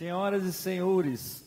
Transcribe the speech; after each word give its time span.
Senhoras 0.00 0.44
e 0.44 0.52
senhores, 0.54 1.44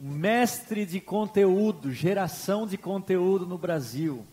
mestre 0.00 0.86
de 0.86 1.02
conteúdo, 1.02 1.92
geração 1.92 2.66
de 2.66 2.78
conteúdo 2.78 3.44
no 3.44 3.58
Brasil. 3.58 4.26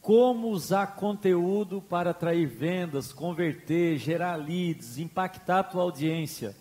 Como 0.00 0.48
usar 0.48 0.96
conteúdo 0.96 1.82
para 1.82 2.12
atrair 2.12 2.46
vendas, 2.46 3.12
converter, 3.12 3.98
gerar 3.98 4.36
leads, 4.36 4.96
impactar 4.96 5.58
a 5.58 5.64
tua 5.64 5.82
audiência 5.82 6.56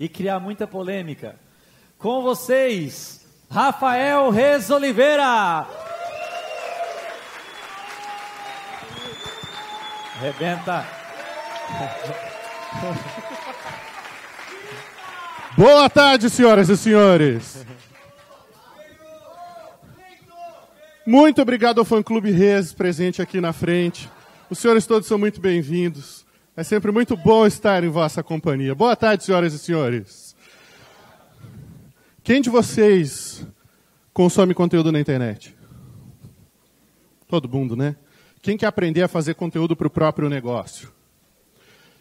e 0.00 0.08
criar 0.08 0.40
muita 0.40 0.66
polêmica. 0.66 1.38
Com 1.96 2.22
vocês, 2.22 3.24
Rafael 3.48 4.30
Reis 4.30 4.68
Oliveira. 4.70 5.64
Rebenta. 10.20 10.84
Boa 15.58 15.90
tarde, 15.90 16.30
senhoras 16.30 16.68
e 16.68 16.76
senhores. 16.76 17.66
Muito 21.04 21.42
obrigado 21.42 21.80
ao 21.80 21.84
Fã 21.84 22.00
Clube 22.00 22.30
Reis 22.30 22.72
presente 22.72 23.20
aqui 23.20 23.40
na 23.40 23.52
frente. 23.52 24.08
Os 24.48 24.60
senhores 24.60 24.86
todos 24.86 25.08
são 25.08 25.18
muito 25.18 25.40
bem-vindos. 25.40 26.24
É 26.56 26.62
sempre 26.62 26.92
muito 26.92 27.16
bom 27.16 27.44
estar 27.44 27.82
em 27.82 27.88
vossa 27.88 28.22
companhia. 28.22 28.72
Boa 28.72 28.94
tarde, 28.94 29.24
senhoras 29.24 29.52
e 29.52 29.58
senhores. 29.58 30.36
Quem 32.22 32.40
de 32.40 32.50
vocês 32.50 33.44
consome 34.12 34.54
conteúdo 34.54 34.92
na 34.92 35.00
internet? 35.00 35.56
Todo 37.26 37.48
mundo, 37.48 37.74
né? 37.74 37.96
Quem 38.40 38.56
quer 38.56 38.66
aprender 38.66 39.02
a 39.02 39.08
fazer 39.08 39.34
conteúdo 39.34 39.74
para 39.74 39.88
o 39.88 39.90
próprio 39.90 40.28
negócio? 40.28 40.96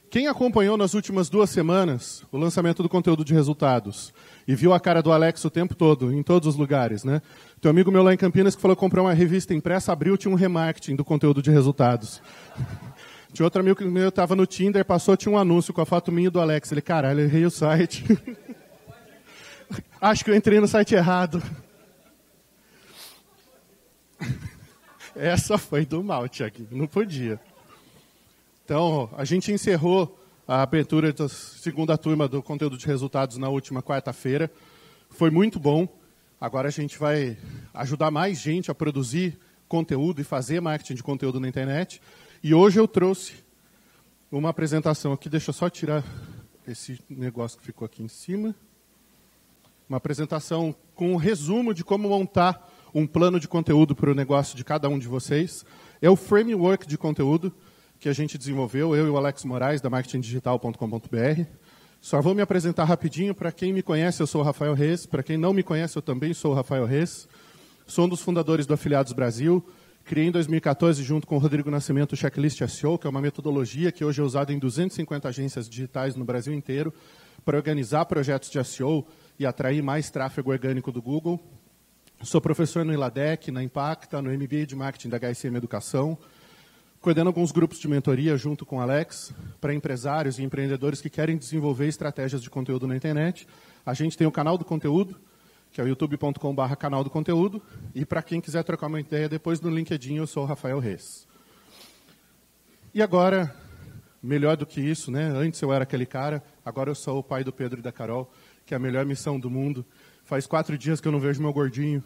Quem 0.10 0.28
acompanhou 0.28 0.78
nas 0.78 0.94
últimas 0.94 1.30
duas 1.30 1.50
semanas 1.50 2.24
o 2.32 2.38
lançamento 2.38 2.82
do 2.82 2.88
conteúdo 2.88 3.26
de 3.26 3.34
resultados 3.34 4.14
e 4.48 4.56
viu 4.56 4.74
a 4.74 4.80
cara 4.80 5.02
do 5.02 5.12
Alex 5.12 5.44
o 5.44 5.50
tempo 5.50 5.76
todo, 5.76 6.14
em 6.14 6.24
todos 6.24 6.48
os 6.48 6.56
lugares, 6.56 7.04
né? 7.04 7.22
Tem 7.60 7.70
um 7.70 7.74
amigo 7.74 7.92
meu 7.92 8.02
lá 8.02 8.14
em 8.14 8.18
Campinas 8.18 8.56
que 8.56 8.62
falou 8.62 8.76
que 8.76 8.80
comprou 8.80 9.06
uma 9.06 9.14
revista 9.14 9.54
impressa, 9.54 9.92
abriu, 9.92 10.16
tinha 10.16 10.32
um 10.32 10.36
remarketing 10.36 10.96
do 10.96 11.04
conteúdo 11.04 11.42
de 11.42 11.52
resultados. 11.52 12.22
Tinha 13.34 13.46
outro 13.46 13.60
amigo 13.60 13.84
meu 13.84 14.08
estava 14.08 14.36
no 14.36 14.48
Tinder, 14.48 14.86
passou, 14.86 15.16
tinha 15.16 15.32
um 15.32 15.38
anúncio 15.38 15.74
com 15.74 15.82
a 15.82 15.86
foto 15.86 16.12
minha 16.12 16.32
do 16.32 16.40
Alex. 16.40 16.72
Ele, 16.72 16.82
caralho, 16.82 17.20
errei 17.20 17.46
o 17.46 17.52
site. 17.52 18.04
Acho 20.02 20.24
que 20.24 20.32
eu 20.32 20.36
entrei 20.36 20.60
no 20.60 20.68
site 20.68 20.96
errado. 20.96 21.44
Essa 25.14 25.58
foi 25.58 25.86
do 25.86 26.02
mal, 26.02 26.28
Tiago. 26.28 26.66
Não 26.72 26.88
podia. 26.88 27.40
Então, 28.68 29.10
a 29.16 29.24
gente 29.24 29.50
encerrou 29.50 30.20
a 30.46 30.62
abertura 30.62 31.14
da 31.14 31.30
segunda 31.30 31.98
turma 31.98 32.28
do 32.28 32.44
conteúdo 32.44 32.78
de 32.78 32.86
resultados 32.86 33.38
na 33.38 33.48
última 33.48 33.82
quarta-feira. 33.82 34.52
Foi 35.10 35.32
muito 35.32 35.58
bom. 35.58 35.88
Agora 36.40 36.68
a 36.68 36.72
gente 36.72 37.00
vai 37.00 37.38
ajudar 37.74 38.12
mais 38.12 38.42
gente 38.42 38.70
a 38.70 38.76
produzir 38.76 39.40
conteúdo 39.70 40.20
e 40.20 40.26
fazer 40.26 40.60
marketing 40.60 40.96
de 40.96 41.02
conteúdo 41.02 41.40
na 41.40 41.48
internet. 41.48 42.02
E 42.44 42.54
hoje 42.54 42.78
eu 42.78 42.90
trouxe 42.90 43.36
uma 44.30 44.50
apresentação 44.50 45.14
aqui. 45.14 45.30
Deixa 45.30 45.52
eu 45.52 45.54
só 45.54 45.70
tirar 45.70 46.04
esse 46.68 47.00
negócio 47.10 47.58
que 47.58 47.64
ficou 47.64 47.86
aqui 47.86 48.04
em 48.04 48.10
cima. 48.10 48.54
Uma 49.88 49.98
apresentação 49.98 50.76
com 50.94 51.14
um 51.14 51.16
resumo 51.16 51.74
de 51.74 51.86
como 51.86 52.10
montar 52.10 52.70
um 52.94 53.08
plano 53.08 53.40
de 53.40 53.48
conteúdo 53.48 53.96
para 53.96 54.12
o 54.12 54.14
negócio 54.14 54.58
de 54.58 54.66
cada 54.66 54.90
um 54.90 55.00
de 55.00 55.08
vocês. 55.08 55.66
É 56.02 56.10
o 56.10 56.18
framework 56.18 56.86
de 56.86 56.98
conteúdo 56.98 57.56
que 58.00 58.08
a 58.08 58.14
gente 58.14 58.38
desenvolveu, 58.38 58.96
eu 58.96 59.08
e 59.08 59.10
o 59.10 59.18
Alex 59.18 59.44
Moraes, 59.44 59.82
da 59.82 59.90
marketingdigital.com.br. 59.90 61.44
Só 62.00 62.22
vou 62.22 62.36
me 62.36 62.42
apresentar 62.42 62.84
rapidinho. 62.84 63.34
Para 63.34 63.52
quem 63.52 63.74
me 63.74 63.82
conhece, 63.82 64.22
eu 64.22 64.28
sou 64.28 64.42
o 64.42 64.44
Rafael 64.44 64.74
Reis. 64.74 65.06
Para 65.06 65.24
quem 65.24 65.36
não 65.36 65.52
me 65.52 65.64
conhece, 65.64 65.98
eu 65.98 66.02
também 66.02 66.34
sou 66.34 66.52
o 66.52 66.54
Rafael 66.54 66.86
Reis. 66.86 67.28
Sou 67.88 68.06
um 68.06 68.10
dos 68.10 68.22
fundadores 68.22 68.66
do 68.66 68.74
Afiliados 68.74 69.14
Brasil. 69.14 69.66
Criei 70.06 70.28
em 70.28 70.32
2014, 70.32 71.04
junto 71.04 71.28
com 71.28 71.36
o 71.36 71.40
Rodrigo 71.40 71.72
Nascimento, 71.72 72.14
o 72.14 72.16
Checklist 72.16 72.62
SEO, 72.68 72.98
que 72.98 73.08
é 73.08 73.10
uma 73.10 73.22
metodologia 73.22 73.92
que 73.92 74.06
hoje 74.06 74.22
é 74.22 74.24
usada 74.24 74.54
em 74.54 74.60
250 74.60 75.28
agências 75.28 75.68
digitais 75.68 76.16
no 76.16 76.24
Brasil 76.24 76.54
inteiro 76.54 76.94
para 77.44 77.58
organizar 77.58 78.06
projetos 78.06 78.50
de 78.50 78.64
SEO 78.64 79.06
e 79.38 79.46
atrair 79.46 79.82
mais 79.82 80.10
tráfego 80.10 80.52
orgânico 80.52 80.92
do 80.92 81.02
Google. 81.02 81.44
Sou 82.22 82.40
professor 82.40 82.86
no 82.86 82.94
ILADEC, 82.94 83.52
na 83.52 83.62
Impacta, 83.62 84.22
no 84.22 84.30
MBA 84.32 84.66
de 84.66 84.76
Marketing 84.76 85.10
da 85.10 85.20
HSM 85.20 85.56
Educação 85.56 86.18
coordeno 87.08 87.30
alguns 87.30 87.54
grupos 87.54 87.80
de 87.80 87.88
mentoria 87.88 88.36
junto 88.36 88.66
com 88.66 88.82
Alex 88.82 89.34
para 89.62 89.74
empresários 89.74 90.40
e 90.40 90.44
empreendedores 90.44 91.00
que 91.00 91.10
querem 91.10 91.38
desenvolver 91.38 91.88
estratégias 91.88 92.42
de 92.42 92.50
conteúdo 92.50 92.86
na 92.86 92.98
internet. 92.98 93.48
A 93.86 93.94
gente 93.94 94.18
tem 94.18 94.28
o 94.28 94.32
canal 94.32 94.58
do 94.58 94.66
conteúdo, 94.66 95.16
que 95.72 95.80
é 95.80 95.84
o 95.86 95.88
youtube.com.br 95.88 96.76
canal 96.78 97.06
do 97.06 97.10
conteúdo. 97.10 97.64
E 97.96 98.06
para 98.06 98.22
quem 98.22 98.42
quiser 98.42 98.62
trocar 98.66 98.88
uma 98.88 99.00
ideia, 99.00 99.30
depois 99.30 99.62
no 99.62 99.70
LinkedIn 99.70 100.16
eu 100.16 100.28
sou 100.28 100.44
o 100.44 100.46
Rafael 100.46 100.80
Reis. 100.80 101.26
E 102.94 103.02
agora, 103.02 103.56
melhor 104.22 104.58
do 104.58 104.66
que 104.66 104.82
isso, 104.82 105.10
né? 105.10 105.30
Antes 105.30 105.62
eu 105.62 105.72
era 105.72 105.84
aquele 105.84 106.06
cara, 106.06 106.44
agora 106.66 106.90
eu 106.90 106.96
sou 106.96 107.20
o 107.20 107.24
pai 107.24 107.42
do 107.42 107.54
Pedro 107.54 107.80
e 107.80 107.82
da 107.82 107.92
Carol, 107.94 108.30
que 108.66 108.74
é 108.74 108.76
a 108.76 108.80
melhor 108.82 109.06
missão 109.06 109.40
do 109.40 109.50
mundo. 109.50 109.86
Faz 110.26 110.46
quatro 110.46 110.78
dias 110.78 111.00
que 111.00 111.08
eu 111.08 111.12
não 111.14 111.22
vejo 111.22 111.42
meu 111.42 111.54
gordinho. 111.54 112.04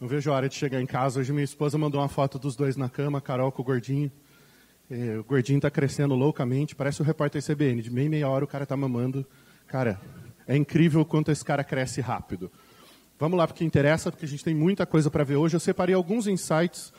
Não 0.00 0.08
vejo 0.08 0.32
a 0.32 0.34
hora 0.34 0.48
de 0.48 0.54
chegar 0.54 0.80
em 0.80 0.86
casa. 0.86 1.20
Hoje 1.20 1.32
minha 1.32 1.44
esposa 1.44 1.76
mandou 1.76 2.00
uma 2.00 2.08
foto 2.08 2.38
dos 2.38 2.56
dois 2.56 2.78
na 2.78 2.88
cama, 2.88 3.20
Carol 3.20 3.52
com 3.52 3.60
o 3.60 3.64
gordinho. 3.64 4.10
É, 4.90 5.18
o 5.18 5.24
gordinho 5.24 5.58
está 5.58 5.70
crescendo 5.70 6.14
loucamente, 6.14 6.74
parece 6.74 7.00
o 7.00 7.04
repórter 7.04 7.42
CBN. 7.42 7.82
De 7.82 7.90
meia 7.90 8.10
meia 8.10 8.28
hora 8.28 8.44
o 8.44 8.48
cara 8.48 8.64
está 8.64 8.76
mamando. 8.76 9.26
Cara, 9.66 10.00
é 10.46 10.56
incrível 10.56 11.00
o 11.00 11.04
quanto 11.04 11.30
esse 11.30 11.44
cara 11.44 11.64
cresce 11.64 12.00
rápido. 12.00 12.50
Vamos 13.18 13.38
lá 13.38 13.46
porque 13.46 13.64
interessa, 13.64 14.10
porque 14.10 14.24
a 14.24 14.28
gente 14.28 14.44
tem 14.44 14.54
muita 14.54 14.84
coisa 14.84 15.10
para 15.10 15.24
ver 15.24 15.36
hoje. 15.36 15.54
Eu 15.54 15.60
separei 15.60 15.94
alguns 15.94 16.26
insights 16.26 16.92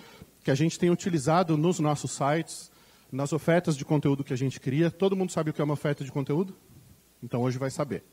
que 0.43 0.49
a 0.49 0.55
gente 0.55 0.79
tem 0.79 0.89
utilizado 0.89 1.57
nos 1.57 1.79
nossos 1.79 2.11
sites, 2.11 2.71
nas 3.11 3.33
ofertas 3.33 3.75
de 3.75 3.85
conteúdo 3.85 4.23
que 4.23 4.33
a 4.33 4.37
gente 4.37 4.59
cria. 4.59 4.89
Todo 4.89 5.15
mundo 5.15 5.31
sabe 5.31 5.49
o 5.49 5.53
que 5.53 5.61
é 5.61 5.63
uma 5.63 5.73
oferta 5.73 6.03
de 6.03 6.11
conteúdo? 6.11 6.55
Então 7.21 7.41
hoje 7.41 7.57
vai 7.57 7.69
saber. 7.69 8.03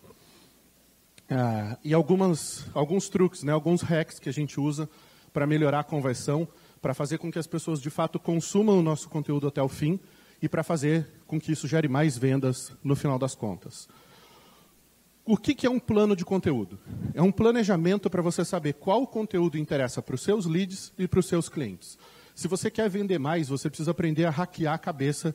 Ah, 1.31 1.78
e 1.84 1.94
algumas, 1.94 2.66
alguns 2.75 3.08
truques, 3.08 3.44
né, 3.44 3.52
alguns 3.52 3.82
hacks 3.82 4.19
que 4.19 4.28
a 4.28 4.32
gente 4.32 4.58
usa 4.58 4.91
para 5.32 5.47
melhorar 5.47 5.81
a 5.81 5.84
conversão 5.84 6.48
para 6.81 6.95
fazer 6.95 7.19
com 7.19 7.31
que 7.31 7.39
as 7.39 7.47
pessoas 7.47 7.81
de 7.81 7.91
fato 7.91 8.19
consumam 8.19 8.79
o 8.79 8.83
nosso 8.83 9.09
conteúdo 9.09 9.47
até 9.47 9.63
o 9.63 9.69
fim 9.69 10.01
e 10.43 10.49
para 10.49 10.63
fazer 10.63 11.07
com 11.27 11.41
que 11.41 11.53
isso 11.53 11.69
gere 11.69 11.89
mais 11.89 12.17
vendas 12.17 12.73
no 12.83 12.97
final 12.97 13.19
das 13.19 13.35
contas. 13.35 13.89
O 15.25 15.37
que, 15.37 15.55
que 15.55 15.67
é 15.67 15.71
um 15.71 15.79
plano 15.79 16.17
de 16.17 16.25
conteúdo? 16.25 16.79
É 17.15 17.23
um 17.23 17.31
planejamento 17.31 18.09
para 18.09 18.23
você 18.23 18.45
saber 18.45 18.75
qual 18.75 19.07
conteúdo 19.07 19.59
interessa 19.59 20.01
para 20.01 20.15
os 20.15 20.23
seus 20.23 20.47
leads 20.47 20.93
e 20.99 21.07
para 21.07 21.21
os 21.21 21.27
seus 21.27 21.49
clientes. 21.49 21.99
Se 22.35 22.49
você 22.49 22.71
quer 22.71 22.89
vender 22.89 23.19
mais, 23.19 23.49
você 23.49 23.69
precisa 23.69 23.91
aprender 23.91 24.25
a 24.25 24.31
hackear 24.31 24.75
a 24.75 24.79
cabeça 24.79 25.35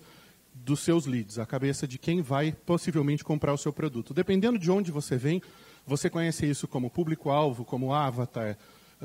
dos 0.54 0.80
seus 0.80 1.06
leads, 1.06 1.38
a 1.38 1.46
cabeça 1.46 1.88
de 1.88 1.98
quem 2.00 2.22
vai 2.22 2.52
possivelmente 2.66 3.24
comprar 3.24 3.54
o 3.54 3.58
seu 3.58 3.72
produto. 3.72 4.14
Dependendo 4.14 4.58
de 4.58 4.72
onde 4.72 4.92
você 4.92 5.18
vem, 5.18 5.42
você 5.86 6.10
conhece 6.10 6.50
isso 6.50 6.68
como 6.68 6.90
público-alvo, 6.90 7.64
como 7.64 7.94
avatar, 7.94 8.58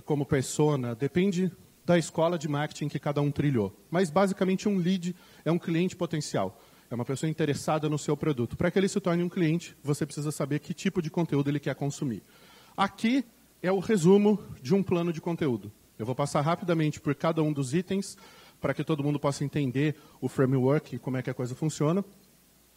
como 0.04 0.24
persona, 0.24 0.94
depende 0.94 1.52
da 1.90 1.98
escola 1.98 2.38
de 2.38 2.46
marketing 2.46 2.86
que 2.86 3.00
cada 3.00 3.20
um 3.20 3.32
trilhou. 3.32 3.76
Mas, 3.90 4.10
basicamente, 4.10 4.68
um 4.68 4.78
lead 4.78 5.12
é 5.44 5.50
um 5.50 5.58
cliente 5.58 5.96
potencial. 5.96 6.62
É 6.88 6.94
uma 6.94 7.04
pessoa 7.04 7.28
interessada 7.28 7.88
no 7.88 7.98
seu 7.98 8.16
produto. 8.16 8.56
Para 8.56 8.70
que 8.70 8.78
ele 8.78 8.86
se 8.86 9.00
torne 9.00 9.24
um 9.24 9.28
cliente, 9.28 9.76
você 9.82 10.06
precisa 10.06 10.30
saber 10.30 10.60
que 10.60 10.72
tipo 10.72 11.02
de 11.02 11.10
conteúdo 11.10 11.50
ele 11.50 11.58
quer 11.58 11.74
consumir. 11.74 12.22
Aqui 12.76 13.24
é 13.60 13.72
o 13.72 13.80
resumo 13.80 14.38
de 14.62 14.72
um 14.72 14.84
plano 14.84 15.12
de 15.12 15.20
conteúdo. 15.20 15.72
Eu 15.98 16.06
vou 16.06 16.14
passar 16.14 16.42
rapidamente 16.42 17.00
por 17.00 17.12
cada 17.12 17.42
um 17.42 17.52
dos 17.52 17.74
itens 17.74 18.16
para 18.60 18.72
que 18.72 18.84
todo 18.84 19.02
mundo 19.02 19.18
possa 19.18 19.44
entender 19.44 19.96
o 20.20 20.28
framework 20.28 20.94
e 20.94 20.98
como 20.98 21.16
é 21.16 21.22
que 21.22 21.30
a 21.30 21.34
coisa 21.34 21.56
funciona. 21.56 22.04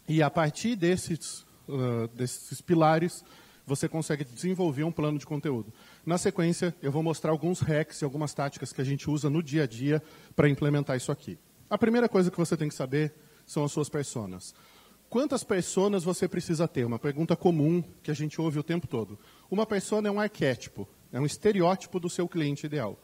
E 0.07 0.23
a 0.23 0.29
partir 0.31 0.75
desses, 0.75 1.45
uh, 1.67 2.07
desses 2.15 2.61
pilares, 2.61 3.23
você 3.65 3.87
consegue 3.87 4.23
desenvolver 4.23 4.83
um 4.83 4.91
plano 4.91 5.17
de 5.17 5.25
conteúdo. 5.25 5.73
Na 6.05 6.17
sequência, 6.17 6.75
eu 6.81 6.91
vou 6.91 7.01
mostrar 7.01 7.31
alguns 7.31 7.59
hacks 7.59 8.01
e 8.01 8.05
algumas 8.05 8.33
táticas 8.33 8.73
que 8.73 8.81
a 8.81 8.83
gente 8.83 9.09
usa 9.09 9.29
no 9.29 9.41
dia 9.41 9.63
a 9.63 9.67
dia 9.67 10.01
para 10.35 10.49
implementar 10.49 10.97
isso 10.97 11.11
aqui. 11.11 11.37
A 11.69 11.77
primeira 11.77 12.09
coisa 12.09 12.29
que 12.29 12.37
você 12.37 12.57
tem 12.57 12.67
que 12.67 12.75
saber 12.75 13.13
são 13.45 13.63
as 13.63 13.71
suas 13.71 13.89
personas. 13.89 14.53
Quantas 15.09 15.43
personas 15.43 16.03
você 16.03 16.27
precisa 16.27 16.67
ter? 16.67 16.85
Uma 16.85 16.97
pergunta 16.97 17.35
comum 17.35 17.83
que 18.01 18.09
a 18.09 18.13
gente 18.13 18.41
ouve 18.41 18.59
o 18.59 18.63
tempo 18.63 18.87
todo. 18.87 19.17
Uma 19.49 19.65
persona 19.65 20.07
é 20.07 20.11
um 20.11 20.19
arquétipo, 20.19 20.87
é 21.11 21.19
um 21.19 21.25
estereótipo 21.25 21.99
do 21.99 22.09
seu 22.09 22.27
cliente 22.27 22.65
ideal. 22.65 22.99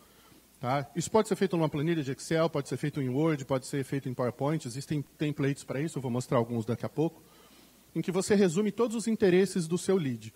Tá? 0.59 0.89
Isso 0.95 1.09
pode 1.09 1.27
ser 1.27 1.35
feito 1.35 1.55
numa 1.55 1.69
planilha 1.69 2.03
de 2.03 2.11
Excel, 2.11 2.49
pode 2.49 2.67
ser 2.67 2.77
feito 2.77 3.01
em 3.01 3.07
Word, 3.07 3.45
pode 3.45 3.65
ser 3.65 3.83
feito 3.83 4.09
em 4.09 4.13
PowerPoint, 4.13 4.67
existem 4.67 5.01
templates 5.17 5.63
para 5.63 5.79
isso, 5.79 5.97
eu 5.97 6.01
vou 6.01 6.11
mostrar 6.11 6.37
alguns 6.37 6.65
daqui 6.65 6.85
a 6.85 6.89
pouco, 6.89 7.21
em 7.95 8.01
que 8.01 8.11
você 8.11 8.35
resume 8.35 8.71
todos 8.71 8.95
os 8.95 9.07
interesses 9.07 9.67
do 9.67 9.77
seu 9.77 9.95
lead. 9.95 10.33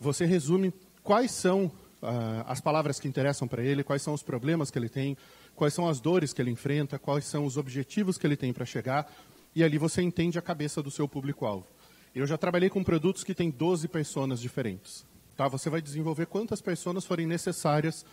Você 0.00 0.24
resume 0.24 0.72
quais 1.02 1.30
são 1.30 1.66
uh, 1.66 2.44
as 2.46 2.60
palavras 2.60 3.00
que 3.00 3.08
interessam 3.08 3.48
para 3.48 3.62
ele, 3.62 3.84
quais 3.84 4.02
são 4.02 4.14
os 4.14 4.22
problemas 4.22 4.70
que 4.70 4.78
ele 4.78 4.88
tem, 4.88 5.16
quais 5.54 5.72
são 5.72 5.88
as 5.88 6.00
dores 6.00 6.32
que 6.32 6.42
ele 6.42 6.50
enfrenta, 6.50 6.98
quais 6.98 7.24
são 7.24 7.44
os 7.44 7.56
objetivos 7.56 8.18
que 8.18 8.26
ele 8.26 8.36
tem 8.36 8.52
para 8.52 8.64
chegar, 8.64 9.10
e 9.54 9.62
ali 9.62 9.78
você 9.78 10.02
entende 10.02 10.38
a 10.38 10.42
cabeça 10.42 10.82
do 10.82 10.90
seu 10.90 11.08
público-alvo. 11.08 11.66
Eu 12.14 12.26
já 12.26 12.36
trabalhei 12.36 12.68
com 12.68 12.82
produtos 12.82 13.24
que 13.24 13.34
têm 13.34 13.50
12 13.50 13.88
personas 13.88 14.40
diferentes. 14.40 15.04
Tá? 15.36 15.48
Você 15.48 15.68
vai 15.68 15.82
desenvolver 15.82 16.26
quantas 16.26 16.60
pessoas 16.60 17.04
forem 17.04 17.26
necessárias 17.26 18.04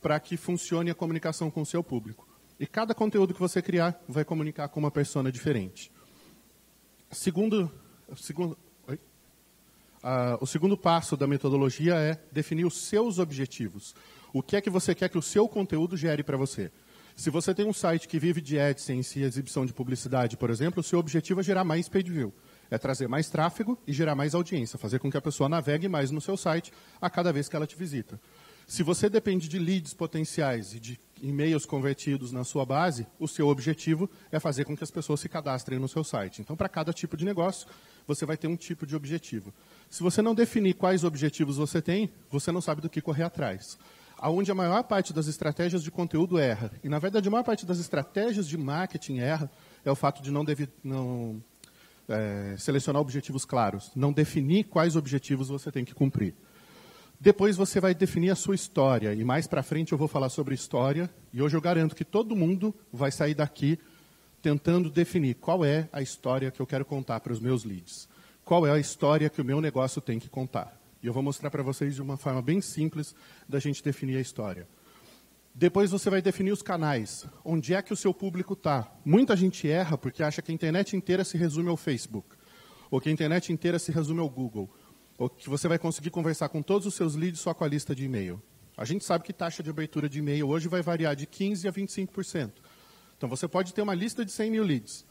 para 0.00 0.18
que 0.18 0.36
funcione 0.36 0.90
a 0.90 0.94
comunicação 0.94 1.50
com 1.50 1.60
o 1.60 1.66
seu 1.66 1.84
público. 1.84 2.26
E 2.58 2.66
cada 2.66 2.94
conteúdo 2.94 3.34
que 3.34 3.40
você 3.40 3.60
criar 3.60 4.02
vai 4.08 4.24
comunicar 4.24 4.68
com 4.68 4.80
uma 4.80 4.90
persona 4.90 5.30
diferente. 5.30 5.90
Segundo, 7.10 7.70
segundo, 8.16 8.56
ah, 10.02 10.38
o 10.40 10.46
segundo 10.46 10.76
passo 10.76 11.16
da 11.16 11.26
metodologia 11.26 11.94
é 11.94 12.18
definir 12.32 12.64
os 12.64 12.76
seus 12.76 13.18
objetivos. 13.18 13.94
O 14.32 14.42
que 14.42 14.56
é 14.56 14.60
que 14.60 14.70
você 14.70 14.94
quer 14.94 15.08
que 15.08 15.18
o 15.18 15.22
seu 15.22 15.48
conteúdo 15.48 15.96
gere 15.96 16.22
para 16.22 16.36
você? 16.36 16.70
Se 17.16 17.28
você 17.28 17.54
tem 17.54 17.66
um 17.66 17.72
site 17.72 18.08
que 18.08 18.18
vive 18.18 18.40
de 18.40 18.58
AdSense 18.58 19.18
e 19.18 19.24
exibição 19.24 19.66
de 19.66 19.74
publicidade, 19.74 20.36
por 20.36 20.48
exemplo, 20.48 20.80
o 20.80 20.82
seu 20.82 20.98
objetivo 20.98 21.40
é 21.40 21.42
gerar 21.42 21.64
mais 21.64 21.88
page 21.88 22.10
view. 22.10 22.32
É 22.70 22.78
trazer 22.78 23.08
mais 23.08 23.28
tráfego 23.28 23.76
e 23.86 23.92
gerar 23.92 24.14
mais 24.14 24.34
audiência, 24.34 24.78
fazer 24.78 25.00
com 25.00 25.10
que 25.10 25.16
a 25.16 25.20
pessoa 25.20 25.48
navegue 25.48 25.88
mais 25.88 26.10
no 26.10 26.20
seu 26.20 26.36
site 26.36 26.72
a 27.00 27.10
cada 27.10 27.32
vez 27.32 27.48
que 27.48 27.56
ela 27.56 27.66
te 27.66 27.76
visita. 27.76 28.18
Se 28.66 28.82
você 28.82 29.10
depende 29.10 29.48
de 29.48 29.58
leads 29.58 29.92
potenciais 29.92 30.72
e 30.72 30.80
de 30.80 30.98
e-mails 31.22 31.66
convertidos 31.66 32.32
na 32.32 32.44
sua 32.44 32.64
base, 32.64 33.06
o 33.18 33.28
seu 33.28 33.48
objetivo 33.48 34.08
é 34.30 34.40
fazer 34.40 34.64
com 34.64 34.76
que 34.76 34.84
as 34.84 34.90
pessoas 34.90 35.20
se 35.20 35.28
cadastrem 35.28 35.78
no 35.78 35.88
seu 35.88 36.02
site. 36.02 36.40
Então, 36.40 36.56
para 36.56 36.68
cada 36.68 36.92
tipo 36.92 37.16
de 37.16 37.24
negócio, 37.24 37.68
você 38.06 38.26
vai 38.26 38.36
ter 38.36 38.48
um 38.48 38.56
tipo 38.56 38.86
de 38.86 38.96
objetivo. 38.96 39.52
Se 39.88 40.02
você 40.02 40.22
não 40.22 40.34
definir 40.34 40.74
quais 40.74 41.04
objetivos 41.04 41.56
você 41.56 41.80
tem, 41.80 42.10
você 42.30 42.50
não 42.50 42.60
sabe 42.60 42.80
do 42.80 42.90
que 42.90 43.00
correr 43.00 43.24
atrás. 43.24 43.78
Aonde 44.18 44.50
a 44.50 44.54
maior 44.54 44.82
parte 44.82 45.12
das 45.12 45.26
estratégias 45.26 45.82
de 45.82 45.90
conteúdo 45.90 46.38
erra, 46.38 46.72
e 46.84 46.88
na 46.88 46.98
verdade 46.98 47.28
a 47.28 47.30
maior 47.30 47.44
parte 47.44 47.64
das 47.64 47.78
estratégias 47.78 48.46
de 48.46 48.58
marketing 48.58 49.18
erra, 49.18 49.50
é 49.84 49.90
o 49.90 49.94
fato 49.94 50.22
de 50.22 50.30
não, 50.30 50.44
deve, 50.44 50.68
não 50.84 51.42
é, 52.08 52.54
selecionar 52.58 53.00
objetivos 53.00 53.44
claros, 53.44 53.90
não 53.94 54.12
definir 54.12 54.64
quais 54.64 54.96
objetivos 54.96 55.48
você 55.48 55.72
tem 55.72 55.84
que 55.84 55.94
cumprir. 55.94 56.34
Depois 57.22 57.54
você 57.54 57.78
vai 57.80 57.94
definir 57.94 58.30
a 58.30 58.34
sua 58.34 58.54
história, 58.54 59.12
e 59.12 59.22
mais 59.22 59.46
para 59.46 59.62
frente 59.62 59.92
eu 59.92 59.98
vou 59.98 60.08
falar 60.08 60.30
sobre 60.30 60.54
história, 60.54 61.10
e 61.34 61.42
hoje 61.42 61.54
eu 61.54 61.60
garanto 61.60 61.94
que 61.94 62.02
todo 62.02 62.34
mundo 62.34 62.74
vai 62.90 63.12
sair 63.12 63.34
daqui 63.34 63.78
tentando 64.40 64.88
definir 64.88 65.34
qual 65.34 65.62
é 65.62 65.86
a 65.92 66.00
história 66.00 66.50
que 66.50 66.60
eu 66.60 66.66
quero 66.66 66.82
contar 66.82 67.20
para 67.20 67.34
os 67.34 67.38
meus 67.38 67.62
leads. 67.62 68.08
Qual 68.42 68.66
é 68.66 68.70
a 68.70 68.78
história 68.78 69.28
que 69.28 69.38
o 69.38 69.44
meu 69.44 69.60
negócio 69.60 70.00
tem 70.00 70.18
que 70.18 70.30
contar. 70.30 70.80
E 71.02 71.06
eu 71.06 71.12
vou 71.12 71.22
mostrar 71.22 71.50
para 71.50 71.62
vocês 71.62 71.94
de 71.94 72.00
uma 72.00 72.16
forma 72.16 72.40
bem 72.40 72.62
simples 72.62 73.14
da 73.46 73.58
gente 73.58 73.84
definir 73.84 74.16
a 74.16 74.20
história. 74.22 74.66
Depois 75.54 75.90
você 75.90 76.08
vai 76.08 76.22
definir 76.22 76.52
os 76.52 76.62
canais. 76.62 77.26
Onde 77.44 77.74
é 77.74 77.82
que 77.82 77.92
o 77.92 77.96
seu 77.96 78.14
público 78.14 78.54
está? 78.54 78.90
Muita 79.04 79.36
gente 79.36 79.68
erra 79.68 79.98
porque 79.98 80.22
acha 80.22 80.40
que 80.40 80.50
a 80.50 80.54
internet 80.54 80.96
inteira 80.96 81.22
se 81.22 81.36
resume 81.36 81.68
ao 81.68 81.76
Facebook. 81.76 82.28
Ou 82.90 82.98
que 82.98 83.10
a 83.10 83.12
internet 83.12 83.52
inteira 83.52 83.78
se 83.78 83.92
resume 83.92 84.20
ao 84.20 84.30
Google 84.30 84.70
que 85.28 85.50
você 85.50 85.68
vai 85.68 85.78
conseguir 85.78 86.10
conversar 86.10 86.48
com 86.48 86.62
todos 86.62 86.86
os 86.86 86.94
seus 86.94 87.14
leads 87.14 87.40
só 87.40 87.52
com 87.52 87.64
a 87.64 87.68
lista 87.68 87.94
de 87.94 88.04
e-mail. 88.04 88.40
A 88.76 88.84
gente 88.86 89.04
sabe 89.04 89.24
que 89.24 89.32
taxa 89.32 89.62
de 89.62 89.68
abertura 89.68 90.08
de 90.08 90.20
e-mail 90.20 90.48
hoje 90.48 90.68
vai 90.68 90.80
variar 90.80 91.14
de 91.14 91.26
15% 91.26 91.68
a 91.68 91.72
25%. 91.72 92.52
Então 93.18 93.28
você 93.28 93.46
pode 93.46 93.74
ter 93.74 93.82
uma 93.82 93.92
lista 93.92 94.24
de 94.24 94.32
100 94.32 94.50
mil 94.50 94.64
leads, 94.64 95.04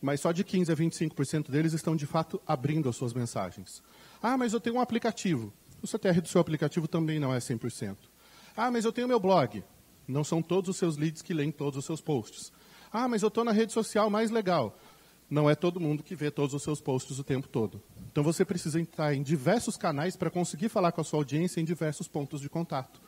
mas 0.00 0.20
só 0.20 0.30
de 0.30 0.44
15% 0.44 0.70
a 0.70 0.76
25% 0.76 1.50
deles 1.50 1.72
estão 1.72 1.96
de 1.96 2.06
fato 2.06 2.40
abrindo 2.46 2.88
as 2.88 2.94
suas 2.94 3.12
mensagens. 3.12 3.82
Ah, 4.22 4.38
mas 4.38 4.52
eu 4.52 4.60
tenho 4.60 4.76
um 4.76 4.80
aplicativo. 4.80 5.52
O 5.82 5.86
CTR 5.86 6.20
do 6.20 6.28
seu 6.28 6.40
aplicativo 6.40 6.86
também 6.86 7.18
não 7.18 7.34
é 7.34 7.38
100%. 7.38 7.96
Ah, 8.56 8.70
mas 8.70 8.84
eu 8.84 8.92
tenho 8.92 9.08
meu 9.08 9.18
blog. 9.18 9.64
Não 10.06 10.22
são 10.22 10.40
todos 10.40 10.70
os 10.70 10.76
seus 10.76 10.96
leads 10.96 11.22
que 11.22 11.34
leem 11.34 11.50
todos 11.50 11.78
os 11.78 11.84
seus 11.84 12.00
posts. 12.00 12.52
Ah, 12.92 13.08
mas 13.08 13.22
eu 13.22 13.28
estou 13.28 13.44
na 13.44 13.52
rede 13.52 13.72
social 13.72 14.08
mais 14.08 14.30
legal. 14.30 14.78
Não 15.28 15.50
é 15.50 15.54
todo 15.54 15.80
mundo 15.80 16.02
que 16.02 16.14
vê 16.14 16.30
todos 16.30 16.54
os 16.54 16.62
seus 16.62 16.80
posts 16.80 17.18
o 17.18 17.24
tempo 17.24 17.48
todo. 17.48 17.82
Então 18.12 18.22
você 18.22 18.44
precisa 18.44 18.80
entrar 18.80 19.14
em 19.14 19.22
diversos 19.22 19.76
canais 19.76 20.16
para 20.16 20.30
conseguir 20.30 20.68
falar 20.68 20.92
com 20.92 21.00
a 21.00 21.04
sua 21.04 21.18
audiência 21.18 21.60
em 21.60 21.64
diversos 21.64 22.06
pontos 22.06 22.40
de 22.40 22.48
contato. 22.48 23.00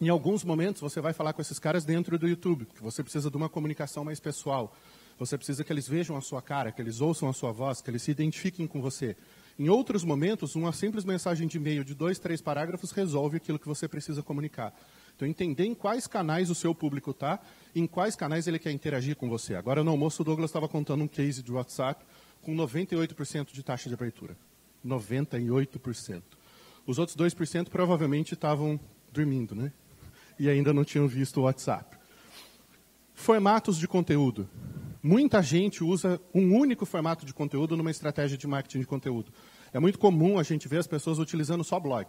Em 0.00 0.08
alguns 0.08 0.42
momentos 0.42 0.80
você 0.80 1.00
vai 1.00 1.12
falar 1.12 1.32
com 1.32 1.42
esses 1.42 1.58
caras 1.58 1.84
dentro 1.84 2.18
do 2.18 2.26
YouTube, 2.26 2.64
porque 2.64 2.82
você 2.82 3.02
precisa 3.02 3.30
de 3.30 3.36
uma 3.36 3.48
comunicação 3.48 4.04
mais 4.04 4.18
pessoal. 4.18 4.74
Você 5.18 5.36
precisa 5.36 5.62
que 5.62 5.72
eles 5.72 5.86
vejam 5.86 6.16
a 6.16 6.20
sua 6.20 6.42
cara, 6.42 6.72
que 6.72 6.82
eles 6.82 7.00
ouçam 7.00 7.28
a 7.28 7.32
sua 7.32 7.52
voz, 7.52 7.80
que 7.80 7.90
eles 7.90 8.02
se 8.02 8.10
identifiquem 8.10 8.66
com 8.66 8.80
você. 8.80 9.14
Em 9.58 9.68
outros 9.68 10.02
momentos, 10.02 10.56
uma 10.56 10.72
simples 10.72 11.04
mensagem 11.04 11.46
de 11.46 11.58
e-mail 11.58 11.84
de 11.84 11.94
dois, 11.94 12.18
três 12.18 12.40
parágrafos 12.40 12.90
resolve 12.90 13.36
aquilo 13.36 13.58
que 13.58 13.68
você 13.68 13.86
precisa 13.86 14.22
comunicar. 14.22 14.74
Então, 15.14 15.28
entender 15.28 15.66
em 15.66 15.74
quais 15.74 16.06
canais 16.06 16.50
o 16.50 16.54
seu 16.54 16.74
público 16.74 17.10
está, 17.10 17.38
em 17.74 17.86
quais 17.86 18.14
canais 18.14 18.46
ele 18.46 18.58
quer 18.58 18.70
interagir 18.70 19.16
com 19.16 19.28
você. 19.28 19.54
Agora, 19.54 19.82
no 19.82 19.90
almoço, 19.90 20.22
o 20.22 20.24
Douglas 20.24 20.50
estava 20.50 20.68
contando 20.68 21.04
um 21.04 21.08
case 21.08 21.42
de 21.42 21.52
WhatsApp 21.52 22.04
com 22.42 22.54
98% 22.54 23.52
de 23.52 23.62
taxa 23.62 23.88
de 23.88 23.94
abertura. 23.94 24.36
98%. 24.84 26.22
Os 26.86 26.98
outros 26.98 27.16
2% 27.16 27.68
provavelmente 27.68 28.34
estavam 28.34 28.78
dormindo, 29.12 29.54
né? 29.54 29.72
E 30.38 30.48
ainda 30.48 30.72
não 30.72 30.84
tinham 30.84 31.06
visto 31.06 31.40
o 31.40 31.44
WhatsApp. 31.44 31.96
Formatos 33.14 33.78
de 33.78 33.86
conteúdo. 33.86 34.48
Muita 35.02 35.42
gente 35.42 35.84
usa 35.84 36.20
um 36.34 36.56
único 36.56 36.84
formato 36.84 37.24
de 37.24 37.32
conteúdo 37.32 37.76
numa 37.76 37.90
estratégia 37.90 38.36
de 38.36 38.46
marketing 38.46 38.80
de 38.80 38.86
conteúdo. 38.86 39.32
É 39.72 39.78
muito 39.78 39.98
comum 39.98 40.38
a 40.38 40.42
gente 40.42 40.68
ver 40.68 40.78
as 40.78 40.86
pessoas 40.86 41.18
utilizando 41.18 41.64
só 41.64 41.78
blog. 41.78 42.08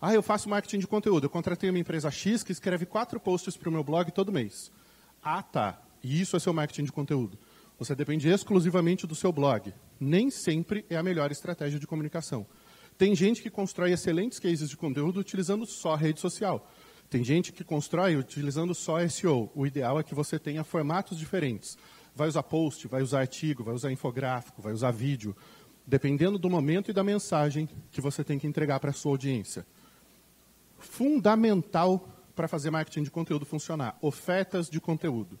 Ah, 0.00 0.12
eu 0.12 0.22
faço 0.22 0.48
marketing 0.48 0.78
de 0.78 0.86
conteúdo. 0.86 1.24
Eu 1.24 1.30
contratei 1.30 1.70
uma 1.70 1.78
empresa 1.78 2.10
X 2.10 2.42
que 2.42 2.52
escreve 2.52 2.84
quatro 2.86 3.20
posts 3.20 3.56
para 3.56 3.68
o 3.68 3.72
meu 3.72 3.84
blog 3.84 4.10
todo 4.10 4.32
mês. 4.32 4.70
Ah, 5.24 5.42
tá. 5.42 5.80
E 6.02 6.20
isso 6.20 6.36
é 6.36 6.38
seu 6.38 6.52
marketing 6.52 6.84
de 6.84 6.92
conteúdo. 6.92 7.38
Você 7.78 7.94
depende 7.94 8.28
exclusivamente 8.28 9.06
do 9.06 9.14
seu 9.14 9.32
blog. 9.32 9.72
Nem 9.98 10.30
sempre 10.30 10.84
é 10.90 10.96
a 10.96 11.02
melhor 11.02 11.32
estratégia 11.32 11.80
de 11.80 11.86
comunicação. 11.86 12.46
Tem 12.98 13.16
gente 13.16 13.42
que 13.42 13.48
constrói 13.48 13.92
excelentes 13.92 14.38
cases 14.38 14.68
de 14.68 14.76
conteúdo 14.76 15.18
utilizando 15.18 15.64
só 15.64 15.94
rede 15.94 16.20
social. 16.20 16.70
Tem 17.08 17.24
gente 17.24 17.52
que 17.52 17.64
constrói 17.64 18.16
utilizando 18.16 18.74
só 18.74 19.06
SEO. 19.08 19.50
O 19.54 19.66
ideal 19.66 19.98
é 19.98 20.02
que 20.02 20.14
você 20.14 20.38
tenha 20.38 20.62
formatos 20.62 21.18
diferentes. 21.18 21.78
Vai 22.14 22.28
usar 22.28 22.42
post, 22.42 22.86
vai 22.86 23.02
usar 23.02 23.20
artigo, 23.20 23.64
vai 23.64 23.74
usar 23.74 23.90
infográfico, 23.90 24.60
vai 24.60 24.72
usar 24.72 24.90
vídeo, 24.90 25.34
dependendo 25.86 26.38
do 26.38 26.50
momento 26.50 26.90
e 26.90 26.94
da 26.94 27.02
mensagem 27.02 27.68
que 27.90 28.00
você 28.00 28.22
tem 28.22 28.38
que 28.38 28.46
entregar 28.46 28.78
para 28.78 28.90
a 28.90 28.92
sua 28.92 29.12
audiência. 29.12 29.66
Fundamental 30.78 32.13
para 32.34 32.48
fazer 32.48 32.70
marketing 32.70 33.02
de 33.02 33.10
conteúdo 33.10 33.44
funcionar: 33.46 33.96
ofertas 34.00 34.68
de 34.68 34.80
conteúdo. 34.80 35.38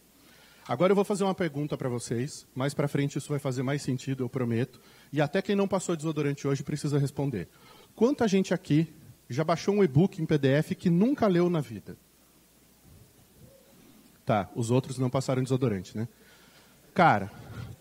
Agora 0.66 0.92
eu 0.92 0.94
vou 0.94 1.04
fazer 1.04 1.24
uma 1.24 1.34
pergunta 1.34 1.76
para 1.76 1.90
vocês. 1.90 2.46
Mais 2.54 2.72
para 2.72 2.88
frente 2.88 3.18
isso 3.18 3.28
vai 3.28 3.38
fazer 3.38 3.62
mais 3.62 3.82
sentido, 3.82 4.24
eu 4.24 4.28
prometo. 4.28 4.80
E 5.12 5.20
até 5.20 5.42
quem 5.42 5.54
não 5.54 5.68
passou 5.68 5.94
desodorante 5.94 6.48
hoje 6.48 6.62
precisa 6.62 6.98
responder. 6.98 7.48
Quanta 7.94 8.26
gente 8.26 8.54
aqui 8.54 8.92
já 9.28 9.44
baixou 9.44 9.74
um 9.74 9.84
e-book 9.84 10.22
em 10.22 10.26
PDF 10.26 10.72
que 10.78 10.88
nunca 10.88 11.26
leu 11.26 11.50
na 11.50 11.60
vida? 11.60 11.96
Tá, 14.24 14.48
os 14.54 14.70
outros 14.70 14.98
não 14.98 15.10
passaram 15.10 15.42
desodorante, 15.42 15.94
né? 15.96 16.08
Cara, 16.94 17.30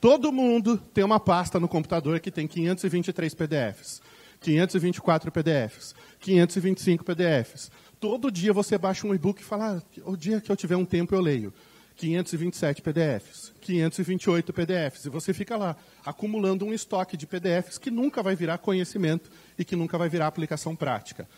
todo 0.02 0.32
mundo 0.32 0.78
tem 0.78 1.06
uma 1.06 1.20
pasta 1.20 1.62
no 1.62 1.70
computador 1.70 2.20
que 2.20 2.30
tem 2.30 2.48
523 2.48 3.34
PDFs, 3.34 4.02
524 4.42 5.32
PDFs, 5.32 5.96
525 6.20 7.06
PDFs. 7.06 7.72
Todo 8.04 8.30
dia 8.30 8.52
você 8.52 8.78
baixa 8.78 9.08
um 9.08 9.16
e-book 9.16 9.40
e 9.40 9.46
fala, 9.46 9.78
ah, 9.78 10.02
o 10.04 10.18
dia 10.18 10.42
que 10.42 10.52
eu 10.52 10.58
tiver 10.58 10.76
um 10.76 10.84
tempo 10.84 11.16
eu 11.16 11.22
leio. 11.22 11.54
527 11.96 12.82
PDFs, 12.82 13.54
528 13.62 14.52
PDFs, 14.52 15.06
e 15.06 15.10
você 15.10 15.34
fica 15.34 15.56
lá 15.56 15.78
acumulando 16.06 16.66
um 16.66 16.74
estoque 16.74 17.16
de 17.16 17.26
PDFs 17.26 17.78
que 17.78 17.90
nunca 17.90 18.22
vai 18.22 18.36
virar 18.36 18.58
conhecimento 18.58 19.32
e 19.58 19.64
que 19.64 19.74
nunca 19.74 19.98
vai 19.98 20.10
virar 20.10 20.28
aplicação 20.28 20.76
prática. 20.76 21.30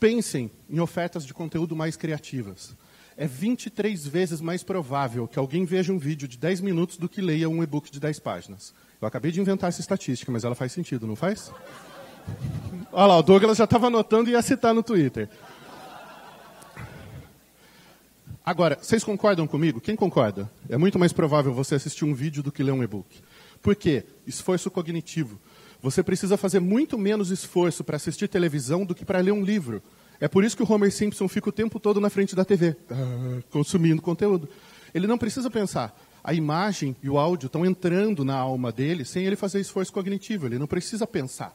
Pensem 0.00 0.50
em 0.70 0.80
ofertas 0.80 1.26
de 1.26 1.34
conteúdo 1.34 1.76
mais 1.76 1.96
criativas. 1.96 2.74
É 3.14 3.26
23 3.26 4.06
vezes 4.06 4.40
mais 4.40 4.62
provável 4.62 5.28
que 5.28 5.38
alguém 5.38 5.66
veja 5.66 5.92
um 5.92 5.98
vídeo 5.98 6.26
de 6.26 6.38
10 6.38 6.62
minutos 6.62 6.96
do 6.96 7.10
que 7.10 7.20
leia 7.20 7.46
um 7.46 7.62
e-book 7.62 7.90
de 7.90 8.00
10 8.00 8.20
páginas. 8.20 8.72
Eu 9.02 9.06
acabei 9.06 9.30
de 9.30 9.38
inventar 9.42 9.68
essa 9.68 9.82
estatística, 9.82 10.32
mas 10.32 10.44
ela 10.44 10.54
faz 10.54 10.72
sentido, 10.72 11.06
não 11.06 11.14
faz? 11.14 11.52
Olha 12.90 13.06
lá, 13.06 13.18
o 13.18 13.22
Douglas 13.22 13.58
já 13.58 13.64
estava 13.64 13.88
anotando 13.88 14.30
e 14.30 14.32
ia 14.32 14.40
citar 14.40 14.72
no 14.72 14.82
Twitter. 14.82 15.28
Agora, 18.46 18.78
vocês 18.80 19.02
concordam 19.02 19.44
comigo? 19.44 19.80
Quem 19.80 19.96
concorda? 19.96 20.48
É 20.68 20.78
muito 20.78 21.00
mais 21.00 21.12
provável 21.12 21.52
você 21.52 21.74
assistir 21.74 22.04
um 22.04 22.14
vídeo 22.14 22.44
do 22.44 22.52
que 22.52 22.62
ler 22.62 22.70
um 22.70 22.80
e-book. 22.80 23.20
Por 23.60 23.74
quê? 23.74 24.04
Esforço 24.24 24.70
cognitivo. 24.70 25.36
Você 25.82 26.00
precisa 26.00 26.36
fazer 26.36 26.60
muito 26.60 26.96
menos 26.96 27.32
esforço 27.32 27.82
para 27.82 27.96
assistir 27.96 28.28
televisão 28.28 28.84
do 28.84 28.94
que 28.94 29.04
para 29.04 29.18
ler 29.18 29.32
um 29.32 29.42
livro. 29.42 29.82
É 30.20 30.28
por 30.28 30.44
isso 30.44 30.56
que 30.56 30.62
o 30.62 30.72
Homer 30.72 30.92
Simpson 30.92 31.26
fica 31.26 31.48
o 31.48 31.52
tempo 31.52 31.80
todo 31.80 32.00
na 32.00 32.08
frente 32.08 32.36
da 32.36 32.44
TV, 32.44 32.76
ah, 32.88 33.42
consumindo 33.50 34.00
conteúdo. 34.00 34.48
Ele 34.94 35.08
não 35.08 35.18
precisa 35.18 35.50
pensar. 35.50 36.00
A 36.22 36.32
imagem 36.32 36.94
e 37.02 37.10
o 37.10 37.18
áudio 37.18 37.48
estão 37.48 37.66
entrando 37.66 38.24
na 38.24 38.36
alma 38.36 38.70
dele 38.70 39.04
sem 39.04 39.26
ele 39.26 39.34
fazer 39.34 39.58
esforço 39.58 39.92
cognitivo. 39.92 40.46
Ele 40.46 40.56
não 40.56 40.68
precisa 40.68 41.04
pensar. 41.04 41.52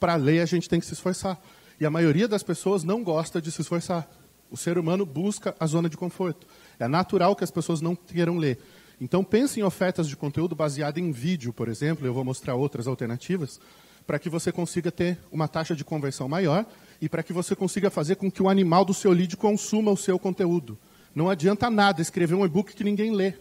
Para 0.00 0.16
ler, 0.16 0.40
a 0.40 0.46
gente 0.46 0.68
tem 0.68 0.80
que 0.80 0.86
se 0.86 0.94
esforçar. 0.94 1.40
E 1.78 1.86
a 1.86 1.90
maioria 1.90 2.26
das 2.26 2.42
pessoas 2.42 2.82
não 2.82 3.04
gosta 3.04 3.40
de 3.40 3.52
se 3.52 3.60
esforçar. 3.60 4.08
O 4.54 4.56
ser 4.56 4.78
humano 4.78 5.04
busca 5.04 5.52
a 5.58 5.66
zona 5.66 5.88
de 5.88 5.96
conforto. 5.96 6.46
É 6.78 6.86
natural 6.86 7.34
que 7.34 7.42
as 7.42 7.50
pessoas 7.50 7.80
não 7.80 7.96
queiram 7.96 8.36
ler. 8.38 8.60
Então, 9.00 9.24
pense 9.24 9.58
em 9.58 9.64
ofertas 9.64 10.06
de 10.06 10.14
conteúdo 10.14 10.54
baseado 10.54 10.98
em 10.98 11.10
vídeo, 11.10 11.52
por 11.52 11.66
exemplo, 11.66 12.06
eu 12.06 12.14
vou 12.14 12.24
mostrar 12.24 12.54
outras 12.54 12.86
alternativas. 12.86 13.60
para 14.06 14.16
que 14.16 14.28
você 14.28 14.52
consiga 14.52 14.92
ter 14.92 15.18
uma 15.32 15.48
taxa 15.48 15.74
de 15.74 15.82
conversão 15.82 16.28
maior 16.28 16.64
e 17.00 17.08
para 17.08 17.22
que 17.22 17.32
você 17.32 17.56
consiga 17.56 17.90
fazer 17.90 18.14
com 18.14 18.30
que 18.30 18.42
o 18.42 18.48
animal 18.48 18.84
do 18.84 18.94
seu 18.94 19.10
lead 19.10 19.36
consuma 19.36 19.90
o 19.90 19.96
seu 19.96 20.20
conteúdo. 20.20 20.78
Não 21.12 21.28
adianta 21.28 21.68
nada 21.68 22.00
escrever 22.00 22.36
um 22.36 22.44
e-book 22.44 22.76
que 22.76 22.84
ninguém 22.84 23.12
lê. 23.12 23.34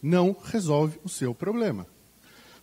Não 0.00 0.34
resolve 0.42 0.98
o 1.04 1.08
seu 1.08 1.34
problema. 1.34 1.86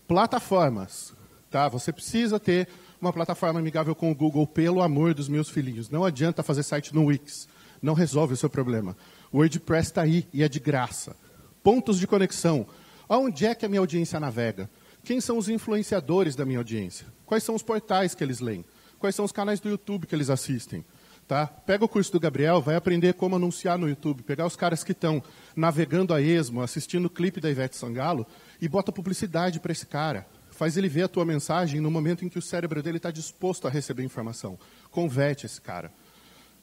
Plataformas. 0.07 1.13
Tá? 1.51 1.67
Você 1.67 1.91
precisa 1.93 2.39
ter 2.39 2.67
uma 3.01 3.11
plataforma 3.11 3.59
amigável 3.59 3.95
com 3.95 4.11
o 4.11 4.15
Google, 4.15 4.45
pelo 4.45 4.81
amor 4.81 5.15
dos 5.15 5.27
meus 5.27 5.49
filhinhos. 5.49 5.89
Não 5.89 6.05
adianta 6.05 6.43
fazer 6.43 6.61
site 6.61 6.93
no 6.93 7.05
Wix. 7.05 7.47
Não 7.81 7.95
resolve 7.95 8.35
o 8.35 8.37
seu 8.37 8.49
problema. 8.49 8.95
O 9.31 9.37
WordPress 9.37 9.89
está 9.89 10.03
aí 10.03 10.27
e 10.31 10.43
é 10.43 10.47
de 10.47 10.59
graça. 10.59 11.15
Pontos 11.63 11.99
de 11.99 12.05
conexão. 12.05 12.67
Aonde 13.09 13.47
é 13.47 13.55
que 13.55 13.65
a 13.65 13.69
minha 13.69 13.81
audiência 13.81 14.19
navega? 14.19 14.69
Quem 15.03 15.19
são 15.19 15.37
os 15.37 15.49
influenciadores 15.49 16.35
da 16.35 16.45
minha 16.45 16.59
audiência? 16.59 17.07
Quais 17.25 17.43
são 17.43 17.55
os 17.55 17.63
portais 17.63 18.13
que 18.13 18.23
eles 18.23 18.39
leem? 18.39 18.63
Quais 18.99 19.15
são 19.15 19.25
os 19.25 19.31
canais 19.31 19.59
do 19.59 19.67
YouTube 19.67 20.05
que 20.05 20.13
eles 20.13 20.29
assistem? 20.29 20.85
Tá? 21.27 21.47
Pega 21.47 21.83
o 21.83 21.89
curso 21.89 22.11
do 22.11 22.19
Gabriel, 22.19 22.61
vai 22.61 22.75
aprender 22.75 23.13
como 23.13 23.35
anunciar 23.35 23.77
no 23.79 23.89
YouTube, 23.89 24.21
pegar 24.21 24.45
os 24.45 24.55
caras 24.55 24.83
que 24.83 24.91
estão 24.91 25.23
navegando 25.55 26.13
a 26.13 26.21
esmo, 26.21 26.61
assistindo 26.61 27.05
o 27.05 27.09
clipe 27.09 27.41
da 27.41 27.49
Ivete 27.49 27.75
Sangalo 27.75 28.27
e 28.61 28.67
bota 28.67 28.91
publicidade 28.91 29.59
para 29.59 29.71
esse 29.71 29.87
cara. 29.87 30.27
Faz 30.61 30.77
ele 30.77 30.87
ver 30.87 31.01
a 31.01 31.07
tua 31.07 31.25
mensagem 31.25 31.81
no 31.81 31.89
momento 31.89 32.23
em 32.23 32.29
que 32.29 32.37
o 32.37 32.41
cérebro 32.41 32.83
dele 32.83 32.97
está 32.97 33.09
disposto 33.09 33.67
a 33.67 33.69
receber 33.71 34.03
informação. 34.03 34.59
Converte 34.91 35.47
esse 35.47 35.59
cara. 35.59 35.91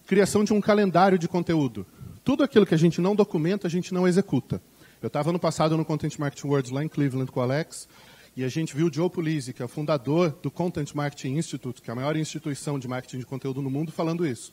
Criação 0.07 0.45
de 0.45 0.52
um 0.52 0.61
calendário 0.61 1.19
de 1.19 1.26
conteúdo. 1.26 1.85
Tudo 2.23 2.45
aquilo 2.45 2.64
que 2.64 2.76
a 2.76 2.78
gente 2.78 3.00
não 3.00 3.17
documenta, 3.17 3.67
a 3.67 3.71
gente 3.71 3.93
não 3.93 4.07
executa. 4.07 4.62
Eu 5.02 5.09
estava 5.09 5.33
no 5.33 5.38
passado 5.40 5.76
no 5.76 5.85
Content 5.85 6.17
Marketing 6.17 6.47
Worlds 6.47 6.71
lá 6.71 6.85
em 6.85 6.88
Cleveland 6.88 7.33
com 7.33 7.40
o 7.40 7.43
Alex, 7.43 7.88
e 8.37 8.45
a 8.45 8.49
gente 8.49 8.73
viu 8.73 8.87
o 8.87 8.95
Joe 8.95 9.11
Pulizzi, 9.11 9.52
que 9.52 9.62
é 9.62 9.64
o 9.64 9.69
fundador 9.69 10.31
do 10.40 10.49
Content 10.49 10.95
Marketing 10.95 11.37
Institute, 11.37 11.83
que 11.83 11.90
é 11.90 11.93
a 11.93 11.97
maior 11.97 12.17
instituição 12.17 12.78
de 12.78 12.87
marketing 12.87 13.19
de 13.19 13.26
conteúdo 13.26 13.61
no 13.61 13.69
mundo, 13.69 13.90
falando 13.90 14.25
isso. 14.25 14.52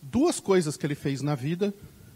Duas 0.00 0.40
coisas 0.40 0.78
que 0.78 0.86
ele 0.86 0.94
fez 0.94 1.20
na 1.20 1.34
vida 1.34 1.74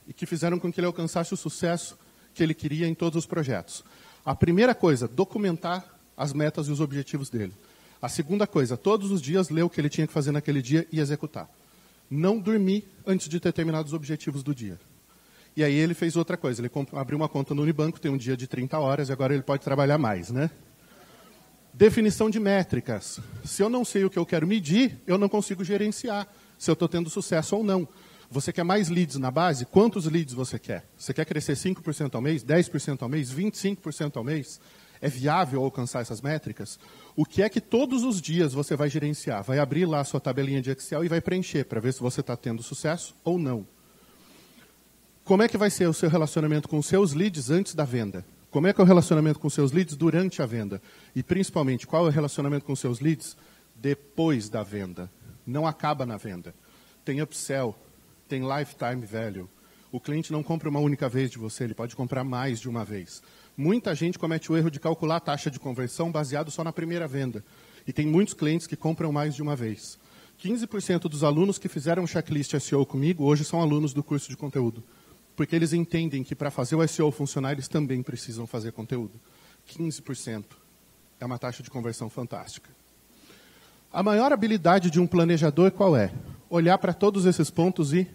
e 0.08 0.14
que 0.14 0.24
fizeram 0.24 0.58
com 0.58 0.72
que 0.72 0.80
ele 0.80 0.86
alcançasse 0.86 1.34
o 1.34 1.36
sucesso 1.36 1.98
que 2.32 2.42
ele 2.42 2.54
queria 2.54 2.88
em 2.88 2.94
todos 2.94 3.18
os 3.18 3.26
projetos. 3.26 3.84
A 4.24 4.34
primeira 4.34 4.74
coisa, 4.74 5.06
documentar 5.06 5.95
as 6.16 6.32
metas 6.32 6.68
e 6.68 6.70
os 6.70 6.80
objetivos 6.80 7.28
dele. 7.28 7.52
A 8.00 8.08
segunda 8.08 8.46
coisa, 8.46 8.76
todos 8.76 9.10
os 9.10 9.20
dias 9.20 9.48
ler 9.48 9.62
o 9.62 9.70
que 9.70 9.80
ele 9.80 9.88
tinha 9.88 10.06
que 10.06 10.12
fazer 10.12 10.32
naquele 10.32 10.62
dia 10.62 10.86
e 10.92 11.00
executar. 11.00 11.48
Não 12.10 12.38
dormir 12.38 12.84
antes 13.06 13.28
de 13.28 13.40
ter 13.40 13.54
os 13.84 13.92
objetivos 13.92 14.42
do 14.42 14.54
dia. 14.54 14.78
E 15.56 15.64
aí 15.64 15.74
ele 15.74 15.94
fez 15.94 16.16
outra 16.16 16.36
coisa, 16.36 16.60
ele 16.60 16.70
abriu 16.92 17.16
uma 17.16 17.28
conta 17.28 17.54
no 17.54 17.62
Unibanco, 17.62 17.98
tem 17.98 18.10
um 18.10 18.16
dia 18.16 18.36
de 18.36 18.46
30 18.46 18.78
horas 18.78 19.08
e 19.08 19.12
agora 19.12 19.32
ele 19.32 19.42
pode 19.42 19.62
trabalhar 19.62 19.96
mais, 19.96 20.30
né? 20.30 20.50
Definição 21.72 22.28
de 22.30 22.38
métricas. 22.38 23.20
Se 23.44 23.62
eu 23.62 23.68
não 23.68 23.84
sei 23.84 24.04
o 24.04 24.10
que 24.10 24.18
eu 24.18 24.26
quero 24.26 24.46
medir, 24.46 24.98
eu 25.06 25.16
não 25.16 25.28
consigo 25.28 25.64
gerenciar 25.64 26.28
se 26.58 26.70
eu 26.70 26.74
estou 26.74 26.88
tendo 26.88 27.08
sucesso 27.08 27.56
ou 27.56 27.64
não. 27.64 27.88
Você 28.30 28.52
quer 28.52 28.64
mais 28.64 28.88
leads 28.88 29.16
na 29.16 29.30
base? 29.30 29.64
Quantos 29.64 30.04
leads 30.06 30.34
você 30.34 30.58
quer? 30.58 30.84
Você 30.96 31.14
quer 31.14 31.24
crescer 31.24 31.54
5% 31.54 32.14
ao 32.14 32.20
mês, 32.20 32.44
10% 32.44 33.02
ao 33.02 33.08
mês, 33.08 33.32
25% 33.32 34.16
ao 34.16 34.24
mês? 34.24 34.60
É 35.00 35.08
viável 35.08 35.62
alcançar 35.62 36.00
essas 36.00 36.20
métricas? 36.20 36.78
O 37.14 37.24
que 37.24 37.42
é 37.42 37.48
que 37.48 37.60
todos 37.60 38.02
os 38.02 38.20
dias 38.20 38.52
você 38.52 38.76
vai 38.76 38.88
gerenciar? 38.88 39.42
Vai 39.42 39.58
abrir 39.58 39.86
lá 39.86 40.00
a 40.00 40.04
sua 40.04 40.20
tabelinha 40.20 40.62
de 40.62 40.70
Excel 40.70 41.04
e 41.04 41.08
vai 41.08 41.20
preencher 41.20 41.64
para 41.64 41.80
ver 41.80 41.92
se 41.92 42.00
você 42.00 42.20
está 42.20 42.36
tendo 42.36 42.62
sucesso 42.62 43.14
ou 43.24 43.38
não. 43.38 43.66
Como 45.24 45.42
é 45.42 45.48
que 45.48 45.58
vai 45.58 45.70
ser 45.70 45.88
o 45.88 45.92
seu 45.92 46.08
relacionamento 46.08 46.68
com 46.68 46.78
os 46.78 46.86
seus 46.86 47.12
leads 47.12 47.50
antes 47.50 47.74
da 47.74 47.84
venda? 47.84 48.24
Como 48.50 48.66
é 48.66 48.72
que 48.72 48.80
é 48.80 48.84
o 48.84 48.86
relacionamento 48.86 49.38
com 49.38 49.50
seus 49.50 49.72
leads 49.72 49.96
durante 49.96 50.40
a 50.40 50.46
venda? 50.46 50.80
E 51.14 51.22
principalmente, 51.22 51.86
qual 51.86 52.06
é 52.06 52.08
o 52.08 52.12
relacionamento 52.12 52.64
com 52.64 52.76
seus 52.76 53.00
leads 53.00 53.36
depois 53.74 54.48
da 54.48 54.62
venda? 54.62 55.10
Não 55.46 55.66
acaba 55.66 56.06
na 56.06 56.16
venda. 56.16 56.54
Tem 57.04 57.20
upsell, 57.20 57.76
tem 58.28 58.42
lifetime 58.42 59.04
value. 59.04 59.48
O 59.92 60.00
cliente 60.00 60.32
não 60.32 60.42
compra 60.42 60.68
uma 60.68 60.80
única 60.80 61.08
vez 61.08 61.30
de 61.30 61.38
você, 61.38 61.64
ele 61.64 61.74
pode 61.74 61.94
comprar 61.96 62.24
mais 62.24 62.60
de 62.60 62.68
uma 62.68 62.84
vez. 62.84 63.22
Muita 63.56 63.94
gente 63.94 64.18
comete 64.18 64.52
o 64.52 64.56
erro 64.56 64.70
de 64.70 64.78
calcular 64.78 65.16
a 65.16 65.20
taxa 65.20 65.50
de 65.50 65.58
conversão 65.58 66.12
baseado 66.12 66.50
só 66.50 66.62
na 66.62 66.72
primeira 66.72 67.08
venda. 67.08 67.44
E 67.86 67.92
tem 67.92 68.06
muitos 68.06 68.34
clientes 68.34 68.66
que 68.66 68.76
compram 68.76 69.10
mais 69.12 69.34
de 69.34 69.42
uma 69.42 69.56
vez. 69.56 69.98
15% 70.42 71.08
dos 71.08 71.24
alunos 71.24 71.58
que 71.58 71.68
fizeram 71.68 72.06
checklist 72.06 72.58
SEO 72.60 72.84
comigo 72.84 73.24
hoje 73.24 73.44
são 73.44 73.60
alunos 73.60 73.94
do 73.94 74.02
curso 74.02 74.28
de 74.28 74.36
conteúdo 74.36 74.84
porque 75.36 75.54
eles 75.54 75.74
entendem 75.74 76.24
que 76.24 76.34
para 76.34 76.50
fazer 76.50 76.74
o 76.74 76.88
SEO 76.88 77.12
funcionar, 77.12 77.52
eles 77.52 77.68
também 77.68 78.02
precisam 78.02 78.46
fazer 78.46 78.72
conteúdo. 78.72 79.12
15% 79.68 80.44
é 81.20 81.26
uma 81.26 81.38
taxa 81.38 81.62
de 81.62 81.70
conversão 81.70 82.08
fantástica. 82.08 82.70
A 83.92 84.02
maior 84.02 84.32
habilidade 84.32 84.90
de 84.90 84.98
um 84.98 85.06
planejador 85.06 85.70
qual 85.70 85.94
é? 85.94 86.10
Olhar 86.48 86.78
para 86.78 86.94
todos 86.94 87.26
esses 87.26 87.50
pontos 87.50 87.92
e 87.92 88.08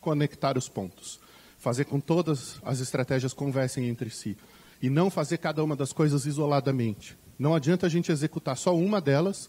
conectar 0.00 0.58
os 0.58 0.68
pontos. 0.68 1.20
Fazer 1.58 1.84
com 1.84 2.00
todas 2.00 2.60
as 2.64 2.80
estratégias 2.80 3.32
conversem 3.32 3.88
entre 3.88 4.10
si. 4.10 4.36
E 4.80 4.90
não 4.90 5.10
fazer 5.10 5.38
cada 5.38 5.62
uma 5.62 5.76
das 5.76 5.92
coisas 5.92 6.26
isoladamente. 6.26 7.16
Não 7.38 7.54
adianta 7.54 7.86
a 7.86 7.90
gente 7.90 8.12
executar 8.12 8.56
só 8.56 8.76
uma 8.76 9.00
delas 9.00 9.48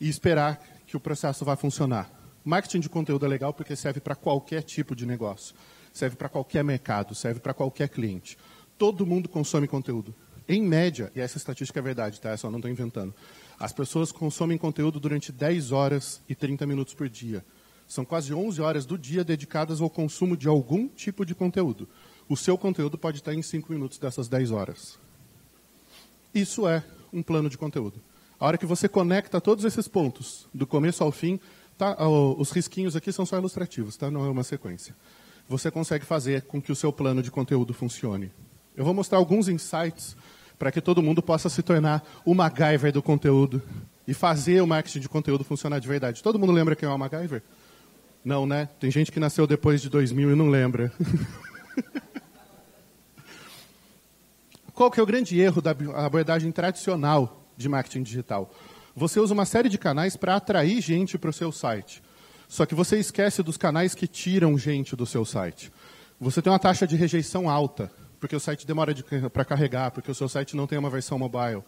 e 0.00 0.08
esperar 0.08 0.62
que 0.86 0.96
o 0.96 1.00
processo 1.00 1.44
vá 1.44 1.56
funcionar. 1.56 2.10
Marketing 2.44 2.80
de 2.80 2.88
conteúdo 2.88 3.24
é 3.24 3.28
legal 3.28 3.52
porque 3.52 3.76
serve 3.76 4.00
para 4.00 4.14
qualquer 4.14 4.62
tipo 4.62 4.96
de 4.96 5.06
negócio 5.06 5.54
serve 5.92 6.16
para 6.16 6.28
qualquer 6.28 6.64
mercado, 6.64 7.14
serve 7.14 7.38
para 7.38 7.52
qualquer 7.52 7.88
cliente. 7.88 8.38
Todo 8.78 9.06
mundo 9.06 9.28
consome 9.28 9.68
conteúdo. 9.68 10.14
Em 10.48 10.60
média, 10.60 11.12
e 11.14 11.20
essa 11.20 11.36
estatística 11.36 11.78
é 11.78 11.82
verdade, 11.82 12.20
tá? 12.20 12.30
Eu 12.30 12.38
só 12.38 12.50
não 12.50 12.58
estou 12.58 12.70
inventando. 12.70 13.14
As 13.58 13.72
pessoas 13.72 14.10
consomem 14.10 14.58
conteúdo 14.58 14.98
durante 14.98 15.30
10 15.30 15.70
horas 15.70 16.20
e 16.28 16.34
30 16.34 16.66
minutos 16.66 16.94
por 16.94 17.08
dia. 17.08 17.44
São 17.86 18.04
quase 18.04 18.32
11 18.34 18.60
horas 18.60 18.86
do 18.86 18.98
dia 18.98 19.22
dedicadas 19.22 19.80
ao 19.80 19.90
consumo 19.90 20.36
de 20.36 20.48
algum 20.48 20.88
tipo 20.88 21.24
de 21.24 21.34
conteúdo. 21.34 21.88
O 22.32 22.36
seu 22.36 22.56
conteúdo 22.56 22.96
pode 22.96 23.18
estar 23.18 23.34
em 23.34 23.42
5 23.42 23.70
minutos 23.70 23.98
dessas 23.98 24.26
10 24.26 24.52
horas. 24.52 24.98
Isso 26.34 26.66
é 26.66 26.82
um 27.12 27.22
plano 27.22 27.50
de 27.50 27.58
conteúdo. 27.58 28.00
A 28.40 28.46
hora 28.46 28.56
que 28.56 28.64
você 28.64 28.88
conecta 28.88 29.38
todos 29.38 29.66
esses 29.66 29.86
pontos, 29.86 30.48
do 30.54 30.66
começo 30.66 31.04
ao 31.04 31.12
fim, 31.12 31.38
tá, 31.76 31.94
os 32.08 32.50
risquinhos 32.50 32.96
aqui 32.96 33.12
são 33.12 33.26
só 33.26 33.36
ilustrativos, 33.36 33.98
tá? 33.98 34.10
não 34.10 34.24
é 34.24 34.30
uma 34.30 34.42
sequência 34.44 34.94
você 35.48 35.70
consegue 35.70 36.04
fazer 36.04 36.42
com 36.42 36.60
que 36.60 36.72
o 36.72 36.76
seu 36.76 36.92
plano 36.92 37.22
de 37.22 37.30
conteúdo 37.30 37.74
funcione. 37.74 38.32
Eu 38.76 38.84
vou 38.84 38.94
mostrar 38.94 39.18
alguns 39.18 39.48
insights 39.48 40.16
para 40.58 40.72
que 40.72 40.80
todo 40.80 41.02
mundo 41.02 41.22
possa 41.22 41.48
se 41.48 41.62
tornar 41.62 42.02
o 42.24 42.34
MacGyver 42.34 42.92
do 42.92 43.02
conteúdo 43.02 43.60
e 44.06 44.14
fazer 44.14 44.62
o 44.62 44.66
marketing 44.66 45.00
de 45.00 45.08
conteúdo 45.08 45.44
funcionar 45.44 45.78
de 45.78 45.88
verdade. 45.88 46.22
Todo 46.22 46.38
mundo 46.38 46.52
lembra 46.52 46.74
quem 46.74 46.88
é 46.88 46.92
o 46.92 46.98
MacGyver? 46.98 47.42
Não, 48.24 48.46
né? 48.46 48.68
Tem 48.80 48.90
gente 48.90 49.10
que 49.10 49.20
nasceu 49.20 49.46
depois 49.46 49.82
de 49.82 49.90
2000 49.90 50.32
e 50.32 50.34
não 50.34 50.48
lembra. 50.48 50.92
Qual 54.74 54.90
que 54.90 54.98
é 54.98 55.02
o 55.02 55.06
grande 55.06 55.38
erro 55.38 55.60
da 55.60 55.72
abordagem 55.96 56.50
tradicional 56.50 57.44
de 57.56 57.68
marketing 57.68 58.02
digital? 58.02 58.50
Você 58.96 59.20
usa 59.20 59.34
uma 59.34 59.44
série 59.44 59.68
de 59.68 59.76
canais 59.76 60.16
para 60.16 60.36
atrair 60.36 60.80
gente 60.80 61.18
para 61.18 61.30
o 61.30 61.32
seu 61.32 61.52
site. 61.52 62.02
Só 62.48 62.64
que 62.66 62.74
você 62.74 62.98
esquece 62.98 63.42
dos 63.42 63.56
canais 63.56 63.94
que 63.94 64.06
tiram 64.06 64.58
gente 64.58 64.96
do 64.96 65.06
seu 65.06 65.24
site. 65.24 65.72
Você 66.20 66.40
tem 66.40 66.52
uma 66.52 66.58
taxa 66.58 66.86
de 66.86 66.96
rejeição 66.96 67.48
alta, 67.50 67.90
porque 68.20 68.36
o 68.36 68.40
site 68.40 68.66
demora 68.66 68.94
de, 68.94 69.02
para 69.02 69.44
carregar, 69.44 69.90
porque 69.90 70.10
o 70.10 70.14
seu 70.14 70.28
site 70.28 70.56
não 70.56 70.66
tem 70.66 70.78
uma 70.78 70.90
versão 70.90 71.18
mobile. 71.18 71.62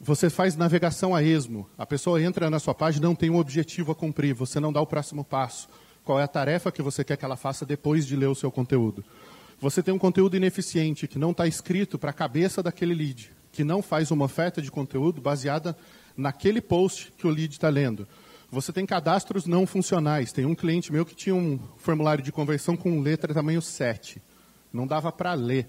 Você 0.00 0.30
faz 0.30 0.56
navegação 0.56 1.14
a 1.14 1.22
esmo. 1.22 1.68
A 1.76 1.84
pessoa 1.84 2.22
entra 2.22 2.48
na 2.50 2.58
sua 2.58 2.74
página 2.74 3.06
não 3.06 3.14
tem 3.14 3.30
um 3.30 3.36
objetivo 3.36 3.92
a 3.92 3.94
cumprir, 3.94 4.34
você 4.34 4.58
não 4.58 4.72
dá 4.72 4.80
o 4.80 4.86
próximo 4.86 5.22
passo. 5.22 5.68
Qual 6.04 6.18
é 6.18 6.22
a 6.22 6.28
tarefa 6.28 6.72
que 6.72 6.82
você 6.82 7.04
quer 7.04 7.16
que 7.16 7.24
ela 7.24 7.36
faça 7.36 7.66
depois 7.66 8.06
de 8.06 8.16
ler 8.16 8.26
o 8.26 8.34
seu 8.34 8.50
conteúdo? 8.50 9.04
Você 9.60 9.82
tem 9.82 9.92
um 9.92 9.98
conteúdo 9.98 10.36
ineficiente, 10.36 11.06
que 11.06 11.18
não 11.18 11.32
está 11.32 11.46
escrito 11.46 11.98
para 11.98 12.10
a 12.10 12.14
cabeça 12.14 12.62
daquele 12.62 12.94
lead, 12.94 13.30
que 13.52 13.62
não 13.62 13.82
faz 13.82 14.10
uma 14.10 14.24
oferta 14.24 14.62
de 14.62 14.70
conteúdo 14.70 15.20
baseada 15.20 15.76
naquele 16.16 16.62
post 16.62 17.12
que 17.18 17.26
o 17.26 17.30
lead 17.30 17.52
está 17.52 17.68
lendo. 17.68 18.08
Você 18.50 18.72
tem 18.72 18.86
cadastros 18.86 19.44
não 19.44 19.66
funcionais. 19.66 20.32
Tem 20.32 20.46
um 20.46 20.54
cliente 20.54 20.90
meu 20.90 21.04
que 21.04 21.14
tinha 21.14 21.34
um 21.34 21.60
formulário 21.76 22.24
de 22.24 22.32
conversão 22.32 22.74
com 22.74 23.00
letra 23.00 23.34
tamanho 23.34 23.60
7. 23.60 24.20
Não 24.72 24.86
dava 24.86 25.12
para 25.12 25.34
ler. 25.34 25.68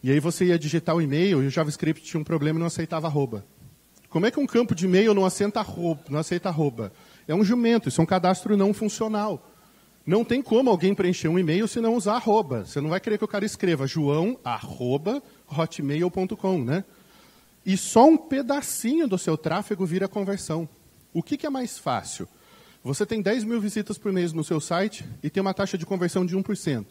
E 0.00 0.12
aí 0.12 0.20
você 0.20 0.46
ia 0.46 0.58
digitar 0.58 0.94
o 0.94 1.02
e-mail 1.02 1.42
e 1.42 1.46
o 1.46 1.50
JavaScript 1.50 2.04
tinha 2.04 2.20
um 2.20 2.24
problema 2.24 2.58
e 2.58 2.60
não 2.60 2.68
aceitava 2.68 3.08
arroba. 3.08 3.44
Como 4.08 4.26
é 4.26 4.30
que 4.30 4.38
um 4.38 4.46
campo 4.46 4.76
de 4.76 4.84
e-mail 4.84 5.12
não 5.12 5.26
aceita 5.26 5.58
arroba? 5.58 6.04
Não 6.08 6.20
aceita 6.20 6.48
arroba? 6.48 6.92
É 7.26 7.34
um 7.34 7.44
jumento, 7.44 7.88
isso 7.88 8.00
é 8.00 8.04
um 8.04 8.06
cadastro 8.06 8.56
não 8.56 8.72
funcional. 8.72 9.50
Não 10.06 10.24
tem 10.24 10.42
como 10.42 10.68
alguém 10.68 10.94
preencher 10.94 11.28
um 11.28 11.38
e-mail 11.38 11.66
se 11.66 11.80
não 11.80 11.94
usar 11.94 12.16
arroba. 12.16 12.64
Você 12.64 12.80
não 12.80 12.90
vai 12.90 13.00
querer 13.00 13.18
que 13.18 13.24
o 13.24 13.28
cara 13.28 13.44
escreva 13.44 13.86
joão, 13.86 14.38
arroba, 14.44 15.22
hotmail.com, 15.48 16.62
né? 16.62 16.84
E 17.64 17.76
só 17.76 18.06
um 18.06 18.16
pedacinho 18.16 19.08
do 19.08 19.16
seu 19.16 19.38
tráfego 19.38 19.86
vira 19.86 20.06
conversão. 20.06 20.68
O 21.12 21.22
que, 21.22 21.36
que 21.38 21.46
é 21.46 21.50
mais 21.50 21.78
fácil? 21.78 22.28
Você 22.82 23.06
tem 23.06 23.22
10 23.22 23.44
mil 23.44 23.60
visitas 23.60 23.96
por 23.96 24.12
mês 24.12 24.32
no 24.32 24.44
seu 24.44 24.60
site 24.60 25.04
e 25.22 25.30
tem 25.30 25.40
uma 25.40 25.54
taxa 25.54 25.78
de 25.78 25.86
conversão 25.86 26.26
de 26.26 26.36
1%. 26.36 26.84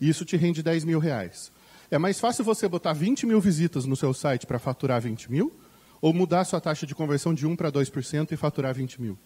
E 0.00 0.08
isso 0.08 0.24
te 0.24 0.36
rende 0.36 0.62
10 0.62 0.84
mil 0.84 1.00
reais. 1.00 1.50
É 1.90 1.98
mais 1.98 2.20
fácil 2.20 2.44
você 2.44 2.68
botar 2.68 2.92
20 2.92 3.26
mil 3.26 3.40
visitas 3.40 3.84
no 3.84 3.96
seu 3.96 4.14
site 4.14 4.46
para 4.46 4.60
faturar 4.60 5.00
20 5.00 5.30
mil? 5.30 5.52
ou 6.00 6.14
mudar 6.14 6.44
sua 6.44 6.60
taxa 6.60 6.86
de 6.86 6.94
conversão 6.94 7.34
de 7.34 7.46
1 7.46 7.54
para 7.56 7.70
2% 7.70 8.32
e 8.32 8.36
faturar 8.36 8.74
20 8.74 9.00
mil. 9.00 9.18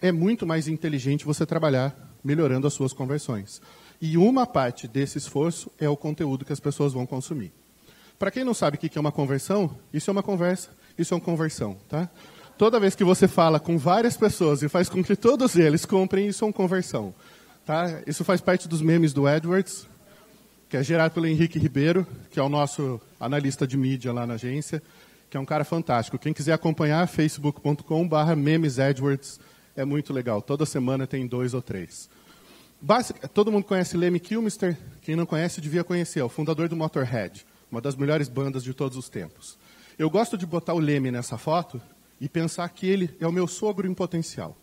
É 0.00 0.10
muito 0.10 0.46
mais 0.46 0.68
inteligente 0.68 1.24
você 1.24 1.46
trabalhar 1.46 2.07
melhorando 2.22 2.66
as 2.66 2.74
suas 2.74 2.92
conversões. 2.92 3.60
E 4.00 4.16
uma 4.16 4.46
parte 4.46 4.86
desse 4.86 5.18
esforço 5.18 5.70
é 5.78 5.88
o 5.88 5.96
conteúdo 5.96 6.44
que 6.44 6.52
as 6.52 6.60
pessoas 6.60 6.92
vão 6.92 7.06
consumir. 7.06 7.52
Para 8.18 8.30
quem 8.30 8.44
não 8.44 8.54
sabe 8.54 8.76
o 8.76 8.80
que 8.80 8.96
é 8.96 9.00
uma 9.00 9.12
conversão, 9.12 9.70
isso 9.92 10.10
é 10.10 10.12
uma 10.12 10.22
conversa, 10.22 10.70
isso 10.96 11.14
é 11.14 11.16
uma 11.16 11.22
conversão. 11.22 11.76
Tá? 11.88 12.08
Toda 12.56 12.80
vez 12.80 12.94
que 12.94 13.04
você 13.04 13.28
fala 13.28 13.60
com 13.60 13.78
várias 13.78 14.16
pessoas 14.16 14.62
e 14.62 14.68
faz 14.68 14.88
com 14.88 15.02
que 15.02 15.14
todos 15.14 15.54
eles 15.56 15.84
comprem, 15.84 16.26
isso 16.26 16.44
é 16.44 16.46
uma 16.48 16.52
conversão. 16.52 17.14
Tá? 17.64 18.02
Isso 18.06 18.24
faz 18.24 18.40
parte 18.40 18.66
dos 18.66 18.82
memes 18.82 19.12
do 19.12 19.28
Edwards, 19.28 19.86
que 20.68 20.76
é 20.76 20.82
gerado 20.82 21.14
pelo 21.14 21.26
Henrique 21.26 21.58
Ribeiro, 21.58 22.06
que 22.30 22.40
é 22.40 22.42
o 22.42 22.48
nosso 22.48 23.00
analista 23.18 23.66
de 23.66 23.76
mídia 23.76 24.12
lá 24.12 24.26
na 24.26 24.34
agência, 24.34 24.82
que 25.30 25.36
é 25.36 25.40
um 25.40 25.44
cara 25.44 25.64
fantástico. 25.64 26.18
Quem 26.18 26.32
quiser 26.32 26.52
acompanhar, 26.52 27.06
facebook.com.br 27.06 28.36
memesedwards, 28.36 29.38
é 29.78 29.84
muito 29.84 30.12
legal. 30.12 30.42
Toda 30.42 30.66
semana 30.66 31.06
tem 31.06 31.26
dois 31.26 31.54
ou 31.54 31.62
três. 31.62 32.10
Basic, 32.80 33.28
todo 33.28 33.50
mundo 33.50 33.64
conhece 33.64 33.96
Lemmy 33.96 34.18
Kilmister? 34.18 34.76
Quem 35.02 35.14
não 35.14 35.24
conhece 35.24 35.60
devia 35.60 35.84
conhecer, 35.84 36.18
é 36.20 36.24
o 36.24 36.28
fundador 36.28 36.68
do 36.68 36.76
Motorhead, 36.76 37.46
uma 37.70 37.80
das 37.80 37.94
melhores 37.94 38.28
bandas 38.28 38.64
de 38.64 38.74
todos 38.74 38.98
os 38.98 39.08
tempos. 39.08 39.56
Eu 39.96 40.10
gosto 40.10 40.36
de 40.36 40.44
botar 40.44 40.74
o 40.74 40.78
Lemmy 40.78 41.10
nessa 41.10 41.38
foto 41.38 41.80
e 42.20 42.28
pensar 42.28 42.68
que 42.70 42.86
ele 42.86 43.16
é 43.20 43.26
o 43.26 43.32
meu 43.32 43.46
sogro 43.46 43.86
em 43.86 43.94
potencial. 43.94 44.56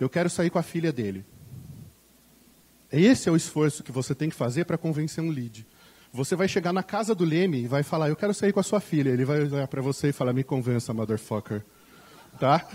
Eu 0.00 0.08
quero 0.08 0.28
sair 0.28 0.50
com 0.50 0.58
a 0.58 0.62
filha 0.62 0.92
dele. 0.92 1.24
Esse 2.90 3.28
é 3.28 3.32
o 3.32 3.36
esforço 3.36 3.84
que 3.84 3.92
você 3.92 4.14
tem 4.14 4.28
que 4.28 4.36
fazer 4.36 4.64
para 4.64 4.76
convencer 4.76 5.22
um 5.22 5.30
lead. 5.30 5.66
Você 6.12 6.34
vai 6.34 6.48
chegar 6.48 6.72
na 6.72 6.82
casa 6.82 7.14
do 7.14 7.24
Leme 7.24 7.62
e 7.62 7.68
vai 7.68 7.82
falar, 7.82 8.08
eu 8.08 8.16
quero 8.16 8.34
sair 8.34 8.52
com 8.52 8.60
a 8.60 8.64
sua 8.64 8.80
filha. 8.80 9.10
Ele 9.10 9.24
vai 9.24 9.42
olhar 9.42 9.68
para 9.68 9.82
você 9.82 10.08
e 10.08 10.12
falar, 10.12 10.32
me 10.32 10.42
convença, 10.42 10.92
motherfucker. 10.92 11.64
Tá? 12.38 12.66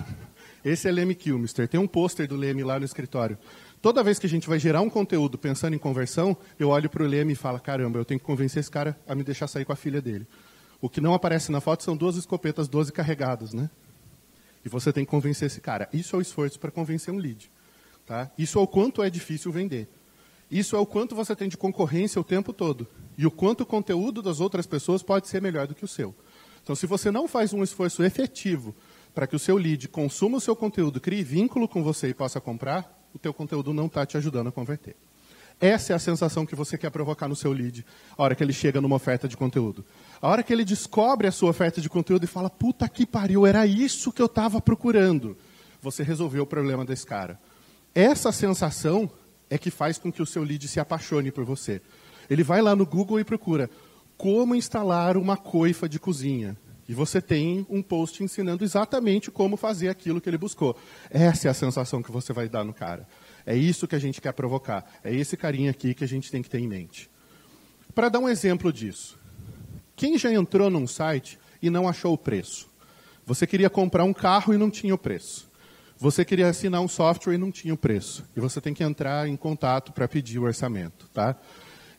Esse 0.63 0.87
é 0.87 0.91
Leme 0.91 1.15
Kilmister. 1.15 1.67
Tem 1.67 1.79
um 1.79 1.87
pôster 1.87 2.27
do 2.27 2.35
Leme 2.35 2.63
lá 2.63 2.79
no 2.79 2.85
escritório. 2.85 3.37
Toda 3.81 4.03
vez 4.03 4.19
que 4.19 4.27
a 4.27 4.29
gente 4.29 4.47
vai 4.47 4.59
gerar 4.59 4.81
um 4.81 4.89
conteúdo 4.89 5.37
pensando 5.37 5.73
em 5.73 5.79
conversão, 5.79 6.37
eu 6.59 6.69
olho 6.69 6.89
para 6.89 7.03
o 7.03 7.07
Leme 7.07 7.33
e 7.33 7.35
falo, 7.35 7.59
caramba, 7.59 7.97
eu 7.97 8.05
tenho 8.05 8.19
que 8.19 8.25
convencer 8.25 8.59
esse 8.59 8.69
cara 8.69 8.99
a 9.07 9.15
me 9.15 9.23
deixar 9.23 9.47
sair 9.47 9.65
com 9.65 9.73
a 9.73 9.75
filha 9.75 10.01
dele. 10.01 10.27
O 10.79 10.87
que 10.87 11.01
não 11.01 11.13
aparece 11.13 11.51
na 11.51 11.59
foto 11.59 11.83
são 11.83 11.97
duas 11.97 12.15
escopetas 12.15 12.67
12 12.67 12.91
carregadas, 12.91 13.53
né? 13.53 13.69
E 14.63 14.69
você 14.69 14.93
tem 14.93 15.03
que 15.03 15.09
convencer 15.09 15.47
esse 15.47 15.59
cara. 15.59 15.89
Isso 15.91 16.15
é 16.15 16.19
o 16.19 16.21
esforço 16.21 16.59
para 16.59 16.69
convencer 16.69 17.13
um 17.13 17.17
lead. 17.17 17.51
Tá? 18.05 18.29
Isso 18.37 18.59
é 18.59 18.61
o 18.61 18.67
quanto 18.67 19.01
é 19.01 19.09
difícil 19.09 19.51
vender. 19.51 19.87
Isso 20.49 20.75
é 20.75 20.79
o 20.79 20.85
quanto 20.85 21.15
você 21.15 21.35
tem 21.35 21.47
de 21.47 21.57
concorrência 21.57 22.19
o 22.19 22.23
tempo 22.23 22.51
todo. 22.53 22.87
E 23.17 23.25
o 23.25 23.31
quanto 23.31 23.61
o 23.61 23.65
conteúdo 23.65 24.21
das 24.21 24.39
outras 24.39 24.67
pessoas 24.67 25.01
pode 25.01 25.27
ser 25.27 25.41
melhor 25.41 25.65
do 25.65 25.73
que 25.73 25.85
o 25.85 25.87
seu. 25.87 26.13
Então, 26.61 26.75
se 26.75 26.85
você 26.85 27.09
não 27.09 27.27
faz 27.27 27.53
um 27.53 27.63
esforço 27.63 28.03
efetivo 28.03 28.75
para 29.13 29.27
que 29.27 29.35
o 29.35 29.39
seu 29.39 29.57
lead 29.57 29.87
consuma 29.87 30.37
o 30.37 30.41
seu 30.41 30.55
conteúdo, 30.55 30.99
crie 31.01 31.23
vínculo 31.23 31.67
com 31.67 31.83
você 31.83 32.09
e 32.09 32.13
possa 32.13 32.39
comprar, 32.39 32.99
o 33.13 33.19
teu 33.19 33.33
conteúdo 33.33 33.73
não 33.73 33.87
está 33.87 34.05
te 34.05 34.17
ajudando 34.17 34.47
a 34.47 34.51
converter. 34.51 34.95
Essa 35.59 35.93
é 35.93 35.95
a 35.95 35.99
sensação 35.99 36.43
que 36.43 36.55
você 36.55 36.75
quer 36.75 36.89
provocar 36.89 37.27
no 37.27 37.35
seu 37.35 37.51
lead, 37.51 37.85
a 38.17 38.23
hora 38.23 38.33
que 38.33 38.43
ele 38.43 38.53
chega 38.53 38.81
numa 38.81 38.95
oferta 38.95 39.27
de 39.27 39.37
conteúdo. 39.37 39.85
A 40.19 40.27
hora 40.27 40.41
que 40.41 40.51
ele 40.51 40.65
descobre 40.65 41.27
a 41.27 41.31
sua 41.31 41.51
oferta 41.51 41.79
de 41.79 41.87
conteúdo 41.87 42.23
e 42.23 42.27
fala, 42.27 42.49
puta 42.49 42.89
que 42.89 43.05
pariu, 43.05 43.45
era 43.45 43.65
isso 43.67 44.11
que 44.11 44.21
eu 44.21 44.25
estava 44.25 44.59
procurando. 44.59 45.37
Você 45.79 46.01
resolveu 46.01 46.43
o 46.43 46.47
problema 46.47 46.83
desse 46.83 47.05
cara. 47.05 47.39
Essa 47.93 48.31
sensação 48.31 49.09
é 49.51 49.57
que 49.57 49.69
faz 49.69 49.99
com 49.99 50.11
que 50.11 50.21
o 50.21 50.25
seu 50.25 50.43
lead 50.43 50.67
se 50.67 50.79
apaixone 50.79 51.31
por 51.31 51.43
você. 51.43 51.79
Ele 52.27 52.41
vai 52.41 52.61
lá 52.61 52.75
no 52.75 52.85
Google 52.85 53.19
e 53.19 53.23
procura 53.23 53.69
como 54.17 54.55
instalar 54.55 55.17
uma 55.17 55.35
coifa 55.37 55.89
de 55.89 55.99
cozinha. 55.99 56.57
E 56.87 56.93
você 56.93 57.21
tem 57.21 57.65
um 57.69 57.81
post 57.81 58.23
ensinando 58.23 58.63
exatamente 58.63 59.31
como 59.31 59.55
fazer 59.55 59.89
aquilo 59.89 60.19
que 60.19 60.29
ele 60.29 60.37
buscou. 60.37 60.75
Essa 61.09 61.47
é 61.47 61.51
a 61.51 61.53
sensação 61.53 62.01
que 62.01 62.11
você 62.11 62.33
vai 62.33 62.49
dar 62.49 62.63
no 62.63 62.73
cara. 62.73 63.07
É 63.45 63.55
isso 63.55 63.87
que 63.87 63.95
a 63.95 63.99
gente 63.99 64.21
quer 64.21 64.33
provocar. 64.33 64.85
É 65.03 65.13
esse 65.13 65.37
carinha 65.37 65.71
aqui 65.71 65.93
que 65.93 66.03
a 66.03 66.07
gente 66.07 66.31
tem 66.31 66.41
que 66.41 66.49
ter 66.49 66.59
em 66.59 66.67
mente. 66.67 67.09
Para 67.93 68.09
dar 68.09 68.19
um 68.19 68.29
exemplo 68.29 68.71
disso, 68.71 69.19
quem 69.95 70.17
já 70.17 70.31
entrou 70.31 70.69
num 70.69 70.87
site 70.87 71.39
e 71.61 71.69
não 71.69 71.87
achou 71.87 72.13
o 72.13 72.17
preço? 72.17 72.69
Você 73.25 73.45
queria 73.45 73.69
comprar 73.69 74.03
um 74.03 74.13
carro 74.13 74.53
e 74.53 74.57
não 74.57 74.69
tinha 74.69 74.93
o 74.93 74.97
preço. 74.97 75.49
Você 75.97 76.25
queria 76.25 76.47
assinar 76.47 76.81
um 76.81 76.87
software 76.87 77.35
e 77.35 77.37
não 77.37 77.51
tinha 77.51 77.73
o 77.73 77.77
preço. 77.77 78.25
E 78.35 78.39
você 78.39 78.59
tem 78.59 78.73
que 78.73 78.83
entrar 78.83 79.27
em 79.27 79.37
contato 79.37 79.93
para 79.93 80.07
pedir 80.07 80.39
o 80.39 80.43
orçamento. 80.43 81.07
Tá? 81.13 81.35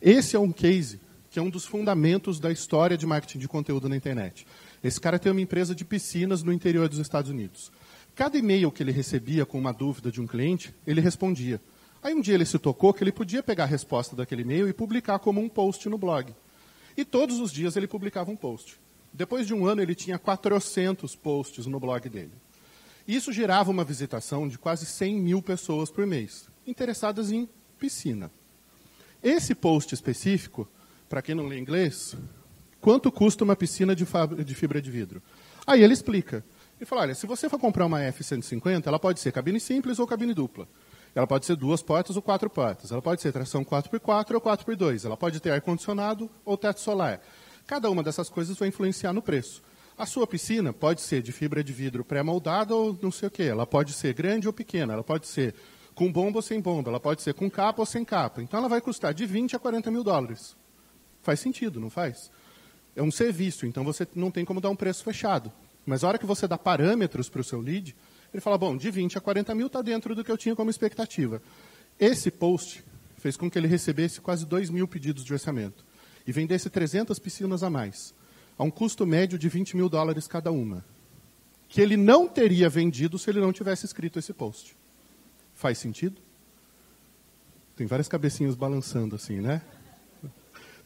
Esse 0.01 0.35
é 0.35 0.39
um 0.39 0.51
case 0.51 1.01
que 1.31 1.39
é 1.39 1.43
um 1.43 1.49
dos 1.49 1.65
fundamentos 1.65 2.41
da 2.41 2.51
história 2.51 2.99
de 2.99 3.07
marketing 3.07 3.39
de 3.39 3.49
conteúdo 3.49 3.89
na 3.89 3.97
internet. 3.97 4.47
Esse 4.83 5.01
cara 5.01 5.19
tem 5.19 5.31
uma 5.31 5.41
empresa 5.41 5.75
de 5.75 5.85
piscinas 5.85 6.43
no 6.43 6.53
interior 6.53 6.89
dos 6.89 6.99
Estados 6.99 7.31
Unidos. 7.31 7.71
Cada 8.15 8.37
e-mail 8.37 8.71
que 8.71 8.83
ele 8.83 8.93
recebia 8.93 9.47
com 9.47 9.59
uma 9.59 9.73
dúvida 9.73 10.11
de 10.11 10.21
um 10.21 10.27
cliente, 10.27 10.75
ele 10.87 11.01
respondia. 11.01 11.61
Aí 12.03 12.15
um 12.15 12.21
dia 12.21 12.35
ele 12.35 12.45
se 12.45 12.59
tocou 12.59 12.93
que 12.93 13.05
ele 13.05 13.13
podia 13.13 13.43
pegar 13.43 13.65
a 13.65 13.69
resposta 13.69 14.17
daquele 14.17 14.43
e-mail 14.43 14.69
e 14.69 14.73
publicar 14.73 15.19
como 15.21 15.41
um 15.41 15.49
post 15.49 15.89
no 15.89 15.97
blog. 15.97 16.35
E 16.97 17.05
todos 17.05 17.39
os 17.39 17.53
dias 17.53 17.77
ele 17.77 17.87
publicava 17.87 18.31
um 18.31 18.37
post. 18.37 18.79
Depois 19.13 19.47
de 19.47 19.55
um 19.55 19.67
ano, 19.67 19.83
ele 19.83 19.95
tinha 19.95 20.19
400 20.19 21.15
posts 21.15 21.67
no 21.67 21.79
blog 21.79 22.09
dele. 22.09 22.33
Isso 23.07 23.33
gerava 23.33 23.71
uma 23.71 23.85
visitação 23.85 24.49
de 24.49 24.59
quase 24.59 24.87
100 24.87 25.21
mil 25.21 25.43
pessoas 25.43 25.91
por 25.91 26.07
mês, 26.07 26.49
interessadas 26.67 27.31
em 27.31 27.49
piscina. 27.79 28.31
Esse 29.23 29.55
post 29.55 29.95
específico, 29.95 30.69
para 31.09 31.23
quem 31.23 31.35
não 31.35 31.47
lê 31.47 31.59
inglês, 31.59 32.17
quanto 32.83 33.11
custa 33.11 33.45
uma 33.45 33.57
piscina 33.57 33.95
de, 33.97 34.05
de 34.45 34.55
fibra 34.55 34.83
de 34.83 34.91
vidro? 34.91 35.23
Aí 35.67 35.83
ele 35.83 35.95
explica. 35.95 36.45
Ele 36.79 36.85
fala, 36.85 37.03
olha, 37.03 37.15
se 37.15 37.27
você 37.27 37.49
for 37.49 37.59
comprar 37.59 37.87
uma 37.87 38.03
F-150, 38.03 38.89
ela 38.89 38.99
pode 38.99 39.21
ser 39.21 39.31
cabine 39.31 39.61
simples 39.61 40.01
ou 40.01 40.07
cabine 40.07 40.35
dupla. 40.35 40.67
Ela 41.15 41.27
pode 41.27 41.47
ser 41.47 41.55
duas 41.55 41.81
portas 41.81 42.17
ou 42.17 42.23
quatro 42.23 42.51
portas. 42.51 42.91
Ela 42.91 43.01
pode 43.01 43.23
ser 43.23 43.33
tração 43.33 43.65
4x4 43.65 44.35
ou 44.35 44.41
4x2. 44.41 45.05
Ela 45.05 45.17
pode 45.17 45.39
ter 45.41 45.51
ar-condicionado 45.51 46.29
ou 46.45 46.57
teto 46.57 46.81
solar. 46.81 47.21
Cada 47.67 47.89
uma 47.89 48.03
dessas 48.03 48.29
coisas 48.29 48.59
vai 48.59 48.69
influenciar 48.69 49.13
no 49.13 49.23
preço. 49.23 49.63
A 49.97 50.05
sua 50.05 50.27
piscina 50.27 50.73
pode 50.73 51.03
ser 51.03 51.23
de 51.23 51.31
fibra 51.31 51.63
de 51.63 51.73
vidro 51.73 52.05
pré-moldada 52.05 52.75
ou 52.75 52.99
não 53.01 53.13
sei 53.13 53.29
o 53.29 53.31
quê. 53.31 53.45
Ela 53.45 53.67
pode 53.67 53.93
ser 53.93 54.13
grande 54.13 54.49
ou 54.49 54.53
pequena. 54.53 54.95
Ela 54.95 55.05
pode 55.05 55.29
ser 55.29 55.55
com 55.95 56.11
bomba 56.11 56.39
ou 56.39 56.43
sem 56.43 56.61
bomba. 56.61 56.91
Ela 56.91 56.99
pode 56.99 57.23
ser 57.23 57.35
com 57.35 57.49
capa 57.49 57.81
ou 57.81 57.87
sem 57.87 58.05
capa. 58.05 58.43
Então 58.43 58.59
ela 58.59 58.69
vai 58.69 58.81
custar 58.81 59.15
de 59.15 59.25
20 59.25 59.55
a 59.55 59.59
40 59.61 59.91
mil 59.91 60.03
dólares. 60.03 60.57
Faz 61.21 61.39
sentido, 61.39 61.79
não 61.79 61.91
faz? 61.91 62.31
É 62.95 63.03
um 63.03 63.11
serviço, 63.11 63.67
então 63.67 63.85
você 63.85 64.07
não 64.15 64.31
tem 64.31 64.45
como 64.45 64.61
dar 64.61 64.71
um 64.71 64.77
preço 64.77 65.03
fechado. 65.03 65.53
Mas 65.85 66.05
a 66.05 66.09
hora 66.09 66.19
que 66.19 66.27
você 66.27 66.47
dá 66.47 66.59
parâmetros 66.59 67.29
para 67.29 67.41
o 67.41 67.45
seu 67.45 67.61
lead, 67.61 67.97
ele 68.33 68.41
fala, 68.41 68.57
bom, 68.57 68.77
de 68.77 68.91
20 68.91 69.19
a 69.19 69.21
40 69.21 69.55
mil 69.55 69.67
está 69.67 69.83
dentro 69.83 70.15
do 70.15 70.23
que 70.23 70.31
eu 70.31 70.39
tinha 70.39 70.55
como 70.55 70.71
expectativa. 70.71 71.43
Esse 71.99 72.31
post 72.31 72.85
fez 73.17 73.37
com 73.37 73.51
que 73.51 73.59
ele 73.59 73.69
recebesse 73.69 74.21
quase 74.21 74.45
2 74.47 74.71
mil 74.71 74.87
pedidos 74.87 75.25
de 75.25 75.33
orçamento 75.33 75.85
e 76.27 76.33
vendesse 76.33 76.69
300 76.71 77.19
piscinas 77.19 77.63
a 77.63 77.71
mais 77.71 78.15
a 78.59 78.65
um 78.65 78.71
custo 78.71 79.07
médio 79.07 79.39
de 79.39 79.49
20 79.49 79.77
mil 79.77 79.89
dólares 79.89 80.27
cada 80.27 80.53
uma, 80.53 80.85
que 81.69 81.81
ele 81.81 81.97
não 81.97 82.29
teria 82.29 82.69
vendido 82.69 83.19
se 83.19 83.31
ele 83.31 83.41
não 83.41 83.53
tivesse 83.53 83.87
escrito 83.87 84.19
esse 84.19 84.33
post. 84.33 84.77
Faz 85.55 85.79
sentido? 85.79 86.21
Tem 87.77 87.87
várias 87.87 88.09
cabecinhas 88.09 88.55
balançando 88.55 89.17
assim, 89.17 89.41
né? 89.41 89.63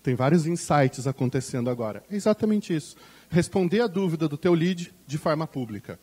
Tem 0.06 0.14
vários 0.14 0.46
insights 0.46 1.06
acontecendo 1.06 1.68
agora. 1.68 2.02
É 2.10 2.16
exatamente 2.16 2.74
isso. 2.74 2.96
Responder 3.28 3.80
a 3.80 3.86
dúvida 3.86 4.28
do 4.28 4.38
teu 4.38 4.54
lead 4.54 4.94
de 5.06 5.18
forma 5.18 5.46
pública. 5.46 5.98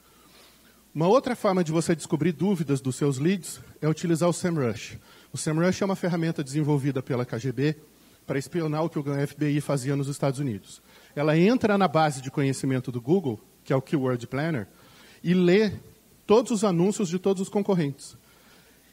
Uma 0.94 1.08
outra 1.08 1.36
forma 1.36 1.64
de 1.64 1.72
você 1.72 1.96
descobrir 1.96 2.34
dúvidas 2.34 2.82
dos 2.82 2.96
seus 2.96 3.18
leads 3.18 3.60
é 3.82 3.88
utilizar 3.88 4.30
o 4.30 4.34
SEMrush. 4.34 5.00
O 5.32 5.38
SEMrush 5.38 5.82
é 5.82 5.86
uma 5.86 5.96
ferramenta 5.96 6.44
desenvolvida 6.44 7.02
pela 7.02 7.26
KGB 7.26 7.78
para 8.28 8.38
espionar 8.38 8.84
o 8.84 8.90
que 8.90 9.00
o 9.00 9.28
FBI 9.28 9.60
fazia 9.62 9.96
nos 9.96 10.08
Estados 10.08 10.40
Unidos 10.40 10.82
ela 11.16 11.38
entra 11.38 11.78
na 11.78 11.88
base 11.88 12.22
de 12.22 12.32
conhecimento 12.32 12.92
do 12.92 13.02
Google, 13.02 13.40
que 13.64 13.72
é 13.72 13.76
o 13.76 13.82
Keyword 13.82 14.26
Planner, 14.28 14.68
e 15.24 15.34
lê 15.34 15.72
todos 16.26 16.52
os 16.52 16.64
anúncios 16.64 17.08
de 17.10 17.20
todos 17.20 17.42
os 17.42 17.50
concorrentes. 17.50 18.18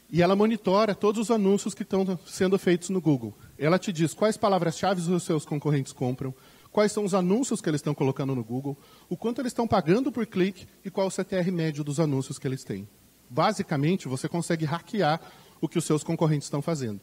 E 0.09 0.21
ela 0.21 0.35
monitora 0.35 0.93
todos 0.93 1.21
os 1.21 1.31
anúncios 1.31 1.73
que 1.73 1.83
estão 1.83 2.19
sendo 2.25 2.59
feitos 2.59 2.89
no 2.89 3.01
Google. 3.01 3.33
Ela 3.61 3.77
te 3.77 3.93
diz 3.93 4.11
quais 4.15 4.37
palavras-chave 4.37 4.99
os 5.11 5.21
seus 5.21 5.45
concorrentes 5.45 5.93
compram, 5.93 6.33
quais 6.71 6.91
são 6.91 7.05
os 7.05 7.13
anúncios 7.13 7.61
que 7.61 7.69
eles 7.69 7.77
estão 7.77 7.93
colocando 7.93 8.33
no 8.33 8.43
Google, 8.43 8.75
o 9.07 9.15
quanto 9.15 9.39
eles 9.39 9.51
estão 9.51 9.67
pagando 9.67 10.11
por 10.11 10.25
clique 10.25 10.65
e 10.83 10.89
qual 10.89 11.05
o 11.05 11.11
CTR 11.11 11.51
médio 11.51 11.83
dos 11.83 11.99
anúncios 11.99 12.39
que 12.39 12.47
eles 12.47 12.63
têm. 12.63 12.89
Basicamente, 13.29 14.07
você 14.07 14.27
consegue 14.27 14.65
hackear 14.65 15.21
o 15.61 15.69
que 15.69 15.77
os 15.77 15.85
seus 15.85 16.03
concorrentes 16.03 16.47
estão 16.47 16.59
fazendo. 16.59 16.99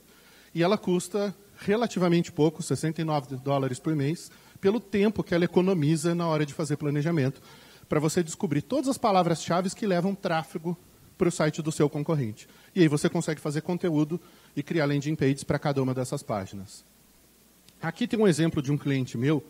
E 0.52 0.60
ela 0.60 0.76
custa 0.76 1.32
relativamente 1.58 2.32
pouco, 2.32 2.60
69 2.60 3.36
dólares 3.36 3.78
por 3.78 3.94
mês, 3.94 4.28
pelo 4.60 4.80
tempo 4.80 5.22
que 5.22 5.36
ela 5.36 5.44
economiza 5.44 6.12
na 6.12 6.26
hora 6.26 6.44
de 6.44 6.52
fazer 6.52 6.76
planejamento, 6.76 7.40
para 7.88 8.00
você 8.00 8.20
descobrir 8.20 8.62
todas 8.62 8.88
as 8.88 8.98
palavras-chave 8.98 9.70
que 9.70 9.86
levam 9.86 10.12
tráfego 10.12 10.76
para 11.16 11.28
o 11.28 11.32
site 11.32 11.62
do 11.62 11.70
seu 11.70 11.88
concorrente. 11.88 12.48
E 12.74 12.80
aí 12.80 12.88
você 12.88 13.08
consegue 13.08 13.40
fazer 13.40 13.60
conteúdo 13.60 14.20
e 14.60 14.62
criar 14.62 14.86
landing 14.86 15.14
pages 15.14 15.44
para 15.44 15.58
cada 15.58 15.82
uma 15.82 15.94
dessas 15.94 16.22
páginas. 16.22 16.84
Aqui 17.80 18.08
tem 18.08 18.18
um 18.18 18.26
exemplo 18.26 18.60
de 18.60 18.72
um 18.72 18.76
cliente 18.76 19.16
meu, 19.16 19.44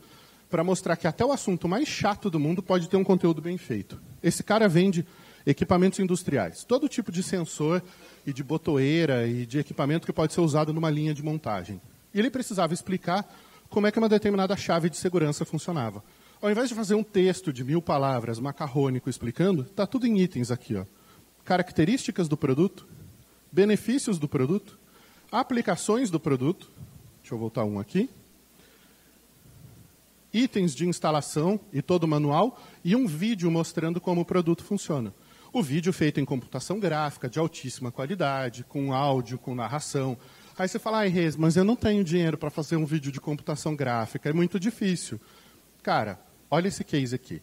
para 0.51 0.65
mostrar 0.65 0.97
que 0.97 1.07
até 1.07 1.25
o 1.25 1.33
assunto 1.33 1.69
mais 1.69 1.89
chato 1.89 2.31
do 2.31 2.41
mundo 2.41 2.63
pode 2.63 2.89
ter 2.89 2.97
um 2.97 3.05
conteúdo 3.05 3.41
bem 3.41 3.59
feito. 3.59 4.01
Esse 4.23 4.43
cara 4.43 4.69
vende 4.69 5.07
equipamentos 5.47 5.99
industriais, 5.99 6.65
todo 6.65 6.89
tipo 6.89 7.13
de 7.13 7.23
sensor 7.23 7.83
e 8.27 8.33
de 8.33 8.43
botoeira 8.43 9.27
e 9.27 9.47
de 9.47 9.59
equipamento 9.59 10.07
que 10.07 10.13
pode 10.13 10.33
ser 10.33 10.41
usado 10.41 10.73
numa 10.73 10.91
linha 10.91 11.15
de 11.15 11.23
montagem. 11.23 11.81
E 12.13 12.19
ele 12.19 12.31
precisava 12.31 12.75
explicar 12.75 13.27
como 13.69 13.87
é 13.87 13.93
que 13.93 13.99
uma 13.99 14.09
determinada 14.09 14.57
chave 14.57 14.89
de 14.89 14.97
segurança 14.97 15.45
funcionava. 15.45 16.03
Ao 16.41 16.51
invés 16.51 16.69
de 16.69 16.75
fazer 16.75 16.95
um 16.95 17.03
texto 17.03 17.53
de 17.53 17.65
mil 17.65 17.83
palavras 17.83 18.39
macarrônico 18.39 19.11
explicando, 19.11 19.63
está 19.63 19.87
tudo 19.87 20.07
em 20.07 20.19
itens 20.21 20.51
aqui. 20.51 20.77
Ó. 20.77 20.85
Características 21.45 22.29
do 22.29 22.37
produto, 22.37 22.87
benefícios 23.51 24.19
do 24.19 24.29
produto, 24.29 24.78
aplicações 25.31 26.11
do 26.11 26.19
produto. 26.19 26.71
Deixa 27.21 27.35
eu 27.35 27.39
voltar 27.39 27.65
um 27.65 27.79
aqui 27.79 28.09
itens 30.33 30.75
de 30.75 30.87
instalação 30.87 31.59
e 31.73 31.81
todo 31.81 32.05
o 32.05 32.09
manual 32.09 32.61
e 32.85 32.95
um 32.95 33.07
vídeo 33.07 33.51
mostrando 33.51 34.01
como 34.01 34.21
o 34.21 34.25
produto 34.25 34.65
funciona. 34.65 35.13
O 35.53 35.63
vídeo 35.63 35.93
feito 35.93 36.21
em 36.21 36.25
computação 36.25 36.79
gráfica, 36.79 37.29
de 37.29 37.39
altíssima 37.39 37.91
qualidade, 37.91 38.65
com 38.65 38.93
áudio, 38.93 39.39
com 39.39 39.55
narração. 39.55 40.17
Aí 40.59 40.69
você 40.69 40.79
fala, 40.79 40.99
ai, 40.99 41.09
Reis, 41.09 41.37
mas 41.37 41.57
eu 41.57 41.65
não 41.65 41.77
tenho 41.77 42.05
dinheiro 42.05 42.37
para 42.37 42.51
fazer 42.51 42.77
um 42.77 42.85
vídeo 42.85 43.11
de 43.11 43.21
computação 43.21 43.75
gráfica, 43.75 44.29
é 44.29 44.33
muito 44.33 44.61
difícil. 44.61 45.19
Cara, 45.83 46.21
olha 46.51 46.69
esse 46.69 46.85
case 46.85 47.15
aqui. 47.15 47.41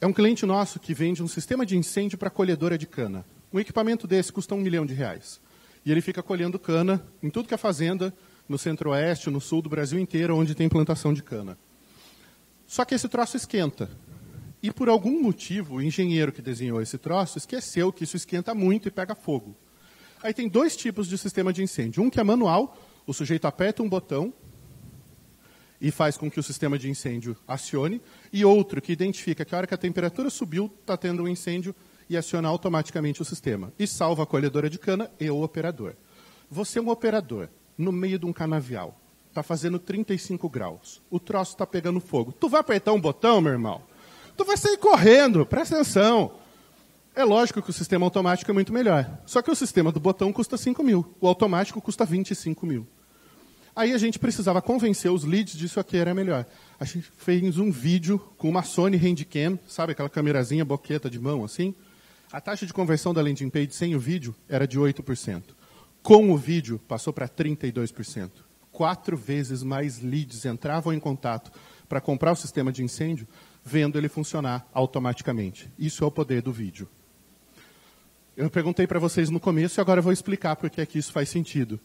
É 0.00 0.06
um 0.06 0.12
cliente 0.12 0.44
nosso 0.44 0.80
que 0.80 0.92
vende 0.92 1.22
um 1.22 1.28
sistema 1.28 1.64
de 1.64 1.76
incêndio 1.76 2.18
para 2.18 2.30
colhedora 2.30 2.76
de 2.76 2.86
cana. 2.86 3.24
Um 3.52 3.60
equipamento 3.60 4.06
desse 4.06 4.32
custa 4.32 4.54
um 4.54 4.60
milhão 4.60 4.84
de 4.84 4.92
reais. 4.92 5.40
E 5.84 5.92
ele 5.92 6.00
fica 6.00 6.22
colhendo 6.22 6.58
cana 6.58 7.04
em 7.22 7.30
tudo 7.30 7.48
que 7.48 7.54
é 7.54 7.58
fazenda, 7.58 8.14
no 8.48 8.58
centro-oeste, 8.58 9.30
no 9.30 9.40
sul 9.40 9.62
do 9.62 9.68
Brasil 9.68 9.98
inteiro, 9.98 10.36
onde 10.36 10.54
tem 10.54 10.68
plantação 10.68 11.12
de 11.12 11.22
cana. 11.22 11.58
Só 12.66 12.84
que 12.84 12.94
esse 12.94 13.08
troço 13.08 13.36
esquenta. 13.36 13.90
E 14.62 14.70
por 14.70 14.88
algum 14.88 15.22
motivo, 15.22 15.76
o 15.76 15.82
engenheiro 15.82 16.32
que 16.32 16.40
desenhou 16.40 16.80
esse 16.80 16.96
troço 16.96 17.38
esqueceu 17.38 17.92
que 17.92 18.04
isso 18.04 18.16
esquenta 18.16 18.54
muito 18.54 18.88
e 18.88 18.90
pega 18.90 19.14
fogo. 19.14 19.54
Aí 20.22 20.32
tem 20.32 20.48
dois 20.48 20.74
tipos 20.74 21.06
de 21.06 21.18
sistema 21.18 21.52
de 21.52 21.62
incêndio. 21.62 22.02
Um 22.02 22.08
que 22.08 22.18
é 22.18 22.24
manual, 22.24 22.76
o 23.06 23.12
sujeito 23.12 23.46
aperta 23.46 23.82
um 23.82 23.88
botão 23.88 24.32
e 25.80 25.90
faz 25.90 26.16
com 26.16 26.30
que 26.30 26.40
o 26.40 26.42
sistema 26.42 26.78
de 26.78 26.88
incêndio 26.88 27.36
acione, 27.46 28.00
e 28.32 28.42
outro 28.42 28.80
que 28.80 28.90
identifica 28.90 29.44
que 29.44 29.54
a 29.54 29.58
hora 29.58 29.66
que 29.66 29.74
a 29.74 29.78
temperatura 29.78 30.30
subiu, 30.30 30.72
está 30.80 30.96
tendo 30.96 31.22
um 31.22 31.28
incêndio 31.28 31.74
e 32.08 32.16
aciona 32.16 32.48
automaticamente 32.48 33.22
o 33.22 33.24
sistema. 33.24 33.72
E 33.78 33.86
salva 33.86 34.22
a 34.22 34.26
colhedora 34.26 34.68
de 34.68 34.78
cana 34.78 35.10
e 35.18 35.30
o 35.30 35.42
operador. 35.42 35.94
Você 36.50 36.78
é 36.78 36.82
um 36.82 36.90
operador 36.90 37.48
no 37.76 37.90
meio 37.90 38.18
de 38.18 38.26
um 38.26 38.32
canavial 38.32 39.00
está 39.34 39.42
fazendo 39.42 39.78
35 39.80 40.48
graus. 40.48 41.02
O 41.10 41.18
troço 41.18 41.52
está 41.52 41.66
pegando 41.66 42.00
fogo. 42.00 42.32
Tu 42.32 42.48
vai 42.48 42.60
apertar 42.60 42.92
um 42.92 43.00
botão, 43.00 43.40
meu 43.40 43.52
irmão? 43.52 43.82
Tu 44.36 44.44
vai 44.44 44.56
sair 44.56 44.78
correndo, 44.78 45.44
presta 45.44 45.74
atenção. 45.74 46.32
É 47.14 47.24
lógico 47.24 47.60
que 47.60 47.70
o 47.70 47.72
sistema 47.72 48.06
automático 48.06 48.50
é 48.50 48.54
muito 48.54 48.72
melhor. 48.72 49.18
Só 49.26 49.42
que 49.42 49.50
o 49.50 49.54
sistema 49.54 49.90
do 49.90 50.00
botão 50.00 50.32
custa 50.32 50.56
5 50.56 50.82
mil. 50.82 51.14
O 51.20 51.26
automático 51.26 51.80
custa 51.80 52.04
25 52.04 52.64
mil. 52.64 52.86
Aí 53.76 53.92
a 53.92 53.98
gente 53.98 54.20
precisava 54.20 54.62
convencer 54.62 55.10
os 55.10 55.24
leads 55.24 55.58
disso 55.58 55.80
aqui 55.80 55.96
era 55.96 56.14
melhor. 56.14 56.46
A 56.78 56.84
gente 56.84 57.10
fez 57.16 57.58
um 57.58 57.72
vídeo 57.72 58.20
com 58.38 58.48
uma 58.48 58.62
Sony 58.62 58.96
Handicam, 58.96 59.58
sabe 59.66 59.92
aquela 59.92 60.08
câmerazinha 60.08 60.64
boqueta 60.64 61.10
de 61.10 61.18
mão 61.18 61.44
assim? 61.44 61.74
A 62.34 62.40
taxa 62.40 62.66
de 62.66 62.72
conversão 62.72 63.14
da 63.14 63.22
landing 63.22 63.48
page 63.48 63.74
sem 63.74 63.94
o 63.94 64.00
vídeo 64.00 64.34
era 64.48 64.66
de 64.66 64.76
8%. 64.76 65.54
Com 66.02 66.32
o 66.32 66.36
vídeo, 66.36 66.80
passou 66.88 67.12
para 67.12 67.28
32% 67.28 68.30
quatro 68.74 69.16
vezes 69.16 69.62
mais 69.62 70.00
leads 70.00 70.44
entravam 70.44 70.92
em 70.92 70.98
contato 70.98 71.52
para 71.88 72.00
comprar 72.00 72.32
o 72.32 72.36
sistema 72.36 72.72
de 72.72 72.82
incêndio, 72.82 73.28
vendo 73.64 73.96
ele 73.96 74.08
funcionar 74.08 74.68
automaticamente. 74.74 75.70
Isso 75.78 76.02
é 76.02 76.06
o 76.08 76.10
poder 76.10 76.42
do 76.42 76.52
vídeo. 76.52 76.88
Eu 78.36 78.50
perguntei 78.50 78.84
para 78.84 78.98
vocês 78.98 79.30
no 79.30 79.38
começo 79.38 79.78
e 79.78 79.80
agora 79.80 80.02
vou 80.02 80.12
explicar 80.12 80.56
porque 80.56 80.80
é 80.80 80.86
que 80.86 80.98
isso 80.98 81.12
faz 81.12 81.28
sentido. 81.28 81.78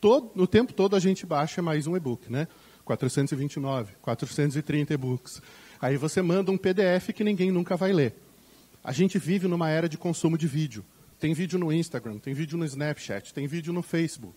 Todo, 0.00 0.30
no 0.36 0.46
tempo 0.46 0.72
todo 0.72 0.94
a 0.94 1.00
gente 1.00 1.26
baixa 1.26 1.60
mais 1.60 1.88
um 1.88 1.96
e-book, 1.96 2.30
né? 2.30 2.46
429, 2.84 3.94
430 4.00 4.94
e-books. 4.94 5.42
Aí 5.80 5.96
você 5.96 6.22
manda 6.22 6.52
um 6.52 6.56
PDF 6.56 7.08
que 7.12 7.24
ninguém 7.24 7.50
nunca 7.50 7.76
vai 7.76 7.92
ler. 7.92 8.14
A 8.86 8.92
gente 8.92 9.18
vive 9.18 9.48
numa 9.48 9.68
era 9.68 9.88
de 9.88 9.98
consumo 9.98 10.38
de 10.38 10.46
vídeo. 10.46 10.84
Tem 11.18 11.34
vídeo 11.34 11.58
no 11.58 11.72
Instagram, 11.72 12.20
tem 12.20 12.32
vídeo 12.32 12.56
no 12.56 12.64
Snapchat, 12.64 13.34
tem 13.34 13.44
vídeo 13.48 13.72
no 13.72 13.82
Facebook. 13.82 14.36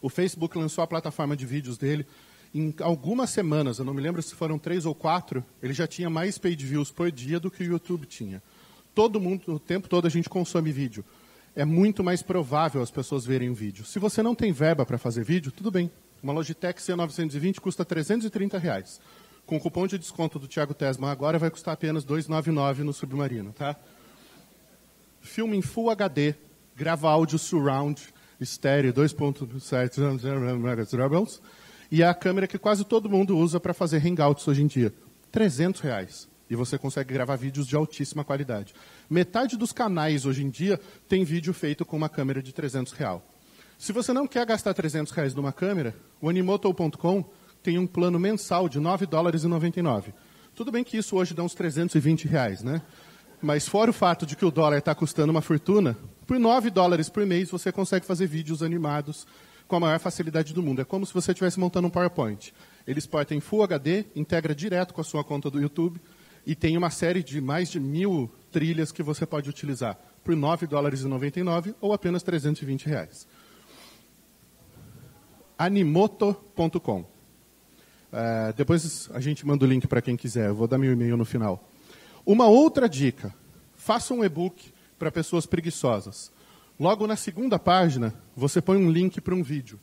O 0.00 0.08
Facebook 0.08 0.56
lançou 0.56 0.82
a 0.82 0.86
plataforma 0.86 1.36
de 1.36 1.44
vídeos 1.44 1.76
dele. 1.76 2.06
Em 2.54 2.74
algumas 2.80 3.28
semanas, 3.28 3.78
eu 3.78 3.84
não 3.84 3.92
me 3.92 4.00
lembro 4.00 4.22
se 4.22 4.34
foram 4.34 4.58
três 4.58 4.86
ou 4.86 4.94
quatro, 4.94 5.44
ele 5.62 5.74
já 5.74 5.86
tinha 5.86 6.08
mais 6.08 6.38
paid 6.38 6.64
views 6.64 6.90
por 6.90 7.12
dia 7.12 7.38
do 7.38 7.50
que 7.50 7.62
o 7.62 7.66
YouTube 7.66 8.06
tinha. 8.06 8.42
Todo 8.94 9.20
mundo, 9.20 9.42
o 9.46 9.58
tempo 9.58 9.86
todo, 9.86 10.06
a 10.06 10.10
gente 10.10 10.30
consome 10.30 10.72
vídeo. 10.72 11.04
É 11.54 11.66
muito 11.66 12.02
mais 12.02 12.22
provável 12.22 12.80
as 12.80 12.90
pessoas 12.90 13.26
verem 13.26 13.50
o 13.50 13.54
vídeo. 13.54 13.84
Se 13.84 13.98
você 13.98 14.22
não 14.22 14.34
tem 14.34 14.50
verba 14.50 14.86
para 14.86 14.96
fazer 14.96 15.24
vídeo, 15.24 15.52
tudo 15.52 15.70
bem. 15.70 15.90
Uma 16.22 16.32
Logitech 16.32 16.80
C920 16.80 17.60
custa 17.60 17.84
330 17.84 18.56
reais. 18.56 18.98
Com 19.52 19.58
o 19.58 19.60
cupom 19.60 19.86
de 19.86 19.98
desconto 19.98 20.38
do 20.38 20.48
Thiago 20.48 20.72
Tesman 20.72 21.10
agora 21.10 21.38
vai 21.38 21.50
custar 21.50 21.74
apenas 21.74 22.04
299 22.04 22.84
no 22.84 22.92
Submarino, 22.94 23.52
tá? 23.52 23.76
Filme 25.20 25.58
em 25.58 25.60
Full 25.60 25.90
HD, 25.90 26.34
grava 26.74 27.10
áudio 27.10 27.38
surround, 27.38 28.02
estéreo 28.40 28.94
2.7 28.94 31.38
e 31.92 32.02
a 32.02 32.14
câmera 32.14 32.46
que 32.46 32.56
quase 32.56 32.82
todo 32.82 33.10
mundo 33.10 33.36
usa 33.36 33.60
para 33.60 33.74
fazer 33.74 33.98
hangouts 33.98 34.48
hoje 34.48 34.62
em 34.62 34.66
dia. 34.66 34.90
300 35.30 35.82
reais. 35.82 36.26
E 36.48 36.56
você 36.56 36.78
consegue 36.78 37.12
gravar 37.12 37.36
vídeos 37.36 37.66
de 37.66 37.76
altíssima 37.76 38.24
qualidade. 38.24 38.72
Metade 39.10 39.58
dos 39.58 39.70
canais 39.70 40.24
hoje 40.24 40.42
em 40.42 40.48
dia 40.48 40.80
tem 41.06 41.24
vídeo 41.24 41.52
feito 41.52 41.84
com 41.84 41.98
uma 41.98 42.08
câmera 42.08 42.42
de 42.42 42.54
300 42.54 42.94
real. 42.94 43.22
Se 43.78 43.92
você 43.92 44.14
não 44.14 44.26
quer 44.26 44.46
gastar 44.46 44.72
300 44.72 45.12
reais 45.12 45.34
numa 45.34 45.52
câmera, 45.52 45.94
o 46.22 46.30
Animoto.com 46.30 47.22
tem 47.62 47.78
um 47.78 47.86
plano 47.86 48.18
mensal 48.18 48.68
de 48.68 48.80
9 48.80 49.06
dólares 49.06 49.44
e 49.44 49.48
99. 49.48 50.12
Tudo 50.54 50.72
bem 50.72 50.84
que 50.84 50.96
isso 50.96 51.16
hoje 51.16 51.32
dá 51.32 51.42
uns 51.42 51.54
320 51.54 52.26
reais, 52.26 52.62
né? 52.62 52.82
Mas 53.40 53.66
fora 53.66 53.90
o 53.90 53.94
fato 53.94 54.26
de 54.26 54.36
que 54.36 54.44
o 54.44 54.50
dólar 54.50 54.78
está 54.78 54.94
custando 54.94 55.30
uma 55.30 55.42
fortuna, 55.42 55.96
por 56.26 56.38
9 56.38 56.70
dólares 56.70 57.08
por 57.08 57.24
mês 57.26 57.50
você 57.50 57.72
consegue 57.72 58.06
fazer 58.06 58.26
vídeos 58.26 58.62
animados 58.62 59.26
com 59.66 59.76
a 59.76 59.80
maior 59.80 59.98
facilidade 59.98 60.52
do 60.52 60.62
mundo. 60.62 60.82
É 60.82 60.84
como 60.84 61.06
se 61.06 61.14
você 61.14 61.32
estivesse 61.32 61.58
montando 61.58 61.88
um 61.88 61.90
PowerPoint. 61.90 62.52
Ele 62.86 62.98
exporta 62.98 63.34
em 63.34 63.40
Full 63.40 63.62
HD, 63.62 64.04
integra 64.14 64.54
direto 64.54 64.92
com 64.92 65.00
a 65.00 65.04
sua 65.04 65.24
conta 65.24 65.50
do 65.50 65.60
YouTube 65.60 66.00
e 66.44 66.54
tem 66.54 66.76
uma 66.76 66.90
série 66.90 67.22
de 67.22 67.40
mais 67.40 67.70
de 67.70 67.80
mil 67.80 68.30
trilhas 68.50 68.92
que 68.92 69.02
você 69.02 69.24
pode 69.24 69.48
utilizar 69.48 69.98
por 70.22 70.36
9 70.36 70.66
dólares 70.66 71.00
e 71.00 71.06
99 71.06 71.74
ou 71.80 71.92
apenas 71.92 72.22
320 72.22 72.86
reais. 72.86 73.26
Animoto.com. 75.58 77.11
É, 78.12 78.52
depois 78.52 79.08
a 79.14 79.20
gente 79.20 79.46
manda 79.46 79.64
o 79.64 79.68
link 79.68 79.86
para 79.86 80.02
quem 80.02 80.16
quiser. 80.16 80.48
Eu 80.48 80.54
vou 80.54 80.68
dar 80.68 80.78
meu 80.78 80.92
e-mail 80.92 81.16
no 81.16 81.24
final. 81.24 81.66
Uma 82.26 82.46
outra 82.46 82.88
dica: 82.88 83.34
faça 83.74 84.12
um 84.12 84.22
e-book 84.22 84.72
para 84.98 85.10
pessoas 85.10 85.46
preguiçosas. 85.46 86.30
Logo 86.78 87.06
na 87.06 87.16
segunda 87.16 87.58
página, 87.58 88.14
você 88.36 88.60
põe 88.60 88.76
um 88.76 88.90
link 88.90 89.20
para 89.20 89.34
um 89.34 89.42
vídeo. 89.42 89.80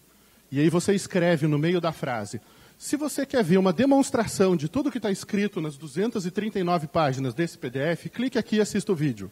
E 0.52 0.60
aí 0.60 0.70
você 0.70 0.94
escreve 0.94 1.48
no 1.48 1.58
meio 1.58 1.82
da 1.82 1.92
frase: 1.92 2.40
se 2.78 2.96
você 2.96 3.26
quer 3.26 3.44
ver 3.44 3.58
uma 3.58 3.74
demonstração 3.74 4.56
de 4.56 4.70
tudo 4.70 4.92
que 4.92 4.98
está 4.98 5.12
escrito 5.12 5.60
nas 5.60 5.78
239 5.78 6.88
páginas 6.88 7.34
desse 7.34 7.58
PDF, 7.58 8.08
clique 8.14 8.38
aqui 8.38 8.56
e 8.58 8.62
assista 8.62 8.92
o 8.92 8.96
vídeo. 8.96 9.32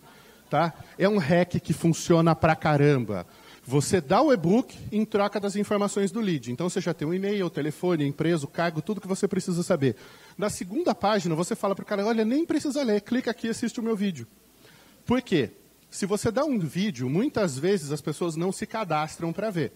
Tá? 0.50 0.74
É 0.98 1.08
um 1.08 1.18
hack 1.18 1.60
que 1.60 1.74
funciona 1.74 2.36
pra 2.36 2.56
caramba. 2.56 3.26
Você 3.70 4.00
dá 4.00 4.22
o 4.22 4.32
e-book 4.32 4.74
em 4.94 5.04
troca 5.04 5.42
das 5.42 5.58
informações 5.58 6.10
do 6.10 6.22
lead. 6.22 6.54
Então 6.54 6.70
você 6.70 6.80
já 6.80 6.94
tem 6.94 7.06
um 7.06 7.14
e-mail, 7.14 7.50
telefone, 7.50 8.08
empresa, 8.08 8.46
o 8.46 8.48
cargo, 8.48 8.82
tudo 8.82 9.02
que 9.02 9.08
você 9.10 9.28
precisa 9.28 9.62
saber. 9.62 9.98
Na 10.38 10.50
segunda 10.50 10.96
página, 10.96 11.36
você 11.36 11.54
fala 11.54 11.76
para 11.76 11.84
o 11.84 11.86
cara: 11.86 12.06
olha, 12.06 12.24
nem 12.24 12.46
precisa 12.46 12.82
ler, 12.82 13.02
clica 13.02 13.30
aqui 13.30 13.48
e 13.48 13.50
assiste 13.50 13.82
o 13.82 13.84
meu 13.84 13.94
vídeo. 13.94 14.26
Por 15.06 15.22
quê? 15.22 15.52
Se 15.90 16.06
você 16.06 16.32
dá 16.32 16.46
um 16.46 16.58
vídeo, 16.58 17.10
muitas 17.10 17.60
vezes 17.60 17.92
as 17.92 18.00
pessoas 18.00 18.38
não 18.38 18.54
se 18.54 18.66
cadastram 18.66 19.34
para 19.34 19.50
ver. 19.50 19.74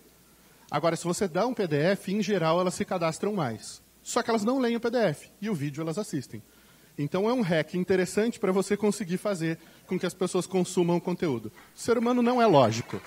Agora, 0.69 0.95
se 0.95 1.03
você 1.03 1.27
dá 1.27 1.45
um 1.45 1.53
PDF, 1.53 2.07
em 2.07 2.23
geral 2.23 2.61
elas 2.61 2.75
se 2.75 2.85
cadastram 2.85 3.33
mais. 3.33 3.81
Só 4.01 4.23
que 4.23 4.29
elas 4.29 4.45
não 4.45 4.57
leem 4.57 4.77
o 4.77 4.79
PDF 4.79 5.27
e 5.41 5.49
o 5.49 5.53
vídeo 5.53 5.81
elas 5.81 5.97
assistem. 5.97 6.41
Então 6.97 7.29
é 7.29 7.33
um 7.33 7.41
hack 7.41 7.73
interessante 7.73 8.39
para 8.39 8.53
você 8.53 8.77
conseguir 8.77 9.17
fazer 9.17 9.59
com 9.85 9.99
que 9.99 10.05
as 10.05 10.13
pessoas 10.13 10.47
consumam 10.47 10.95
o 10.95 11.01
conteúdo. 11.01 11.51
O 11.75 11.79
ser 11.79 11.97
humano 11.97 12.21
não 12.21 12.41
é 12.41 12.45
lógico. 12.45 13.01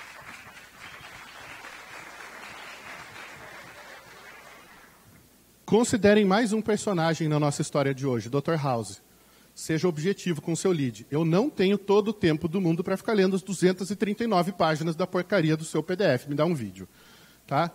Considerem 5.65 6.27
mais 6.27 6.53
um 6.53 6.61
personagem 6.61 7.27
na 7.27 7.41
nossa 7.41 7.63
história 7.63 7.95
de 7.95 8.07
hoje, 8.07 8.29
Dr. 8.29 8.57
House. 8.63 9.01
Seja 9.55 9.89
objetivo 9.89 10.43
com 10.43 10.55
seu 10.55 10.71
lead. 10.71 11.07
Eu 11.11 11.25
não 11.25 11.49
tenho 11.49 11.79
todo 11.79 12.09
o 12.09 12.13
tempo 12.13 12.47
do 12.47 12.61
mundo 12.61 12.85
para 12.85 12.99
ficar 12.99 13.15
lendo 13.15 13.35
as 13.35 13.43
239 13.43 14.53
páginas 14.53 14.95
da 14.95 15.07
porcaria 15.07 15.57
do 15.57 15.65
seu 15.65 15.83
PDF. 15.83 16.27
Me 16.29 16.35
dá 16.35 16.45
um 16.45 16.55
vídeo. 16.55 16.87
Tá? 17.47 17.71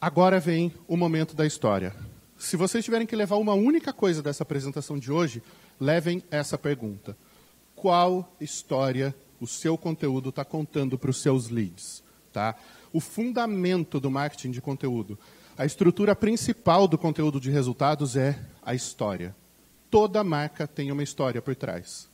Agora 0.00 0.40
vem 0.40 0.74
o 0.88 0.96
momento 0.96 1.36
da 1.36 1.46
história. 1.46 1.94
Se 2.36 2.56
vocês 2.56 2.84
tiverem 2.84 3.06
que 3.06 3.14
levar 3.14 3.36
uma 3.36 3.54
única 3.54 3.92
coisa 3.92 4.20
dessa 4.20 4.42
apresentação 4.42 4.98
de 4.98 5.12
hoje, 5.12 5.40
levem 5.78 6.24
essa 6.28 6.58
pergunta: 6.58 7.16
Qual 7.76 8.34
história 8.40 9.14
o 9.40 9.46
seu 9.46 9.78
conteúdo 9.78 10.30
está 10.30 10.44
contando 10.44 10.98
para 10.98 11.10
os 11.10 11.22
seus 11.22 11.50
leads? 11.50 12.02
Tá? 12.32 12.56
O 12.92 12.98
fundamento 12.98 14.00
do 14.00 14.10
marketing 14.10 14.50
de 14.50 14.60
conteúdo, 14.60 15.16
a 15.60 15.66
estrutura 15.66 16.16
principal 16.16 16.88
do 16.88 16.96
conteúdo 16.96 17.38
de 17.38 17.50
resultados 17.50 18.16
é 18.16 18.34
a 18.62 18.74
história. 18.74 19.36
Toda 19.90 20.24
marca 20.24 20.66
tem 20.66 20.90
uma 20.90 21.02
história 21.02 21.42
por 21.42 21.54
trás. 21.54 22.08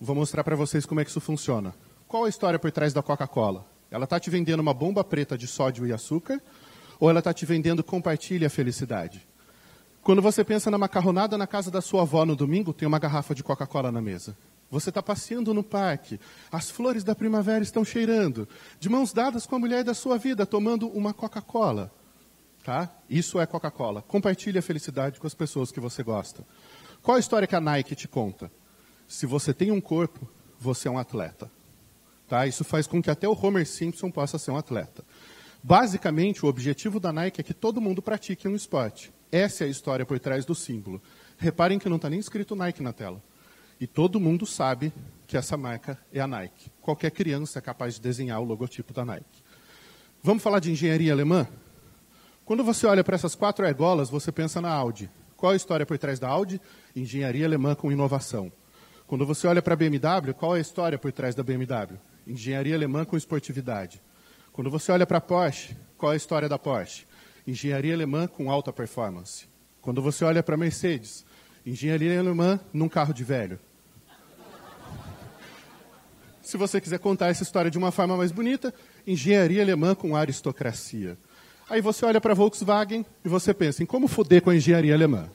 Vou 0.00 0.16
mostrar 0.16 0.42
para 0.42 0.56
vocês 0.56 0.86
como 0.86 0.98
é 0.98 1.04
que 1.04 1.10
isso 1.10 1.20
funciona. 1.20 1.74
Qual 2.06 2.24
a 2.24 2.28
história 2.30 2.58
por 2.58 2.72
trás 2.72 2.94
da 2.94 3.02
Coca-Cola? 3.02 3.66
Ela 3.90 4.04
está 4.04 4.18
te 4.18 4.30
vendendo 4.30 4.60
uma 4.60 4.72
bomba 4.72 5.04
preta 5.04 5.36
de 5.36 5.46
sódio 5.46 5.86
e 5.86 5.92
açúcar 5.92 6.40
ou 6.98 7.10
ela 7.10 7.18
está 7.18 7.34
te 7.34 7.44
vendendo 7.44 7.84
compartilhe 7.84 8.46
a 8.46 8.50
felicidade? 8.50 9.28
Quando 10.00 10.22
você 10.22 10.42
pensa 10.42 10.70
na 10.70 10.78
macarronada 10.78 11.36
na 11.36 11.46
casa 11.46 11.70
da 11.70 11.82
sua 11.82 12.00
avó 12.00 12.24
no 12.24 12.34
domingo, 12.34 12.72
tem 12.72 12.88
uma 12.88 12.98
garrafa 12.98 13.34
de 13.34 13.44
Coca-Cola 13.44 13.92
na 13.92 14.00
mesa. 14.00 14.34
Você 14.70 14.88
está 14.88 15.02
passeando 15.02 15.52
no 15.52 15.62
parque, 15.62 16.18
as 16.50 16.70
flores 16.70 17.04
da 17.04 17.14
primavera 17.14 17.62
estão 17.62 17.84
cheirando, 17.84 18.48
de 18.80 18.88
mãos 18.88 19.12
dadas 19.12 19.44
com 19.44 19.56
a 19.56 19.58
mulher 19.58 19.84
da 19.84 19.92
sua 19.92 20.16
vida, 20.16 20.46
tomando 20.46 20.88
uma 20.88 21.12
Coca-Cola. 21.12 21.92
Tá? 22.64 22.90
Isso 23.08 23.40
é 23.40 23.46
Coca-Cola. 23.46 24.02
Compartilhe 24.02 24.58
a 24.58 24.62
felicidade 24.62 25.18
com 25.18 25.26
as 25.26 25.34
pessoas 25.34 25.72
que 25.72 25.80
você 25.80 26.02
gosta. 26.02 26.44
Qual 27.02 27.16
a 27.16 27.20
história 27.20 27.48
que 27.48 27.56
a 27.56 27.60
Nike 27.60 27.94
te 27.94 28.06
conta? 28.06 28.50
Se 29.06 29.24
você 29.24 29.54
tem 29.54 29.70
um 29.70 29.80
corpo, 29.80 30.28
você 30.58 30.88
é 30.88 30.90
um 30.90 30.98
atleta. 30.98 31.50
Tá? 32.28 32.46
Isso 32.46 32.64
faz 32.64 32.86
com 32.86 33.02
que 33.02 33.10
até 33.10 33.26
o 33.26 33.38
Homer 33.40 33.66
Simpson 33.66 34.10
possa 34.10 34.38
ser 34.38 34.50
um 34.50 34.56
atleta. 34.56 35.02
Basicamente, 35.62 36.44
o 36.44 36.48
objetivo 36.48 37.00
da 37.00 37.12
Nike 37.12 37.40
é 37.40 37.44
que 37.44 37.54
todo 37.54 37.80
mundo 37.80 38.02
pratique 38.02 38.46
um 38.46 38.54
esporte. 38.54 39.12
Essa 39.32 39.64
é 39.64 39.66
a 39.66 39.70
história 39.70 40.04
por 40.04 40.18
trás 40.18 40.44
do 40.44 40.54
símbolo. 40.54 41.00
Reparem 41.36 41.78
que 41.78 41.88
não 41.88 41.96
está 41.96 42.10
nem 42.10 42.18
escrito 42.18 42.54
Nike 42.54 42.82
na 42.82 42.92
tela. 42.92 43.22
E 43.80 43.86
todo 43.86 44.20
mundo 44.20 44.44
sabe 44.44 44.92
que 45.26 45.36
essa 45.36 45.56
marca 45.56 45.98
é 46.12 46.20
a 46.20 46.26
Nike. 46.26 46.70
Qualquer 46.80 47.10
criança 47.10 47.58
é 47.58 47.62
capaz 47.62 47.94
de 47.94 48.00
desenhar 48.00 48.40
o 48.40 48.44
logotipo 48.44 48.92
da 48.92 49.04
Nike. 49.04 49.42
Vamos 50.22 50.42
falar 50.42 50.58
de 50.58 50.72
engenharia 50.72 51.12
alemã? 51.12 51.46
Quando 52.48 52.64
você 52.64 52.86
olha 52.86 53.04
para 53.04 53.14
essas 53.14 53.34
quatro 53.34 53.66
argolas, 53.66 54.08
você 54.08 54.32
pensa 54.32 54.58
na 54.58 54.70
Audi. 54.70 55.10
Qual 55.36 55.52
a 55.52 55.54
história 55.54 55.84
por 55.84 55.98
trás 55.98 56.18
da 56.18 56.28
Audi? 56.28 56.58
Engenharia 56.96 57.44
alemã 57.44 57.74
com 57.74 57.92
inovação. 57.92 58.50
Quando 59.06 59.26
você 59.26 59.46
olha 59.46 59.60
para 59.60 59.74
a 59.74 59.76
BMW, 59.76 60.32
qual 60.32 60.56
é 60.56 60.58
a 60.58 60.62
história 60.62 60.98
por 60.98 61.12
trás 61.12 61.34
da 61.34 61.42
BMW? 61.42 61.98
Engenharia 62.26 62.74
alemã 62.74 63.04
com 63.04 63.18
esportividade. 63.18 64.00
Quando 64.50 64.70
você 64.70 64.90
olha 64.90 65.06
para 65.06 65.18
a 65.18 65.20
Porsche, 65.20 65.76
qual 65.98 66.12
é 66.12 66.14
a 66.14 66.16
história 66.16 66.48
da 66.48 66.58
Porsche? 66.58 67.06
Engenharia 67.46 67.92
alemã 67.92 68.26
com 68.26 68.50
alta 68.50 68.72
performance. 68.72 69.46
Quando 69.82 70.00
você 70.00 70.24
olha 70.24 70.42
para 70.42 70.54
a 70.54 70.58
Mercedes, 70.58 71.26
engenharia 71.66 72.18
alemã 72.18 72.58
num 72.72 72.88
carro 72.88 73.12
de 73.12 73.24
velho. 73.24 73.60
Se 76.40 76.56
você 76.56 76.80
quiser 76.80 76.98
contar 76.98 77.28
essa 77.28 77.42
história 77.42 77.70
de 77.70 77.76
uma 77.76 77.92
forma 77.92 78.16
mais 78.16 78.32
bonita, 78.32 78.72
engenharia 79.06 79.60
alemã 79.60 79.94
com 79.94 80.16
aristocracia. 80.16 81.18
Aí 81.70 81.82
você 81.82 82.06
olha 82.06 82.20
para 82.20 82.32
a 82.32 82.34
Volkswagen 82.34 83.04
e 83.24 83.28
você 83.28 83.52
pensa 83.52 83.82
em 83.82 83.86
como 83.86 84.08
foder 84.08 84.40
com 84.40 84.50
a 84.50 84.56
engenharia 84.56 84.94
alemã. 84.94 85.28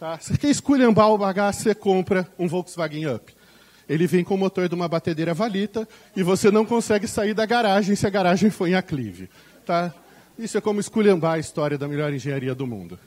Tá? 0.00 0.18
Você 0.18 0.36
quer 0.36 0.48
esculhambar 0.48 1.10
o 1.10 1.18
bagaço, 1.18 1.62
você 1.62 1.74
compra 1.74 2.26
um 2.38 2.48
Volkswagen 2.48 3.14
Up. 3.14 3.34
Ele 3.88 4.06
vem 4.06 4.24
com 4.24 4.34
o 4.34 4.38
motor 4.38 4.68
de 4.68 4.74
uma 4.74 4.88
batedeira 4.88 5.34
valita 5.34 5.86
e 6.16 6.22
você 6.22 6.50
não 6.50 6.64
consegue 6.64 7.06
sair 7.06 7.34
da 7.34 7.44
garagem 7.44 7.94
se 7.94 8.06
a 8.06 8.10
garagem 8.10 8.48
for 8.48 8.66
em 8.66 8.74
aclive. 8.74 9.28
Tá? 9.66 9.94
Isso 10.38 10.56
é 10.56 10.60
como 10.60 10.80
esculhambar 10.80 11.34
a 11.34 11.38
história 11.38 11.76
da 11.76 11.86
melhor 11.86 12.12
engenharia 12.12 12.54
do 12.54 12.66
mundo. 12.66 12.98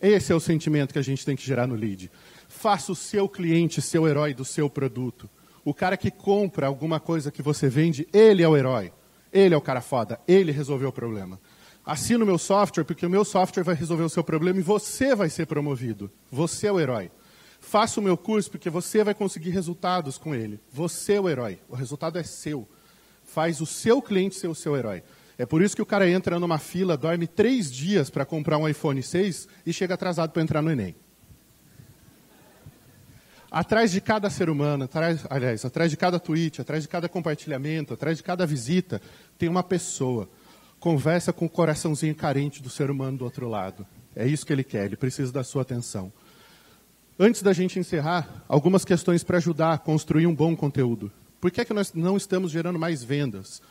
Esse 0.00 0.32
é 0.32 0.34
o 0.34 0.40
sentimento 0.40 0.92
que 0.92 0.98
a 0.98 1.02
gente 1.02 1.24
tem 1.24 1.36
que 1.36 1.46
gerar 1.46 1.66
no 1.66 1.74
lead. 1.74 2.10
Faça 2.48 2.92
o 2.92 2.96
seu 2.96 3.28
cliente 3.28 3.82
seu 3.82 4.08
herói 4.08 4.32
do 4.32 4.44
seu 4.44 4.70
produto. 4.70 5.28
O 5.64 5.74
cara 5.74 5.96
que 5.96 6.10
compra 6.10 6.66
alguma 6.66 6.98
coisa 6.98 7.30
que 7.30 7.42
você 7.42 7.68
vende, 7.68 8.08
ele 8.12 8.42
é 8.42 8.48
o 8.48 8.56
herói. 8.56 8.90
Ele 9.36 9.54
é 9.54 9.58
o 9.58 9.60
cara 9.60 9.82
foda. 9.82 10.18
Ele 10.26 10.50
resolveu 10.50 10.88
o 10.88 10.92
problema. 10.92 11.38
Assina 11.84 12.24
o 12.24 12.26
meu 12.26 12.38
software, 12.38 12.84
porque 12.84 13.04
o 13.04 13.10
meu 13.10 13.22
software 13.22 13.62
vai 13.62 13.74
resolver 13.74 14.02
o 14.02 14.08
seu 14.08 14.24
problema 14.24 14.58
e 14.58 14.62
você 14.62 15.14
vai 15.14 15.28
ser 15.28 15.46
promovido. 15.46 16.10
Você 16.32 16.66
é 16.68 16.72
o 16.72 16.80
herói. 16.80 17.10
Faça 17.60 18.00
o 18.00 18.02
meu 18.02 18.16
curso, 18.16 18.50
porque 18.50 18.70
você 18.70 19.04
vai 19.04 19.14
conseguir 19.14 19.50
resultados 19.50 20.16
com 20.16 20.34
ele. 20.34 20.58
Você 20.72 21.14
é 21.14 21.20
o 21.20 21.28
herói. 21.28 21.58
O 21.68 21.76
resultado 21.76 22.18
é 22.18 22.22
seu. 22.22 22.66
Faz 23.24 23.60
o 23.60 23.66
seu 23.66 24.00
cliente 24.00 24.36
ser 24.36 24.48
o 24.48 24.54
seu 24.54 24.74
herói. 24.74 25.02
É 25.36 25.44
por 25.44 25.60
isso 25.60 25.76
que 25.76 25.82
o 25.82 25.86
cara 25.86 26.08
entra 26.08 26.40
numa 26.40 26.58
fila, 26.58 26.96
dorme 26.96 27.26
três 27.26 27.70
dias 27.70 28.08
para 28.08 28.24
comprar 28.24 28.56
um 28.56 28.66
iPhone 28.66 29.02
6 29.02 29.48
e 29.66 29.72
chega 29.72 29.94
atrasado 29.94 30.30
para 30.30 30.42
entrar 30.42 30.62
no 30.62 30.70
Enem. 30.70 30.96
Atrás 33.50 33.92
de 33.92 34.00
cada 34.00 34.28
ser 34.28 34.50
humano, 34.50 34.84
atrás, 34.84 35.24
aliás, 35.30 35.64
atrás 35.64 35.90
de 35.90 35.96
cada 35.96 36.18
tweet, 36.18 36.60
atrás 36.60 36.82
de 36.82 36.88
cada 36.88 37.08
compartilhamento, 37.08 37.94
atrás 37.94 38.16
de 38.16 38.22
cada 38.22 38.44
visita, 38.44 39.00
tem 39.38 39.48
uma 39.48 39.62
pessoa. 39.62 40.28
Conversa 40.80 41.32
com 41.32 41.46
o 41.46 41.50
coraçãozinho 41.50 42.14
carente 42.14 42.62
do 42.62 42.68
ser 42.68 42.90
humano 42.90 43.18
do 43.18 43.24
outro 43.24 43.48
lado. 43.48 43.86
É 44.14 44.26
isso 44.26 44.44
que 44.44 44.52
ele 44.52 44.64
quer, 44.64 44.86
ele 44.86 44.96
precisa 44.96 45.32
da 45.32 45.44
sua 45.44 45.62
atenção. 45.62 46.12
Antes 47.18 47.42
da 47.42 47.52
gente 47.52 47.78
encerrar, 47.78 48.44
algumas 48.46 48.84
questões 48.84 49.24
para 49.24 49.38
ajudar 49.38 49.72
a 49.72 49.78
construir 49.78 50.26
um 50.26 50.34
bom 50.34 50.54
conteúdo. 50.54 51.10
Por 51.40 51.50
que, 51.50 51.60
é 51.60 51.64
que 51.64 51.72
nós 51.72 51.94
não 51.94 52.16
estamos 52.16 52.50
gerando 52.50 52.78
mais 52.78 53.02
vendas? 53.02 53.62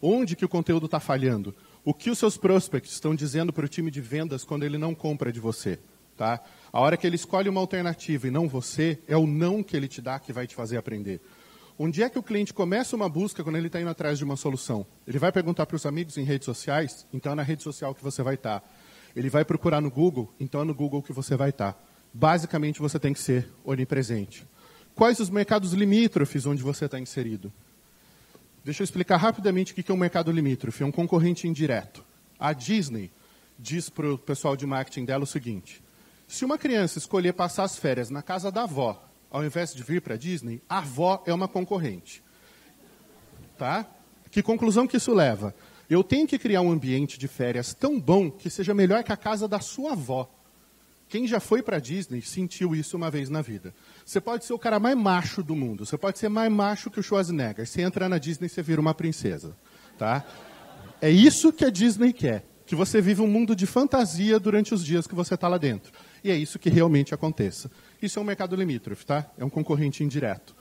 Onde 0.00 0.36
que 0.36 0.44
o 0.44 0.48
conteúdo 0.48 0.86
está 0.86 1.00
falhando? 1.00 1.54
O 1.84 1.92
que 1.92 2.08
os 2.08 2.18
seus 2.18 2.36
prospects 2.36 2.92
estão 2.92 3.14
dizendo 3.14 3.52
para 3.52 3.66
o 3.66 3.68
time 3.68 3.90
de 3.90 4.00
vendas 4.00 4.44
quando 4.44 4.62
ele 4.62 4.78
não 4.78 4.94
compra 4.94 5.32
de 5.32 5.40
você? 5.40 5.78
Tá? 6.16 6.40
A 6.74 6.80
hora 6.80 6.96
que 6.96 7.06
ele 7.06 7.14
escolhe 7.14 7.48
uma 7.48 7.60
alternativa 7.60 8.26
e 8.26 8.32
não 8.32 8.48
você, 8.48 8.98
é 9.06 9.16
o 9.16 9.28
não 9.28 9.62
que 9.62 9.76
ele 9.76 9.86
te 9.86 10.02
dá 10.02 10.18
que 10.18 10.32
vai 10.32 10.44
te 10.44 10.56
fazer 10.56 10.76
aprender. 10.76 11.20
Onde 11.78 12.02
é 12.02 12.10
que 12.10 12.18
o 12.18 12.22
cliente 12.22 12.52
começa 12.52 12.96
uma 12.96 13.08
busca 13.08 13.44
quando 13.44 13.54
ele 13.54 13.68
está 13.68 13.80
indo 13.80 13.90
atrás 13.90 14.18
de 14.18 14.24
uma 14.24 14.34
solução? 14.34 14.84
Ele 15.06 15.16
vai 15.16 15.30
perguntar 15.30 15.66
para 15.66 15.76
os 15.76 15.86
amigos 15.86 16.18
em 16.18 16.24
redes 16.24 16.46
sociais, 16.46 17.06
então 17.14 17.30
é 17.30 17.36
na 17.36 17.44
rede 17.44 17.62
social 17.62 17.94
que 17.94 18.02
você 18.02 18.24
vai 18.24 18.34
estar. 18.34 18.58
Tá. 18.58 18.66
Ele 19.14 19.30
vai 19.30 19.44
procurar 19.44 19.80
no 19.80 19.88
Google, 19.88 20.34
então 20.40 20.62
é 20.62 20.64
no 20.64 20.74
Google 20.74 21.00
que 21.00 21.12
você 21.12 21.36
vai 21.36 21.50
estar. 21.50 21.74
Tá. 21.74 21.78
Basicamente, 22.12 22.80
você 22.80 22.98
tem 22.98 23.12
que 23.12 23.20
ser 23.20 23.48
onipresente. 23.64 24.44
Quais 24.96 25.20
os 25.20 25.30
mercados 25.30 25.74
limítrofes 25.74 26.44
onde 26.44 26.64
você 26.64 26.86
está 26.86 26.98
inserido? 26.98 27.52
Deixa 28.64 28.82
eu 28.82 28.84
explicar 28.84 29.18
rapidamente 29.18 29.70
o 29.70 29.76
que 29.76 29.92
é 29.92 29.94
um 29.94 29.96
mercado 29.96 30.32
limítrofe. 30.32 30.82
É 30.82 30.86
um 30.86 30.90
concorrente 30.90 31.46
indireto. 31.46 32.04
A 32.36 32.52
Disney 32.52 33.12
diz 33.56 33.88
para 33.88 34.12
o 34.14 34.18
pessoal 34.18 34.56
de 34.56 34.66
marketing 34.66 35.04
dela 35.04 35.22
o 35.22 35.26
seguinte: 35.26 35.83
se 36.26 36.44
uma 36.44 36.58
criança 36.58 36.98
escolher 36.98 37.32
passar 37.32 37.64
as 37.64 37.76
férias 37.76 38.10
na 38.10 38.22
casa 38.22 38.50
da 38.50 38.62
avó, 38.62 39.02
ao 39.30 39.44
invés 39.44 39.74
de 39.74 39.82
vir 39.82 40.00
para 40.00 40.14
a 40.14 40.16
Disney, 40.18 40.62
a 40.68 40.78
avó 40.78 41.22
é 41.26 41.34
uma 41.34 41.48
concorrente. 41.48 42.22
Tá? 43.58 43.86
Que 44.30 44.42
conclusão 44.42 44.86
que 44.86 44.96
isso 44.96 45.12
leva? 45.12 45.54
Eu 45.88 46.02
tenho 46.02 46.26
que 46.26 46.38
criar 46.38 46.60
um 46.60 46.70
ambiente 46.70 47.18
de 47.18 47.28
férias 47.28 47.74
tão 47.74 48.00
bom 48.00 48.30
que 48.30 48.48
seja 48.48 48.74
melhor 48.74 49.04
que 49.04 49.12
a 49.12 49.16
casa 49.16 49.46
da 49.46 49.60
sua 49.60 49.92
avó. 49.92 50.30
Quem 51.08 51.26
já 51.26 51.38
foi 51.38 51.62
para 51.62 51.76
a 51.76 51.80
Disney 51.80 52.22
sentiu 52.22 52.74
isso 52.74 52.96
uma 52.96 53.10
vez 53.10 53.28
na 53.28 53.42
vida. 53.42 53.74
Você 54.04 54.20
pode 54.20 54.44
ser 54.44 54.52
o 54.52 54.58
cara 54.58 54.80
mais 54.80 54.96
macho 54.96 55.42
do 55.42 55.54
mundo. 55.54 55.84
Você 55.84 55.96
pode 55.96 56.18
ser 56.18 56.28
mais 56.28 56.50
macho 56.50 56.90
que 56.90 56.98
o 56.98 57.02
Schwarzenegger. 57.02 57.66
Você 57.66 57.82
entra 57.82 58.08
na 58.08 58.18
Disney, 58.18 58.48
você 58.48 58.62
vira 58.62 58.80
uma 58.80 58.94
princesa. 58.94 59.56
Tá? 59.98 60.24
É 61.00 61.10
isso 61.10 61.52
que 61.52 61.64
a 61.64 61.70
Disney 61.70 62.12
quer. 62.12 62.44
Que 62.66 62.74
você 62.74 63.00
viva 63.00 63.22
um 63.22 63.28
mundo 63.28 63.54
de 63.54 63.66
fantasia 63.66 64.40
durante 64.40 64.72
os 64.72 64.84
dias 64.84 65.06
que 65.06 65.14
você 65.14 65.34
está 65.34 65.46
lá 65.46 65.58
dentro. 65.58 65.92
E 66.24 66.30
é 66.30 66.36
isso 66.36 66.58
que 66.58 66.70
realmente 66.70 67.14
aconteça. 67.14 67.70
Isso 68.00 68.18
é 68.18 68.22
um 68.22 68.24
mercado 68.24 68.56
limítrofe, 68.56 69.04
tá? 69.04 69.30
É 69.36 69.44
um 69.44 69.50
concorrente 69.50 70.02
indireto. 70.02 70.56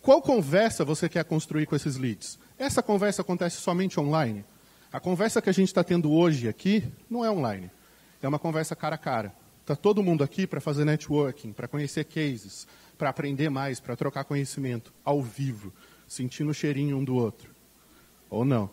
Qual 0.00 0.22
conversa 0.22 0.82
você 0.84 1.10
quer 1.10 1.24
construir 1.24 1.66
com 1.66 1.76
esses 1.76 1.96
leads? 1.96 2.38
Essa 2.58 2.82
conversa 2.82 3.20
acontece 3.20 3.58
somente 3.58 4.00
online? 4.00 4.44
A 4.90 4.98
conversa 4.98 5.42
que 5.42 5.50
a 5.50 5.52
gente 5.52 5.68
está 5.68 5.84
tendo 5.84 6.10
hoje 6.10 6.48
aqui 6.48 6.82
não 7.10 7.22
é 7.22 7.30
online. 7.30 7.70
É 8.22 8.26
uma 8.26 8.38
conversa 8.38 8.74
cara 8.74 8.94
a 8.94 8.98
cara. 8.98 9.34
Está 9.60 9.76
todo 9.76 10.02
mundo 10.02 10.24
aqui 10.24 10.46
para 10.46 10.60
fazer 10.60 10.84
networking, 10.84 11.52
para 11.52 11.68
conhecer 11.68 12.04
cases, 12.04 12.66
para 12.96 13.10
aprender 13.10 13.50
mais, 13.50 13.80
para 13.80 13.96
trocar 13.96 14.24
conhecimento, 14.24 14.92
ao 15.04 15.22
vivo, 15.22 15.72
sentindo 16.06 16.50
o 16.50 16.54
cheirinho 16.54 16.96
um 16.96 17.04
do 17.04 17.14
outro. 17.14 17.54
Ou 18.30 18.44
não? 18.44 18.70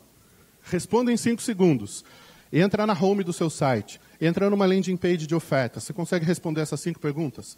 Responda 0.62 1.12
em 1.12 1.18
cinco 1.18 1.42
segundos. 1.42 2.06
Entra 2.52 2.86
na 2.86 2.94
home 2.94 3.24
do 3.24 3.32
seu 3.32 3.50
site, 3.50 4.00
entra 4.20 4.50
numa 4.50 4.66
landing 4.66 4.98
page 4.98 5.26
de 5.26 5.34
oferta. 5.34 5.80
Você 5.80 5.94
consegue 5.94 6.26
responder 6.26 6.62
essas 6.62 6.82
cinco 6.82 7.00
perguntas? 7.00 7.58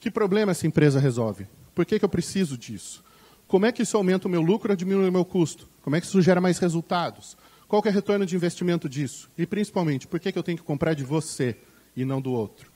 Que 0.00 0.10
problema 0.10 0.50
essa 0.50 0.66
empresa 0.66 0.98
resolve? 0.98 1.46
Por 1.74 1.86
que, 1.86 1.98
que 1.98 2.04
eu 2.04 2.08
preciso 2.08 2.58
disso? 2.58 3.04
Como 3.46 3.66
é 3.66 3.72
que 3.72 3.82
isso 3.82 3.96
aumenta 3.96 4.26
o 4.26 4.30
meu 4.30 4.40
lucro 4.40 4.72
ou 4.72 4.76
diminui 4.76 5.08
o 5.08 5.12
meu 5.12 5.24
custo? 5.24 5.68
Como 5.82 5.94
é 5.94 6.00
que 6.00 6.06
isso 6.06 6.20
gera 6.20 6.40
mais 6.40 6.58
resultados? 6.58 7.36
Qual 7.68 7.82
é 7.84 7.88
o 7.88 7.92
retorno 7.92 8.26
de 8.26 8.34
investimento 8.34 8.88
disso? 8.88 9.30
E, 9.38 9.46
principalmente, 9.46 10.06
por 10.06 10.18
que, 10.18 10.32
que 10.32 10.38
eu 10.38 10.42
tenho 10.42 10.58
que 10.58 10.64
comprar 10.64 10.94
de 10.94 11.04
você 11.04 11.56
e 11.96 12.04
não 12.04 12.20
do 12.20 12.32
outro? 12.32 12.70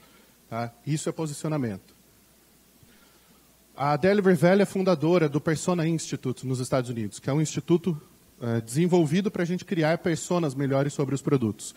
Tá? 0.49 0.73
Isso 0.87 1.09
é 1.09 1.13
posicionamento. 1.13 1.95
A 3.77 3.97
Deliver 3.97 4.37
Valley 4.37 4.63
é 4.63 4.67
fundadora 4.67 5.29
do 5.29 5.41
Persona 5.41 5.87
Institute 5.87 6.47
nos 6.47 6.61
Estados 6.61 6.89
Unidos, 6.89 7.19
que 7.19 7.29
é 7.29 7.33
um 7.33 7.43
instituto 7.43 8.01
é, 8.41 8.61
desenvolvido 8.61 9.31
para 9.31 9.43
a 9.43 9.47
gente 9.47 9.65
criar 9.65 9.99
personas 9.99 10.55
melhores 10.55 10.93
sobre 10.93 11.15
os 11.15 11.23
produtos. 11.23 11.75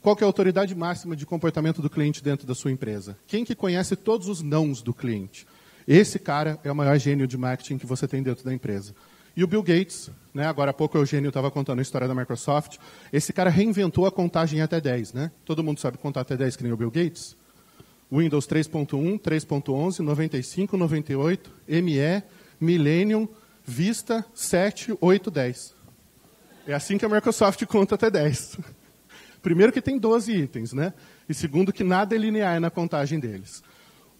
Qual 0.00 0.16
é 0.20 0.22
a 0.22 0.26
autoridade 0.26 0.74
máxima 0.74 1.16
de 1.16 1.26
comportamento 1.26 1.82
do 1.82 1.90
cliente 1.90 2.22
dentro 2.22 2.46
da 2.46 2.54
sua 2.54 2.70
empresa? 2.70 3.18
Quem 3.26 3.44
que 3.44 3.54
conhece 3.54 3.96
todos 3.96 4.28
os 4.28 4.40
nãos 4.42 4.80
do 4.80 4.94
cliente? 4.94 5.46
Esse 5.86 6.18
cara 6.18 6.58
é 6.62 6.70
o 6.70 6.76
maior 6.76 6.98
gênio 6.98 7.26
de 7.26 7.36
marketing 7.36 7.78
que 7.78 7.86
você 7.86 8.06
tem 8.06 8.22
dentro 8.22 8.44
da 8.44 8.54
empresa. 8.54 8.94
E 9.36 9.42
o 9.42 9.46
Bill 9.46 9.62
Gates, 9.62 10.10
né, 10.34 10.46
agora 10.46 10.70
há 10.70 10.74
pouco 10.74 10.98
o 10.98 11.00
Eugênio 11.00 11.28
estava 11.28 11.50
contando 11.50 11.78
a 11.78 11.82
história 11.82 12.08
da 12.08 12.14
Microsoft, 12.14 12.76
esse 13.12 13.32
cara 13.32 13.50
reinventou 13.50 14.04
a 14.06 14.10
contagem 14.10 14.60
até 14.60 14.80
10. 14.80 15.12
Né? 15.12 15.30
Todo 15.44 15.62
mundo 15.62 15.80
sabe 15.80 15.98
contar 15.98 16.22
até 16.22 16.36
10 16.36 16.56
que 16.56 16.62
nem 16.62 16.72
o 16.72 16.76
Bill 16.76 16.90
Gates? 16.90 17.36
Windows 18.10 18.46
3.1, 18.46 19.20
3.11, 19.20 20.00
95, 20.00 20.76
98, 20.76 21.50
ME, 21.68 22.22
Millennium, 22.60 23.28
Vista, 23.64 24.24
7, 24.34 24.96
8, 25.00 25.30
10. 25.30 25.74
É 26.68 26.74
assim 26.74 26.98
que 26.98 27.04
a 27.06 27.08
Microsoft 27.08 27.64
conta 27.64 27.94
até 27.94 28.10
10. 28.10 28.58
Primeiro 29.40 29.72
que 29.72 29.80
tem 29.80 29.98
12 29.98 30.30
itens, 30.32 30.74
né? 30.74 30.92
E 31.26 31.32
segundo 31.32 31.72
que 31.72 31.82
nada 31.82 32.14
é 32.14 32.18
linear 32.18 32.60
na 32.60 32.70
contagem 32.70 33.18
deles. 33.18 33.62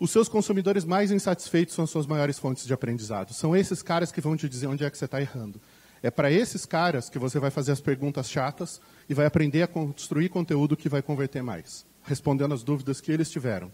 Os 0.00 0.10
seus 0.10 0.30
consumidores 0.30 0.82
mais 0.82 1.10
insatisfeitos 1.10 1.74
são 1.74 1.84
as 1.84 1.90
suas 1.90 2.06
maiores 2.06 2.38
fontes 2.38 2.64
de 2.64 2.72
aprendizado. 2.72 3.34
São 3.34 3.54
esses 3.54 3.82
caras 3.82 4.10
que 4.10 4.22
vão 4.22 4.34
te 4.34 4.48
dizer 4.48 4.66
onde 4.66 4.82
é 4.82 4.88
que 4.88 4.96
você 4.96 5.04
está 5.04 5.20
errando. 5.20 5.60
É 6.02 6.10
para 6.10 6.32
esses 6.32 6.64
caras 6.64 7.10
que 7.10 7.18
você 7.18 7.38
vai 7.38 7.50
fazer 7.50 7.72
as 7.72 7.82
perguntas 7.82 8.30
chatas 8.30 8.80
e 9.10 9.12
vai 9.12 9.26
aprender 9.26 9.60
a 9.60 9.66
construir 9.66 10.30
conteúdo 10.30 10.74
que 10.74 10.88
vai 10.88 11.02
converter 11.02 11.42
mais, 11.42 11.84
respondendo 12.02 12.54
as 12.54 12.62
dúvidas 12.62 12.98
que 12.98 13.12
eles 13.12 13.30
tiveram. 13.30 13.70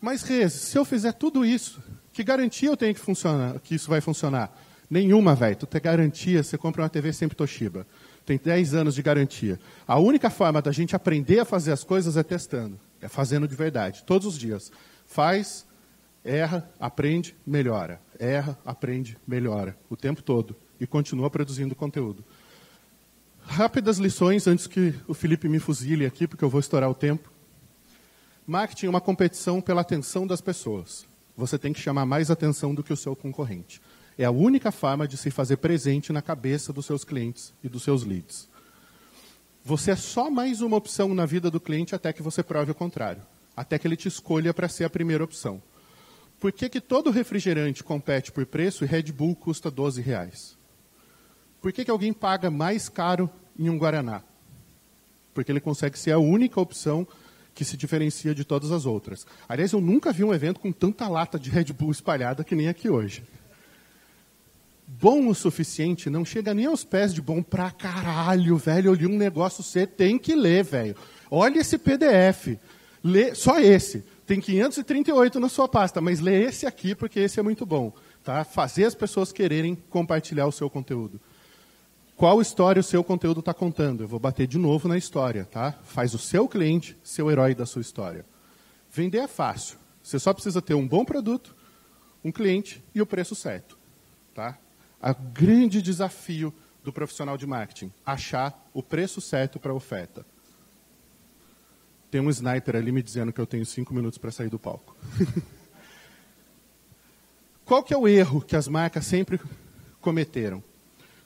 Mas, 0.00 0.22
Rez, 0.22 0.52
se 0.52 0.78
eu 0.78 0.84
fizer 0.84 1.12
tudo 1.12 1.44
isso, 1.44 1.82
que 2.12 2.22
garantia 2.22 2.68
eu 2.68 2.76
tenho 2.76 2.94
que, 2.94 3.00
que 3.64 3.74
isso 3.74 3.90
vai 3.90 4.00
funcionar? 4.00 4.52
Nenhuma, 4.88 5.34
velho. 5.34 5.56
Tu 5.56 5.66
tem 5.66 5.80
garantia, 5.80 6.42
você 6.42 6.56
compra 6.56 6.82
uma 6.82 6.88
TV 6.88 7.12
sempre 7.12 7.36
Toshiba. 7.36 7.86
Tem 8.24 8.40
10 8.42 8.74
anos 8.74 8.94
de 8.94 9.02
garantia. 9.02 9.58
A 9.86 9.98
única 9.98 10.30
forma 10.30 10.62
da 10.62 10.72
gente 10.72 10.96
aprender 10.96 11.40
a 11.40 11.44
fazer 11.44 11.72
as 11.72 11.84
coisas 11.84 12.16
é 12.16 12.22
testando. 12.22 12.78
É 13.00 13.08
fazendo 13.08 13.46
de 13.46 13.54
verdade, 13.54 14.02
todos 14.04 14.26
os 14.26 14.38
dias. 14.38 14.72
Faz, 15.06 15.66
erra, 16.24 16.68
aprende, 16.80 17.36
melhora. 17.46 18.00
Erra, 18.18 18.58
aprende, 18.64 19.16
melhora. 19.26 19.76
O 19.90 19.96
tempo 19.96 20.22
todo. 20.22 20.56
E 20.80 20.86
continua 20.86 21.30
produzindo 21.30 21.74
conteúdo. 21.74 22.24
Rápidas 23.42 23.98
lições 23.98 24.46
antes 24.46 24.66
que 24.66 24.92
o 25.06 25.14
Felipe 25.14 25.48
me 25.48 25.60
fuzile 25.60 26.04
aqui, 26.04 26.26
porque 26.26 26.44
eu 26.44 26.50
vou 26.50 26.60
estourar 26.60 26.90
o 26.90 26.94
tempo. 26.94 27.30
Marketing 28.46 28.86
é 28.86 28.90
uma 28.90 29.00
competição 29.00 29.60
pela 29.60 29.80
atenção 29.80 30.26
das 30.26 30.40
pessoas. 30.40 31.06
Você 31.36 31.58
tem 31.58 31.72
que 31.72 31.80
chamar 31.80 32.06
mais 32.06 32.30
atenção 32.30 32.74
do 32.74 32.82
que 32.82 32.92
o 32.92 32.96
seu 32.96 33.14
concorrente. 33.14 33.80
É 34.18 34.24
a 34.24 34.30
única 34.30 34.72
forma 34.72 35.06
de 35.06 35.16
se 35.16 35.30
fazer 35.30 35.58
presente 35.58 36.12
na 36.12 36.22
cabeça 36.22 36.72
dos 36.72 36.86
seus 36.86 37.04
clientes 37.04 37.52
e 37.62 37.68
dos 37.68 37.82
seus 37.82 38.02
leads. 38.02 38.48
Você 39.62 39.90
é 39.90 39.96
só 39.96 40.30
mais 40.30 40.62
uma 40.62 40.76
opção 40.76 41.14
na 41.14 41.26
vida 41.26 41.50
do 41.50 41.60
cliente 41.60 41.94
até 41.94 42.12
que 42.12 42.22
você 42.22 42.42
prove 42.42 42.70
o 42.70 42.74
contrário. 42.74 43.22
Até 43.54 43.78
que 43.78 43.86
ele 43.86 43.96
te 43.96 44.08
escolha 44.08 44.54
para 44.54 44.68
ser 44.68 44.84
a 44.84 44.90
primeira 44.90 45.24
opção. 45.24 45.62
Por 46.40 46.52
que, 46.52 46.68
que 46.68 46.80
todo 46.80 47.10
refrigerante 47.10 47.84
compete 47.84 48.32
por 48.32 48.46
preço 48.46 48.84
e 48.84 48.86
Red 48.86 49.12
Bull 49.12 49.34
custa 49.34 49.70
12 49.70 50.00
reais? 50.00 50.56
Por 51.60 51.72
que, 51.72 51.84
que 51.84 51.90
alguém 51.90 52.12
paga 52.12 52.50
mais 52.50 52.88
caro 52.88 53.28
em 53.58 53.68
um 53.68 53.78
Guaraná? 53.78 54.22
Porque 55.34 55.52
ele 55.52 55.60
consegue 55.60 55.98
ser 55.98 56.12
a 56.12 56.18
única 56.18 56.60
opção 56.60 57.06
que 57.54 57.64
se 57.64 57.76
diferencia 57.76 58.34
de 58.34 58.44
todas 58.44 58.70
as 58.70 58.86
outras. 58.86 59.26
Aliás, 59.48 59.72
eu 59.72 59.80
nunca 59.80 60.12
vi 60.12 60.24
um 60.24 60.32
evento 60.32 60.60
com 60.60 60.70
tanta 60.70 61.08
lata 61.08 61.38
de 61.38 61.50
Red 61.50 61.72
Bull 61.72 61.90
espalhada 61.90 62.44
que 62.44 62.54
nem 62.54 62.68
aqui 62.68 62.88
hoje 62.88 63.22
bom 64.86 65.28
o 65.28 65.34
suficiente 65.34 66.08
não 66.08 66.24
chega 66.24 66.54
nem 66.54 66.66
aos 66.66 66.84
pés 66.84 67.12
de 67.12 67.20
bom 67.20 67.42
pra 67.42 67.70
caralho, 67.70 68.56
velho. 68.56 68.90
Eu 68.90 68.94
li 68.94 69.06
um 69.06 69.16
negócio, 69.16 69.62
você 69.62 69.86
tem 69.86 70.18
que 70.18 70.34
ler, 70.34 70.62
velho. 70.64 70.96
Olha 71.30 71.58
esse 71.58 71.76
PDF. 71.76 72.58
Lê, 73.02 73.34
só 73.34 73.58
esse. 73.58 74.04
Tem 74.26 74.40
538 74.40 75.38
na 75.38 75.48
sua 75.48 75.68
pasta, 75.68 76.00
mas 76.00 76.20
lê 76.20 76.44
esse 76.44 76.66
aqui 76.66 76.94
porque 76.94 77.20
esse 77.20 77.38
é 77.38 77.42
muito 77.42 77.64
bom. 77.64 77.92
Tá? 78.22 78.44
Fazer 78.44 78.84
as 78.84 78.94
pessoas 78.94 79.32
quererem 79.32 79.76
compartilhar 79.88 80.46
o 80.46 80.52
seu 80.52 80.68
conteúdo. 80.68 81.20
Qual 82.16 82.40
história 82.40 82.80
o 82.80 82.84
seu 82.84 83.04
conteúdo 83.04 83.40
está 83.40 83.52
contando? 83.52 84.02
Eu 84.02 84.08
vou 84.08 84.18
bater 84.18 84.46
de 84.46 84.58
novo 84.58 84.88
na 84.88 84.96
história. 84.96 85.44
Tá? 85.44 85.72
Faz 85.84 86.14
o 86.14 86.18
seu 86.18 86.48
cliente 86.48 86.96
seu 87.04 87.30
herói 87.30 87.54
da 87.54 87.66
sua 87.66 87.82
história. 87.82 88.24
Vender 88.90 89.18
é 89.18 89.28
fácil. 89.28 89.78
Você 90.02 90.18
só 90.18 90.32
precisa 90.32 90.62
ter 90.62 90.74
um 90.74 90.86
bom 90.86 91.04
produto, 91.04 91.54
um 92.24 92.32
cliente 92.32 92.82
e 92.94 93.02
o 93.02 93.06
preço 93.06 93.34
certo. 93.34 93.78
Tá? 94.34 94.58
O 95.00 95.14
grande 95.32 95.80
desafio 95.82 96.52
do 96.82 96.92
profissional 96.92 97.36
de 97.36 97.46
marketing, 97.46 97.92
achar 98.04 98.68
o 98.72 98.82
preço 98.82 99.20
certo 99.20 99.58
para 99.58 99.72
a 99.72 99.74
oferta. 99.74 100.24
Tem 102.10 102.20
um 102.20 102.30
sniper 102.30 102.76
ali 102.76 102.92
me 102.92 103.02
dizendo 103.02 103.32
que 103.32 103.40
eu 103.40 103.46
tenho 103.46 103.66
cinco 103.66 103.92
minutos 103.92 104.18
para 104.18 104.30
sair 104.30 104.48
do 104.48 104.58
palco. 104.58 104.96
Qual 107.64 107.82
que 107.82 107.92
é 107.92 107.96
o 107.96 108.06
erro 108.06 108.40
que 108.40 108.54
as 108.54 108.68
marcas 108.68 109.04
sempre 109.04 109.40
cometeram? 110.00 110.62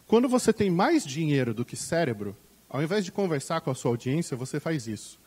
Quando 0.06 0.28
você 0.28 0.52
tem 0.52 0.70
mais 0.70 1.04
dinheiro 1.04 1.52
do 1.52 1.64
que 1.64 1.76
cérebro, 1.76 2.34
ao 2.68 2.82
invés 2.82 3.04
de 3.04 3.12
conversar 3.12 3.60
com 3.60 3.70
a 3.70 3.74
sua 3.74 3.90
audiência, 3.90 4.36
você 4.36 4.58
faz 4.58 4.86
isso. 4.86 5.20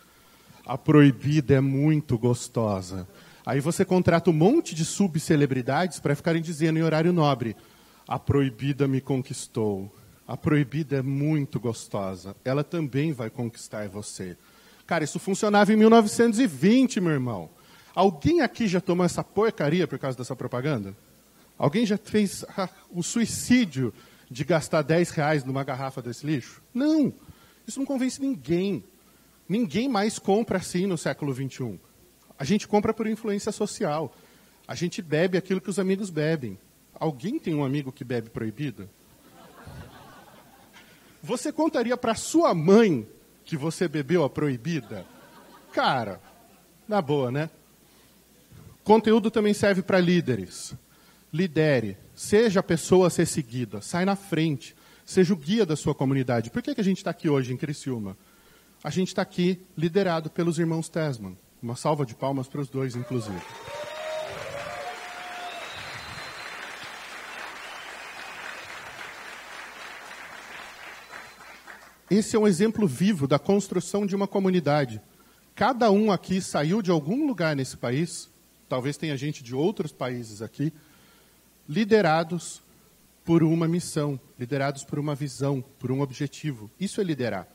A 0.65 0.77
proibida 0.77 1.53
é 1.53 1.61
muito 1.61 2.17
gostosa. 2.17 3.07
Aí 3.45 3.59
você 3.59 3.85
contrata 3.85 4.29
um 4.29 4.33
monte 4.33 4.73
de 4.73 4.83
subcelebridades 4.83 5.99
para 5.99 6.15
ficarem 6.15 6.41
dizendo 6.41 6.79
em 6.79 6.83
horário 6.83 7.13
nobre: 7.13 7.55
a 8.07 8.19
proibida 8.19 8.87
me 8.87 9.01
conquistou. 9.01 9.93
A 10.27 10.37
proibida 10.37 10.97
é 10.97 11.01
muito 11.01 11.59
gostosa. 11.59 12.35
Ela 12.43 12.63
também 12.63 13.11
vai 13.11 13.29
conquistar 13.29 13.87
você. 13.87 14.37
Cara, 14.85 15.03
isso 15.03 15.19
funcionava 15.19 15.71
em 15.73 15.75
1920, 15.75 16.99
meu 17.01 17.11
irmão. 17.11 17.49
Alguém 17.95 18.41
aqui 18.41 18.67
já 18.67 18.81
tomou 18.81 19.05
essa 19.05 19.23
porcaria 19.23 19.87
por 19.87 19.99
causa 19.99 20.17
dessa 20.17 20.35
propaganda? 20.35 20.95
Alguém 21.57 21.85
já 21.85 21.97
fez 21.97 22.43
ah, 22.57 22.69
o 22.89 23.03
suicídio 23.03 23.93
de 24.29 24.43
gastar 24.43 24.81
10 24.81 25.11
reais 25.11 25.43
numa 25.43 25.63
garrafa 25.63 26.01
desse 26.01 26.25
lixo? 26.25 26.61
Não. 26.73 27.13
Isso 27.67 27.79
não 27.79 27.85
convence 27.85 28.21
ninguém. 28.21 28.83
Ninguém 29.47 29.87
mais 29.87 30.17
compra 30.17 30.57
assim 30.57 30.87
no 30.87 30.97
século 30.97 31.33
21. 31.33 31.77
A 32.37 32.43
gente 32.43 32.67
compra 32.67 32.93
por 32.93 33.07
influência 33.07 33.51
social. 33.51 34.13
A 34.67 34.75
gente 34.75 35.01
bebe 35.01 35.37
aquilo 35.37 35.61
que 35.61 35.69
os 35.69 35.79
amigos 35.79 36.09
bebem. 36.09 36.57
Alguém 36.95 37.39
tem 37.39 37.53
um 37.53 37.63
amigo 37.63 37.91
que 37.91 38.03
bebe 38.03 38.29
proibido? 38.29 38.89
Você 41.21 41.51
contaria 41.51 41.95
para 41.95 42.15
sua 42.15 42.53
mãe 42.53 43.07
que 43.45 43.55
você 43.55 43.87
bebeu 43.87 44.23
a 44.23 44.29
proibida? 44.29 45.05
Cara, 45.71 46.21
na 46.87 47.01
boa, 47.01 47.31
né? 47.31 47.49
Conteúdo 48.83 49.31
também 49.31 49.53
serve 49.53 49.81
para 49.81 49.99
líderes. 49.99 50.73
Lidere, 51.31 51.97
seja 52.13 52.59
a 52.59 52.63
pessoa 52.63 53.07
a 53.07 53.09
ser 53.09 53.25
seguida, 53.25 53.81
sai 53.81 54.05
na 54.05 54.15
frente, 54.15 54.75
seja 55.05 55.33
o 55.33 55.37
guia 55.37 55.65
da 55.65 55.75
sua 55.75 55.95
comunidade. 55.95 56.51
Por 56.51 56.61
que, 56.61 56.75
que 56.75 56.81
a 56.81 56.83
gente 56.83 56.97
está 56.97 57.09
aqui 57.09 57.27
hoje 57.27 57.53
em 57.53 57.57
Criciúma? 57.57 58.15
A 58.83 58.89
gente 58.89 59.07
está 59.07 59.21
aqui 59.21 59.59
liderado 59.77 60.29
pelos 60.29 60.59
irmãos 60.59 60.89
Tesman. 60.89 61.37
Uma 61.61 61.77
salva 61.77 62.05
de 62.05 62.13
palmas 62.13 62.47
para 62.47 62.59
os 62.59 62.69
dois, 62.69 62.95
inclusive. 62.95 63.41
Esse 72.09 72.35
é 72.35 72.39
um 72.39 72.47
exemplo 72.47 72.87
vivo 72.87 73.27
da 73.27 73.39
construção 73.39 74.05
de 74.05 74.15
uma 74.15 74.27
comunidade. 74.27 75.01
Cada 75.55 75.89
um 75.91 76.11
aqui 76.11 76.41
saiu 76.41 76.81
de 76.81 76.91
algum 76.91 77.25
lugar 77.27 77.55
nesse 77.55 77.77
país, 77.77 78.29
talvez 78.67 78.97
tenha 78.97 79.15
gente 79.15 79.43
de 79.43 79.55
outros 79.55 79.91
países 79.91 80.41
aqui, 80.41 80.73
liderados 81.67 82.61
por 83.23 83.43
uma 83.43 83.67
missão, 83.67 84.19
liderados 84.37 84.83
por 84.83 84.99
uma 84.99 85.15
visão, 85.15 85.63
por 85.79 85.91
um 85.91 86.01
objetivo. 86.01 86.69
Isso 86.79 86.99
é 86.99 87.03
liderar. 87.03 87.47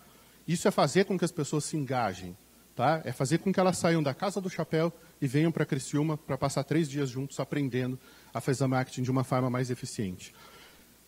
Isso 0.46 0.66
é 0.66 0.70
fazer 0.70 1.04
com 1.04 1.18
que 1.18 1.24
as 1.24 1.32
pessoas 1.32 1.64
se 1.64 1.76
engajem. 1.76 2.36
Tá? 2.74 3.02
É 3.04 3.12
fazer 3.12 3.38
com 3.38 3.52
que 3.52 3.58
elas 3.58 3.76
saiam 3.76 4.02
da 4.02 4.14
casa 4.14 4.40
do 4.40 4.48
chapéu 4.48 4.92
e 5.20 5.26
venham 5.26 5.50
para 5.50 5.66
Criciúma 5.66 6.16
para 6.16 6.38
passar 6.38 6.62
três 6.62 6.88
dias 6.88 7.10
juntos 7.10 7.40
aprendendo 7.40 7.98
a 8.32 8.40
fazer 8.40 8.66
marketing 8.66 9.02
de 9.02 9.10
uma 9.10 9.24
forma 9.24 9.50
mais 9.50 9.68
eficiente. 9.68 10.32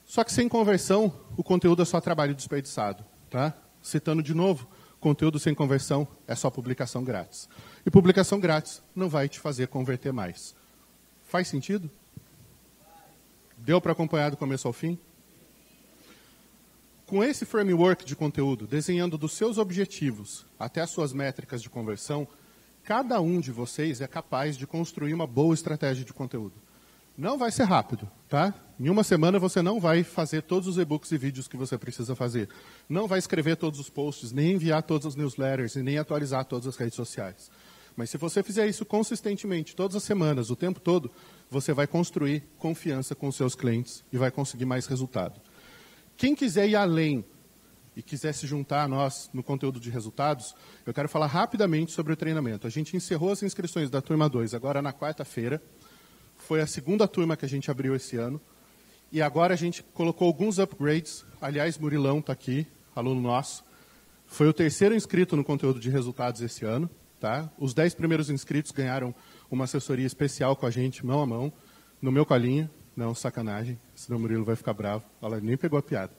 Só 0.05 0.25
que 0.25 0.33
sem 0.33 0.49
conversão, 0.49 1.15
o 1.37 1.45
conteúdo 1.45 1.83
é 1.83 1.85
só 1.85 2.01
trabalho 2.01 2.35
desperdiçado. 2.35 3.05
Tá? 3.31 3.55
Citando 3.81 4.23
de 4.23 4.35
novo, 4.35 4.69
conteúdo 4.99 5.39
sem 5.39 5.55
conversão 5.55 6.07
é 6.27 6.35
só 6.35 6.51
publicação 6.51 7.05
grátis. 7.05 7.49
E 7.87 7.91
publicação 7.91 8.41
grátis 8.41 8.83
não 8.95 9.09
vai 9.09 9.29
te 9.29 9.39
fazer 9.39 9.69
converter 9.69 10.13
mais. 10.13 10.55
Faz 11.23 11.47
sentido? 11.49 11.89
Deu 13.57 13.81
para 13.81 13.93
acompanhar 13.93 14.31
do 14.31 14.37
começo 14.37 14.67
ao 14.67 14.73
fim? 14.73 14.99
Com 17.07 17.23
esse 17.23 17.45
framework 17.45 18.05
de 18.05 18.17
conteúdo, 18.17 18.67
desenhando 18.67 19.17
dos 19.17 19.33
seus 19.33 19.59
objetivos 19.59 20.47
até 20.59 20.81
as 20.81 20.91
suas 20.91 21.13
métricas 21.13 21.63
de 21.63 21.71
conversão, 21.71 22.27
cada 22.83 23.21
um 23.21 23.41
de 23.41 23.53
vocês 23.53 24.01
é 24.01 24.07
capaz 24.07 24.57
de 24.57 24.67
construir 24.67 25.15
uma 25.15 25.27
boa 25.27 25.55
estratégia 25.55 26.05
de 26.05 26.13
conteúdo. 26.13 26.55
Não 27.21 27.37
vai 27.37 27.53
ser 27.53 27.65
rápido, 27.65 28.11
tá? 28.31 28.55
Em 28.79 28.89
uma 28.89 29.05
semana 29.05 29.39
você 29.39 29.61
não 29.61 29.79
vai 29.79 30.03
fazer 30.03 30.41
todos 30.41 30.67
os 30.67 30.79
e-books 30.79 31.13
e 31.13 31.19
vídeos 31.19 31.47
que 31.47 31.55
você 31.55 31.77
precisa 31.77 32.17
fazer. 32.17 32.49
Não 32.89 33.07
vai 33.07 33.19
escrever 33.19 33.59
todos 33.59 33.79
os 33.79 33.91
posts, 33.91 34.33
nem 34.33 34.53
enviar 34.53 34.83
todas 34.83 35.05
as 35.05 35.17
newsletters 35.17 35.77
e 35.77 35.83
nem 35.83 35.99
atualizar 35.99 36.47
todas 36.47 36.67
as 36.67 36.77
redes 36.77 36.95
sociais. 36.95 37.51
Mas 37.95 38.09
se 38.09 38.17
você 38.17 38.43
fizer 38.43 38.67
isso 38.67 38.87
consistentemente, 38.87 39.77
todas 39.77 39.95
as 39.97 40.03
semanas, 40.03 40.49
o 40.49 40.57
tempo 40.57 40.81
todo, 40.81 41.11
você 41.51 41.75
vai 41.75 41.87
construir 41.87 42.43
confiança 42.57 43.15
com 43.15 43.31
seus 43.31 43.55
clientes 43.55 44.03
e 44.11 44.17
vai 44.17 44.31
conseguir 44.31 44.65
mais 44.65 44.87
resultado. 44.87 45.43
Quem 46.17 46.35
quiser 46.35 46.71
ir 46.71 46.77
além 46.77 47.23
e 47.95 48.03
quiser 48.03 48.33
se 48.33 48.47
juntar 48.47 48.85
a 48.85 48.89
nós 48.89 49.29
no 49.35 49.43
conteúdo 49.43 49.79
de 49.79 49.91
resultados, 49.91 50.55
eu 50.87 50.95
quero 50.95 51.07
falar 51.07 51.27
rapidamente 51.27 51.93
sobre 51.93 52.15
o 52.15 52.17
treinamento. 52.17 52.67
A 52.67 52.71
gente 52.71 52.97
encerrou 52.97 53.31
as 53.31 53.43
inscrições 53.43 53.91
da 53.91 54.01
turma 54.01 54.27
2 54.27 54.55
agora 54.55 54.81
na 54.81 54.91
quarta-feira. 54.91 55.63
Foi 56.51 56.61
a 56.61 56.67
segunda 56.67 57.07
turma 57.07 57.37
que 57.37 57.45
a 57.45 57.49
gente 57.49 57.71
abriu 57.71 57.95
esse 57.95 58.17
ano. 58.17 58.41
E 59.13 59.23
agora 59.23 59.55
a 59.55 59.57
gente 59.57 59.85
colocou 59.95 60.27
alguns 60.27 60.59
upgrades. 60.59 61.25
Aliás, 61.41 61.79
Murilão 61.79 62.19
está 62.19 62.33
aqui, 62.33 62.67
aluno 62.93 63.21
nosso. 63.21 63.63
Foi 64.27 64.49
o 64.49 64.53
terceiro 64.53 64.93
inscrito 64.93 65.37
no 65.37 65.45
conteúdo 65.45 65.79
de 65.79 65.89
resultados 65.89 66.41
esse 66.41 66.65
ano. 66.65 66.91
Tá? 67.21 67.49
Os 67.57 67.73
dez 67.73 67.95
primeiros 67.95 68.31
inscritos 68.31 68.73
ganharam 68.73 69.15
uma 69.49 69.63
assessoria 69.63 70.05
especial 70.05 70.57
com 70.57 70.67
a 70.67 70.73
gente, 70.73 71.07
mão 71.07 71.23
a 71.23 71.27
mão, 71.27 71.53
no 72.03 72.11
meu 72.11 72.27
colinho. 72.27 72.69
Não, 72.97 73.15
sacanagem, 73.15 73.79
senão 73.95 74.19
o 74.19 74.21
Murilo 74.21 74.45
vai 74.45 74.57
ficar 74.57 74.73
bravo. 74.73 75.05
Ela 75.23 75.41
nem 75.41 75.57
pegou 75.57 75.79
a 75.79 75.83
piada. 75.83 76.13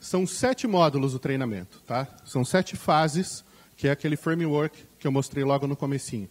São 0.00 0.26
sete 0.26 0.66
módulos 0.66 1.12
do 1.12 1.18
treinamento, 1.18 1.82
tá? 1.82 2.08
São 2.24 2.42
sete 2.42 2.74
fases, 2.74 3.44
que 3.76 3.86
é 3.86 3.90
aquele 3.90 4.16
framework 4.16 4.82
que 4.98 5.06
eu 5.06 5.12
mostrei 5.12 5.44
logo 5.44 5.66
no 5.66 5.76
comecinho. 5.76 6.30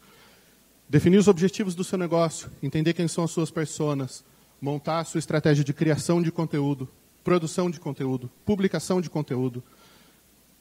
Definir 0.91 1.19
os 1.19 1.29
objetivos 1.29 1.73
do 1.73 1.85
seu 1.85 1.97
negócio, 1.97 2.51
entender 2.61 2.91
quem 2.91 3.07
são 3.07 3.23
as 3.23 3.31
suas 3.31 3.49
personas, 3.49 4.25
montar 4.59 4.99
a 4.99 5.05
sua 5.05 5.19
estratégia 5.19 5.63
de 5.63 5.71
criação 5.71 6.21
de 6.21 6.33
conteúdo, 6.33 6.85
produção 7.23 7.71
de 7.71 7.79
conteúdo, 7.79 8.29
publicação 8.43 8.99
de 8.99 9.09
conteúdo, 9.09 9.63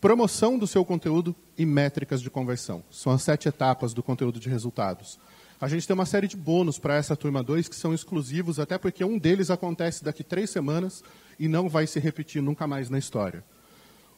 promoção 0.01 0.57
do 0.57 0.69
seu 0.69 0.85
conteúdo 0.85 1.35
e 1.59 1.67
métricas 1.67 2.23
de 2.23 2.31
conversão. 2.31 2.85
São 2.93 3.13
as 3.13 3.25
sete 3.25 3.49
etapas 3.49 3.93
do 3.93 4.05
conteúdo 4.05 4.39
de 4.39 4.49
resultados. 4.49 5.19
A 5.61 5.67
gente 5.67 5.85
tem 5.85 5.95
uma 5.95 6.07
série 6.07 6.29
de 6.29 6.37
bônus 6.37 6.79
para 6.79 6.95
essa 6.95 7.17
turma 7.17 7.43
2 7.43 7.67
que 7.67 7.75
são 7.75 7.93
exclusivos, 7.93 8.61
até 8.61 8.79
porque 8.79 9.05
um 9.05 9.19
deles 9.19 9.51
acontece 9.51 10.05
daqui 10.05 10.23
três 10.23 10.49
semanas 10.51 11.03
e 11.41 11.49
não 11.49 11.69
vai 11.69 11.89
se 11.89 11.99
repetir 11.99 12.41
nunca 12.41 12.69
mais 12.69 12.89
na 12.89 13.01
história. 13.01 13.43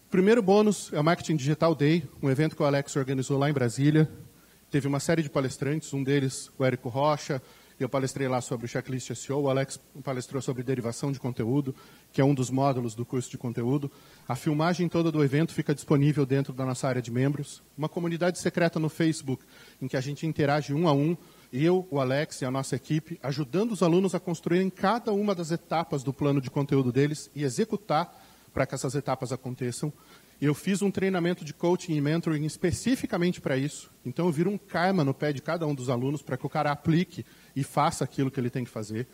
O 0.09 0.11
primeiro 0.11 0.43
bônus 0.43 0.91
é 0.93 1.01
o 1.01 1.05
Marketing 1.05 1.37
Digital 1.37 1.75
Day, 1.75 2.07
um 2.23 2.29
evento 2.29 2.55
que 2.55 2.63
o 2.63 2.67
Alex 2.67 2.95
organizou 2.97 3.39
lá 3.39 3.49
em 3.49 3.55
Brasília. 3.55 4.11
Teve 4.73 4.89
uma 4.89 5.01
série 5.01 5.23
de 5.23 5.29
palestrantes, 5.29 5.93
um 5.93 6.03
deles 6.03 6.51
o 6.59 6.65
Érico 6.65 6.89
Rocha, 6.89 7.43
eu 7.79 7.91
palestrei 7.91 8.27
lá 8.27 8.41
sobre 8.41 8.67
checklist 8.67 9.15
SEO, 9.15 9.43
o 9.43 9.51
Alex 9.51 9.79
palestrou 10.03 10.41
sobre 10.41 10.63
derivação 10.63 11.13
de 11.13 11.21
conteúdo, 11.21 11.75
que 12.11 12.23
é 12.23 12.25
um 12.25 12.33
dos 12.33 12.49
módulos 12.49 12.95
do 12.95 13.05
curso 13.05 13.31
de 13.31 13.37
conteúdo. 13.37 13.93
A 14.27 14.35
filmagem 14.35 14.89
toda 14.89 15.13
do 15.13 15.23
evento 15.23 15.53
fica 15.53 15.75
disponível 15.75 16.25
dentro 16.25 16.55
da 16.55 16.65
nossa 16.65 16.89
área 16.89 17.03
de 17.03 17.11
membros. 17.11 17.63
Uma 17.77 17.87
comunidade 17.87 18.39
secreta 18.39 18.81
no 18.81 18.89
Facebook, 18.89 19.45
em 19.79 19.87
que 19.87 19.97
a 19.97 20.01
gente 20.01 20.27
interage 20.27 20.73
um 20.73 20.89
a 20.89 20.93
um, 20.95 21.19
eu, 21.53 21.87
o 21.91 22.01
Alex 22.01 22.41
e 22.41 22.47
a 22.47 22.51
nossa 22.51 22.75
equipe, 22.75 23.21
ajudando 23.23 23.73
os 23.73 23.83
alunos 23.83 24.15
a 24.15 24.21
construírem 24.21 24.71
cada 24.71 25.13
uma 25.13 25.35
das 25.35 25.51
etapas 25.51 26.03
do 26.03 26.15
plano 26.15 26.41
de 26.41 26.51
conteúdo 26.51 26.91
deles 26.91 27.31
e 27.35 27.45
executar 27.45 28.11
para 28.55 28.65
que 28.65 28.75
essas 28.75 28.95
etapas 28.95 29.33
aconteçam. 29.33 29.93
Eu 30.45 30.57
fiz 30.57 30.83
um 30.83 30.91
treinamento 30.91 31.45
de 31.45 31.55
coaching 31.55 31.95
e 31.95 32.01
mentoring 32.01 32.45
especificamente 32.45 33.41
para 33.41 33.57
isso. 33.57 33.89
Então 34.05 34.27
eu 34.27 34.33
viro 34.33 34.51
um 34.51 34.59
karma 34.59 35.05
no 35.05 35.15
pé 35.15 35.33
de 35.33 35.41
cada 35.41 35.65
um 35.69 35.73
dos 35.73 35.89
alunos 35.89 36.21
para 36.21 36.37
que 36.37 36.45
o 36.45 36.49
cara 36.49 36.73
aplique 36.73 37.25
e 37.55 37.63
faça 37.63 38.03
aquilo 38.03 38.29
que 38.29 38.41
ele 38.41 38.51
tem 38.51 38.65
que 38.65 38.71
fazer. 38.71 39.07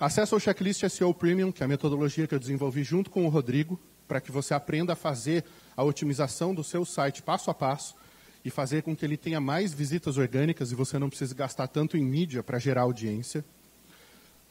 Acesso 0.00 0.34
ao 0.34 0.40
checklist 0.40 0.82
SEO 0.88 1.12
Premium, 1.12 1.52
que 1.52 1.62
é 1.62 1.66
a 1.66 1.68
metodologia 1.68 2.26
que 2.26 2.34
eu 2.34 2.38
desenvolvi 2.38 2.82
junto 2.82 3.10
com 3.10 3.26
o 3.26 3.28
Rodrigo, 3.28 3.78
para 4.08 4.18
que 4.18 4.32
você 4.32 4.54
aprenda 4.54 4.94
a 4.94 4.96
fazer 4.96 5.44
a 5.76 5.84
otimização 5.84 6.54
do 6.54 6.64
seu 6.64 6.86
site 6.86 7.22
passo 7.22 7.50
a 7.50 7.54
passo 7.54 7.94
e 8.42 8.48
fazer 8.48 8.82
com 8.82 8.96
que 8.96 9.04
ele 9.04 9.18
tenha 9.18 9.42
mais 9.42 9.74
visitas 9.74 10.16
orgânicas 10.16 10.72
e 10.72 10.74
você 10.74 10.98
não 10.98 11.10
precise 11.10 11.34
gastar 11.34 11.68
tanto 11.68 11.98
em 11.98 12.02
mídia 12.02 12.42
para 12.42 12.58
gerar 12.58 12.82
audiência. 12.82 13.44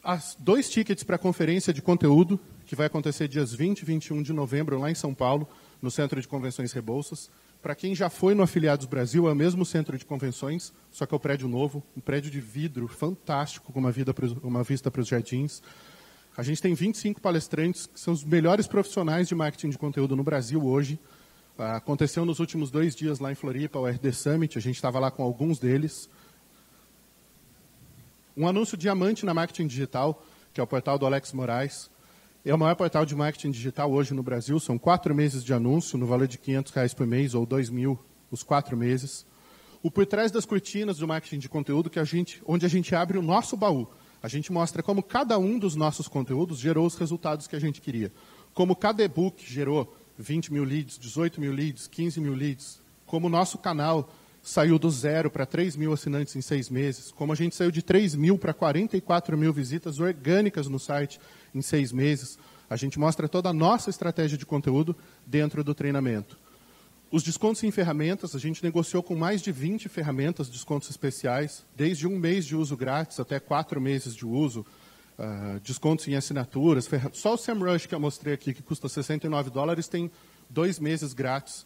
As 0.03 0.37
dois 0.39 0.69
tickets 0.69 1.03
para 1.03 1.15
a 1.15 1.19
conferência 1.19 1.73
de 1.73 1.81
conteúdo, 1.81 2.39
que 2.67 2.75
vai 2.75 2.85
acontecer 2.85 3.27
dias 3.27 3.51
20 3.51 3.79
e 3.79 3.85
21 3.85 4.21
de 4.21 4.33
novembro 4.33 4.79
lá 4.79 4.91
em 4.91 4.95
São 4.95 5.15
Paulo, 5.15 5.47
no 5.81 5.89
Centro 5.89 6.21
de 6.21 6.27
Convenções 6.27 6.71
Rebouças. 6.71 7.29
Para 7.61 7.75
quem 7.75 7.93
já 7.93 8.09
foi 8.09 8.33
no 8.33 8.41
Afiliados 8.43 8.85
Brasil, 8.85 9.27
é 9.27 9.31
o 9.31 9.35
mesmo 9.35 9.63
centro 9.63 9.97
de 9.97 10.03
convenções, 10.03 10.73
só 10.89 11.05
que 11.05 11.13
é 11.13 11.17
o 11.17 11.19
prédio 11.19 11.47
novo, 11.47 11.83
um 11.95 12.01
prédio 12.01 12.31
de 12.31 12.39
vidro 12.39 12.87
fantástico, 12.87 13.71
com 13.71 13.79
uma, 13.79 13.91
vida, 13.91 14.15
uma 14.41 14.63
vista 14.63 14.89
para 14.89 15.01
os 15.01 15.07
jardins. 15.07 15.61
A 16.35 16.41
gente 16.41 16.61
tem 16.61 16.73
25 16.73 17.21
palestrantes, 17.21 17.85
que 17.85 17.99
são 17.99 18.13
os 18.13 18.23
melhores 18.23 18.65
profissionais 18.65 19.27
de 19.27 19.35
marketing 19.35 19.69
de 19.69 19.77
conteúdo 19.77 20.15
no 20.15 20.23
Brasil 20.23 20.65
hoje. 20.65 20.99
Ah, 21.55 21.75
aconteceu 21.75 22.25
nos 22.25 22.39
últimos 22.39 22.71
dois 22.71 22.95
dias 22.95 23.19
lá 23.19 23.31
em 23.31 23.35
Floripa, 23.35 23.77
o 23.77 23.85
RD 23.85 24.11
Summit, 24.11 24.57
a 24.57 24.61
gente 24.61 24.77
estava 24.77 24.97
lá 24.97 25.11
com 25.11 25.21
alguns 25.21 25.59
deles. 25.59 26.09
Um 28.35 28.47
anúncio 28.47 28.75
diamante 28.75 29.23
na 29.23 29.33
marketing 29.35 29.67
digital, 29.67 30.25
que 30.51 30.59
é 30.59 30.63
o 30.63 30.67
portal 30.67 30.97
do 30.97 31.05
Alex 31.05 31.31
Moraes. 31.33 31.90
É 32.43 32.51
o 32.51 32.57
maior 32.57 32.73
portal 32.73 33.05
de 33.05 33.15
marketing 33.15 33.51
digital 33.51 33.91
hoje 33.91 34.15
no 34.15 34.23
Brasil. 34.23 34.59
São 34.59 34.75
quatro 34.75 35.13
meses 35.13 35.43
de 35.43 35.53
anúncio, 35.53 35.95
no 35.95 36.07
valor 36.07 36.27
de 36.27 36.39
500 36.39 36.73
reais 36.73 36.91
por 36.91 37.05
mês 37.05 37.35
ou 37.35 37.45
2 37.45 37.69
mil 37.69 37.99
os 38.31 38.41
quatro 38.41 38.75
meses. 38.75 39.27
O 39.83 39.91
por 39.91 40.07
trás 40.07 40.31
das 40.31 40.43
cortinas 40.43 40.97
do 40.97 41.07
marketing 41.07 41.37
de 41.37 41.47
conteúdo, 41.47 41.87
que 41.87 41.99
a 41.99 42.03
gente, 42.03 42.41
onde 42.47 42.65
a 42.65 42.69
gente 42.69 42.95
abre 42.95 43.19
o 43.19 43.21
nosso 43.21 43.55
baú. 43.55 43.87
A 44.23 44.27
gente 44.27 44.51
mostra 44.51 44.81
como 44.81 45.03
cada 45.03 45.37
um 45.37 45.59
dos 45.59 45.75
nossos 45.75 46.07
conteúdos 46.07 46.57
gerou 46.57 46.87
os 46.87 46.95
resultados 46.95 47.45
que 47.45 47.55
a 47.55 47.59
gente 47.59 47.79
queria. 47.79 48.11
Como 48.55 48.75
cada 48.75 49.03
e-book 49.03 49.43
gerou 49.45 49.95
20 50.17 50.51
mil 50.51 50.63
leads, 50.63 50.97
18 50.97 51.39
mil 51.39 51.51
leads, 51.51 51.85
15 51.85 52.19
mil 52.19 52.33
leads. 52.33 52.81
Como 53.05 53.27
o 53.27 53.29
nosso 53.29 53.59
canal 53.59 54.09
saiu 54.41 54.79
do 54.79 54.89
zero 54.89 55.29
para 55.29 55.45
3 55.45 55.75
mil 55.75 55.93
assinantes 55.93 56.35
em 56.35 56.41
seis 56.41 56.69
meses. 56.69 57.11
Como 57.11 57.31
a 57.31 57.35
gente 57.35 57.55
saiu 57.55 57.69
de 57.69 57.83
3 57.83 58.15
mil 58.15 58.37
para 58.39 58.53
44 58.53 59.37
mil 59.37 59.53
visitas 59.53 59.99
orgânicas 59.99 60.67
no 60.67 60.79
site 60.79 61.19
em 61.53 61.61
seis 61.61 61.91
meses. 61.91 62.37
A 62.69 62.75
gente 62.75 62.97
mostra 62.97 63.27
toda 63.27 63.49
a 63.49 63.53
nossa 63.53 63.89
estratégia 63.89 64.37
de 64.37 64.45
conteúdo 64.45 64.95
dentro 65.25 65.63
do 65.63 65.73
treinamento. 65.73 66.37
Os 67.11 67.23
descontos 67.23 67.61
em 67.65 67.71
ferramentas, 67.71 68.33
a 68.33 68.39
gente 68.39 68.63
negociou 68.63 69.03
com 69.03 69.15
mais 69.15 69.41
de 69.41 69.51
20 69.51 69.89
ferramentas, 69.89 70.47
descontos 70.47 70.89
especiais, 70.89 71.65
desde 71.75 72.07
um 72.07 72.17
mês 72.17 72.45
de 72.45 72.55
uso 72.55 72.77
grátis 72.77 73.19
até 73.19 73.37
quatro 73.37 73.81
meses 73.81 74.15
de 74.15 74.25
uso, 74.25 74.65
uh, 75.19 75.59
descontos 75.59 76.07
em 76.07 76.15
assinaturas. 76.15 76.89
Só 77.11 77.33
o 77.33 77.37
SEMrush 77.37 77.85
que 77.85 77.93
eu 77.93 77.99
mostrei 77.99 78.33
aqui, 78.33 78.53
que 78.53 78.63
custa 78.63 78.87
69 78.87 79.49
dólares, 79.49 79.89
tem 79.89 80.09
dois 80.49 80.79
meses 80.79 81.11
grátis 81.11 81.65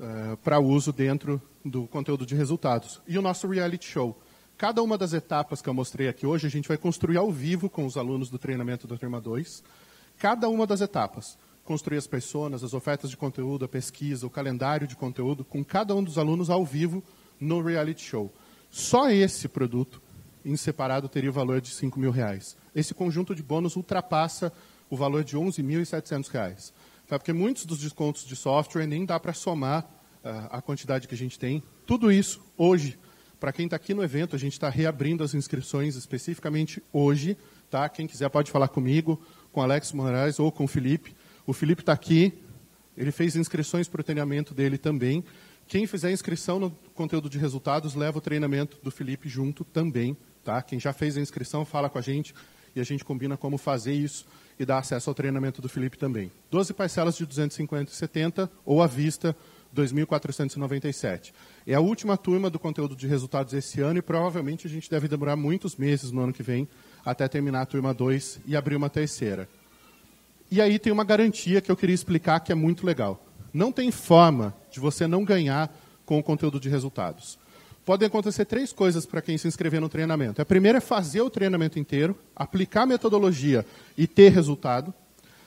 uh, 0.00 0.36
para 0.38 0.58
uso 0.58 0.92
dentro 0.92 1.40
do 1.64 1.86
conteúdo 1.86 2.26
de 2.26 2.34
resultados. 2.34 3.00
E 3.06 3.16
o 3.16 3.22
nosso 3.22 3.46
reality 3.46 3.86
show. 3.86 4.20
Cada 4.60 4.82
uma 4.82 4.98
das 4.98 5.14
etapas 5.14 5.62
que 5.62 5.70
eu 5.70 5.72
mostrei 5.72 6.06
aqui 6.06 6.26
hoje, 6.26 6.46
a 6.46 6.50
gente 6.50 6.68
vai 6.68 6.76
construir 6.76 7.16
ao 7.16 7.32
vivo 7.32 7.70
com 7.70 7.86
os 7.86 7.96
alunos 7.96 8.28
do 8.28 8.38
treinamento 8.38 8.86
da 8.86 8.94
turma 8.94 9.18
2. 9.18 9.64
Cada 10.18 10.50
uma 10.50 10.66
das 10.66 10.82
etapas. 10.82 11.38
Construir 11.64 11.96
as 11.96 12.06
pessoas, 12.06 12.62
as 12.62 12.74
ofertas 12.74 13.08
de 13.08 13.16
conteúdo, 13.16 13.64
a 13.64 13.68
pesquisa, 13.68 14.26
o 14.26 14.28
calendário 14.28 14.86
de 14.86 14.94
conteúdo, 14.94 15.46
com 15.46 15.64
cada 15.64 15.94
um 15.94 16.04
dos 16.04 16.18
alunos 16.18 16.50
ao 16.50 16.62
vivo 16.62 17.02
no 17.40 17.62
reality 17.62 18.02
show. 18.02 18.30
Só 18.68 19.08
esse 19.08 19.48
produto, 19.48 20.02
em 20.44 20.58
separado, 20.58 21.08
teria 21.08 21.30
o 21.30 21.32
valor 21.32 21.62
de 21.62 21.70
5 21.70 21.98
mil 21.98 22.10
reais. 22.10 22.54
Esse 22.74 22.92
conjunto 22.92 23.34
de 23.34 23.42
bônus 23.42 23.76
ultrapassa 23.76 24.52
o 24.90 24.96
valor 24.96 25.24
de 25.24 25.38
11.700 25.38 26.28
reais. 26.28 26.74
Porque 27.08 27.32
muitos 27.32 27.64
dos 27.64 27.78
descontos 27.78 28.26
de 28.26 28.36
software 28.36 28.86
nem 28.86 29.06
dá 29.06 29.18
para 29.18 29.32
somar 29.32 29.84
uh, 30.22 30.48
a 30.50 30.60
quantidade 30.60 31.08
que 31.08 31.14
a 31.14 31.18
gente 31.18 31.38
tem. 31.38 31.62
Tudo 31.86 32.12
isso, 32.12 32.42
hoje, 32.58 32.98
para 33.40 33.52
quem 33.52 33.64
está 33.64 33.76
aqui 33.76 33.94
no 33.94 34.04
evento, 34.04 34.36
a 34.36 34.38
gente 34.38 34.52
está 34.52 34.68
reabrindo 34.68 35.24
as 35.24 35.32
inscrições 35.32 35.96
especificamente 35.96 36.82
hoje. 36.92 37.38
Tá? 37.70 37.88
Quem 37.88 38.06
quiser 38.06 38.28
pode 38.28 38.50
falar 38.50 38.68
comigo, 38.68 39.20
com 39.50 39.62
Alex 39.62 39.92
Moraes 39.92 40.38
ou 40.38 40.52
com 40.52 40.64
o 40.64 40.68
Felipe. 40.68 41.16
O 41.46 41.54
Felipe 41.54 41.80
está 41.80 41.94
aqui, 41.94 42.34
ele 42.96 43.10
fez 43.10 43.36
inscrições 43.36 43.88
para 43.88 44.02
o 44.02 44.04
treinamento 44.04 44.52
dele 44.52 44.76
também. 44.76 45.24
Quem 45.66 45.86
fizer 45.86 46.12
inscrição 46.12 46.58
no 46.58 46.70
conteúdo 46.94 47.30
de 47.30 47.38
resultados, 47.38 47.94
leva 47.94 48.18
o 48.18 48.20
treinamento 48.20 48.76
do 48.82 48.90
Felipe 48.90 49.26
junto 49.26 49.64
também. 49.64 50.14
Tá? 50.44 50.60
Quem 50.60 50.78
já 50.78 50.92
fez 50.92 51.16
a 51.16 51.20
inscrição, 51.20 51.64
fala 51.64 51.88
com 51.88 51.96
a 51.96 52.02
gente 52.02 52.34
e 52.76 52.80
a 52.80 52.84
gente 52.84 53.04
combina 53.04 53.38
como 53.38 53.56
fazer 53.56 53.94
isso 53.94 54.26
e 54.58 54.66
dar 54.66 54.78
acesso 54.78 55.08
ao 55.08 55.14
treinamento 55.14 55.62
do 55.62 55.68
Felipe 55.68 55.96
também. 55.96 56.30
12 56.50 56.74
parcelas 56.74 57.16
de 57.16 57.24
250 57.24 57.90
e 57.90 57.94
70 57.94 58.50
ou 58.66 58.82
à 58.82 58.86
vista 58.86 59.34
2.497. 59.74 61.32
É 61.66 61.74
a 61.74 61.80
última 61.80 62.16
turma 62.16 62.50
do 62.50 62.58
conteúdo 62.58 62.96
de 62.96 63.06
resultados 63.06 63.52
esse 63.52 63.80
ano 63.80 63.98
e 63.98 64.02
provavelmente 64.02 64.66
a 64.66 64.70
gente 64.70 64.90
deve 64.90 65.08
demorar 65.08 65.36
muitos 65.36 65.76
meses 65.76 66.10
no 66.10 66.22
ano 66.22 66.32
que 66.32 66.42
vem 66.42 66.68
até 67.04 67.26
terminar 67.28 67.62
a 67.62 67.66
turma 67.66 67.94
2 67.94 68.40
e 68.46 68.56
abrir 68.56 68.76
uma 68.76 68.90
terceira. 68.90 69.48
E 70.50 70.60
aí 70.60 70.78
tem 70.78 70.92
uma 70.92 71.04
garantia 71.04 71.60
que 71.60 71.70
eu 71.70 71.76
queria 71.76 71.94
explicar 71.94 72.40
que 72.40 72.50
é 72.50 72.54
muito 72.54 72.84
legal. 72.84 73.24
Não 73.52 73.70
tem 73.70 73.90
forma 73.90 74.54
de 74.70 74.80
você 74.80 75.06
não 75.06 75.24
ganhar 75.24 75.72
com 76.04 76.18
o 76.18 76.22
conteúdo 76.22 76.58
de 76.58 76.68
resultados. 76.68 77.38
podem 77.84 78.06
acontecer 78.06 78.44
três 78.44 78.72
coisas 78.72 79.06
para 79.06 79.22
quem 79.22 79.38
se 79.38 79.48
inscrever 79.48 79.80
no 79.80 79.88
treinamento. 79.88 80.42
A 80.42 80.44
primeira 80.44 80.78
é 80.78 80.80
fazer 80.80 81.22
o 81.22 81.30
treinamento 81.30 81.78
inteiro, 81.78 82.16
aplicar 82.36 82.82
a 82.82 82.86
metodologia 82.86 83.64
e 83.96 84.06
ter 84.06 84.30
resultado. 84.30 84.92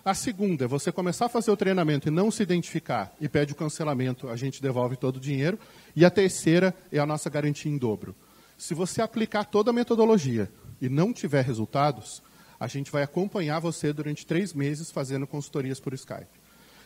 A 0.06 0.14
segunda 0.14 0.66
é 0.66 0.68
você 0.68 0.92
começar 0.92 1.28
a 1.28 1.30
fazer 1.30 1.50
o 1.50 1.56
treinamento 1.56 2.10
e 2.10 2.12
não 2.12 2.30
se 2.30 2.44
identificar 2.44 3.16
e 3.22 3.30
pede 3.30 3.54
o 3.54 3.56
cancelamento, 3.56 4.28
a 4.28 4.36
gente 4.36 4.62
devolve 4.62 4.98
todo 4.98 5.16
o 5.16 5.20
dinheiro. 5.20 5.58
E 5.96 6.04
a 6.04 6.10
terceira 6.10 6.76
é 6.92 7.00
a 7.00 7.06
nossa 7.06 7.30
garantia 7.30 7.72
em 7.72 7.78
dobro. 7.78 8.14
Se 8.58 8.74
você 8.74 9.02
aplicar 9.02 9.46
toda 9.46 9.70
a 9.70 9.74
metodologia 9.74 10.52
e 10.82 10.90
não 10.90 11.14
tiver 11.14 11.46
resultados, 11.46 12.22
a 12.60 12.68
gente 12.68 12.92
vai 12.92 13.02
acompanhar 13.02 13.60
você 13.60 13.94
durante 13.94 14.26
três 14.26 14.54
meses 14.54 14.92
fazendo 14.92 15.26
consultorias 15.26 15.80
por 15.80 15.94
Skype. 15.94 16.28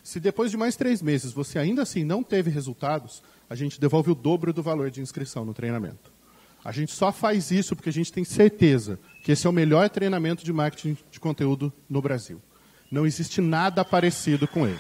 Se 0.04 0.20
depois 0.20 0.52
de 0.52 0.58
mais 0.58 0.76
três 0.76 1.02
meses 1.02 1.34
você 1.34 1.58
ainda 1.58 1.82
assim 1.82 2.04
não 2.04 2.22
teve 2.22 2.52
resultados, 2.52 3.24
a 3.50 3.56
gente 3.56 3.82
devolve 3.82 4.12
o 4.12 4.16
dobro 4.16 4.54
do 4.54 4.62
valor 4.62 4.92
de 4.92 5.02
inscrição 5.02 5.44
no 5.44 5.56
treinamento. 5.56 6.12
A 6.64 6.72
gente 6.72 6.92
só 6.92 7.12
faz 7.12 7.50
isso 7.50 7.76
porque 7.76 7.90
a 7.90 7.94
gente 7.94 8.14
tem 8.14 8.24
certeza 8.24 9.00
que 9.24 9.32
esse 9.32 9.48
é 9.48 9.50
o 9.50 9.54
melhor 9.54 9.90
treinamento 9.90 10.46
de 10.46 10.54
marketing 10.54 10.96
de 11.10 11.20
conteúdo 11.20 11.74
no 11.90 12.00
Brasil. 12.00 12.40
Não 12.90 13.06
existe 13.06 13.42
nada 13.42 13.84
parecido 13.84 14.48
com 14.48 14.66
ele. 14.66 14.80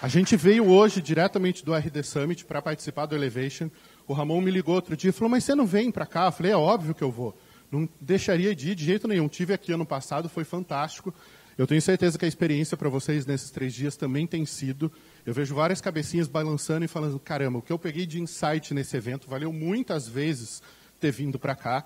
A 0.00 0.06
gente 0.06 0.36
veio 0.36 0.68
hoje 0.68 1.02
diretamente 1.02 1.64
do 1.64 1.74
RD 1.74 2.02
Summit 2.04 2.44
para 2.44 2.62
participar 2.62 3.06
do 3.06 3.16
Elevation. 3.16 3.68
O 4.06 4.12
Ramon 4.12 4.40
me 4.40 4.50
ligou 4.50 4.74
outro 4.74 4.96
dia 4.96 5.10
e 5.10 5.12
falou: 5.12 5.28
Mas 5.28 5.44
você 5.44 5.56
não 5.56 5.66
vem 5.66 5.90
para 5.90 6.06
cá? 6.06 6.26
Eu 6.26 6.32
falei: 6.32 6.52
É 6.52 6.56
óbvio 6.56 6.94
que 6.94 7.02
eu 7.02 7.10
vou. 7.10 7.36
Não 7.70 7.88
deixaria 8.00 8.54
de 8.54 8.70
ir 8.70 8.74
de 8.74 8.84
jeito 8.84 9.08
nenhum. 9.08 9.28
Tive 9.28 9.52
aqui 9.52 9.72
ano 9.72 9.84
passado, 9.84 10.28
foi 10.28 10.44
fantástico. 10.44 11.12
Eu 11.58 11.66
tenho 11.66 11.82
certeza 11.82 12.16
que 12.16 12.24
a 12.24 12.28
experiência 12.28 12.76
para 12.76 12.88
vocês 12.88 13.26
nesses 13.26 13.50
três 13.50 13.74
dias 13.74 13.96
também 13.96 14.24
tem 14.24 14.46
sido. 14.46 14.90
Eu 15.26 15.34
vejo 15.34 15.52
várias 15.54 15.80
cabecinhas 15.80 16.28
balançando 16.28 16.84
e 16.84 16.88
falando: 16.88 17.18
caramba, 17.18 17.58
o 17.58 17.62
que 17.62 17.72
eu 17.72 17.78
peguei 17.78 18.06
de 18.06 18.20
insight 18.20 18.72
nesse 18.72 18.96
evento 18.96 19.28
valeu 19.28 19.52
muitas 19.52 20.06
vezes 20.06 20.62
ter 21.00 21.10
vindo 21.10 21.40
para 21.40 21.56
cá. 21.56 21.84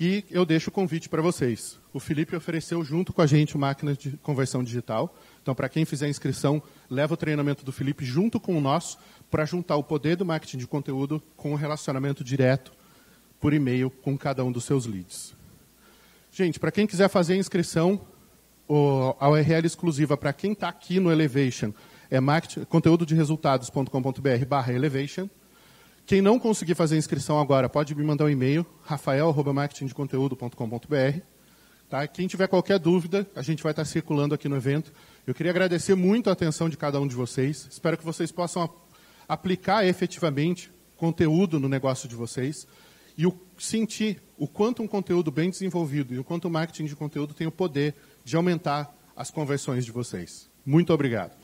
E 0.00 0.24
eu 0.30 0.44
deixo 0.44 0.70
o 0.70 0.72
convite 0.72 1.08
para 1.08 1.20
vocês. 1.20 1.78
O 1.92 1.98
Felipe 1.98 2.36
ofereceu 2.36 2.84
junto 2.84 3.12
com 3.12 3.20
a 3.20 3.26
gente 3.26 3.56
uma 3.56 3.66
máquina 3.68 3.94
de 3.94 4.16
conversão 4.18 4.62
digital. 4.62 5.12
Então, 5.42 5.54
para 5.54 5.68
quem 5.68 5.84
fizer 5.84 6.08
inscrição, 6.08 6.62
leva 6.88 7.14
o 7.14 7.16
treinamento 7.16 7.64
do 7.64 7.72
Felipe 7.72 8.04
junto 8.04 8.38
com 8.38 8.56
o 8.56 8.60
nosso 8.60 8.98
para 9.28 9.44
juntar 9.44 9.76
o 9.76 9.82
poder 9.82 10.16
do 10.16 10.24
marketing 10.24 10.58
de 10.58 10.66
conteúdo 10.68 11.20
com 11.36 11.52
o 11.52 11.56
relacionamento 11.56 12.22
direto 12.22 12.72
por 13.40 13.52
e-mail 13.52 13.90
com 13.90 14.16
cada 14.16 14.44
um 14.44 14.52
dos 14.52 14.64
seus 14.64 14.86
leads. 14.86 15.34
Gente, 16.30 16.60
para 16.60 16.70
quem 16.70 16.86
quiser 16.86 17.08
fazer 17.08 17.32
a 17.32 17.36
inscrição, 17.36 18.00
a 19.18 19.28
URL 19.28 19.66
exclusiva 19.66 20.16
para 20.16 20.32
quem 20.32 20.52
está 20.52 20.68
aqui 20.68 21.00
no 21.00 21.10
Elevation 21.10 21.72
é 22.10 22.18
conteúdo 22.66 23.04
de 23.04 23.14
resultados.com.br 23.14 24.46
barra 24.48 24.72
Elevation. 24.72 25.28
Quem 26.08 26.20
não 26.22 26.38
conseguir 26.38 26.74
fazer 26.74 26.94
a 26.94 26.98
inscrição 26.98 27.38
agora, 27.38 27.68
pode 27.68 27.94
me 27.94 28.02
mandar 28.02 28.24
um 28.24 28.30
e-mail, 28.30 28.64
rafael.marketingdeconteúdo.com.br. 28.82 31.20
Tá? 31.86 32.08
Quem 32.08 32.26
tiver 32.26 32.48
qualquer 32.48 32.78
dúvida, 32.78 33.30
a 33.36 33.42
gente 33.42 33.62
vai 33.62 33.72
estar 33.72 33.84
circulando 33.84 34.34
aqui 34.34 34.48
no 34.48 34.56
evento. 34.56 34.90
Eu 35.26 35.34
queria 35.34 35.52
agradecer 35.52 35.94
muito 35.94 36.30
a 36.30 36.32
atenção 36.32 36.70
de 36.70 36.78
cada 36.78 36.98
um 36.98 37.06
de 37.06 37.14
vocês. 37.14 37.68
Espero 37.70 37.98
que 37.98 38.06
vocês 38.06 38.32
possam 38.32 38.70
aplicar 39.28 39.84
efetivamente 39.84 40.72
conteúdo 40.96 41.60
no 41.60 41.68
negócio 41.68 42.08
de 42.08 42.16
vocês 42.16 42.66
e 43.14 43.26
o, 43.26 43.38
sentir 43.58 44.22
o 44.38 44.48
quanto 44.48 44.82
um 44.82 44.88
conteúdo 44.88 45.30
bem 45.30 45.50
desenvolvido 45.50 46.14
e 46.14 46.18
o 46.18 46.24
quanto 46.24 46.48
o 46.48 46.50
marketing 46.50 46.86
de 46.86 46.96
conteúdo 46.96 47.34
tem 47.34 47.46
o 47.46 47.52
poder 47.52 47.94
de 48.24 48.34
aumentar 48.34 48.96
as 49.14 49.30
conversões 49.30 49.84
de 49.84 49.92
vocês. 49.92 50.48
Muito 50.64 50.90
obrigado. 50.90 51.37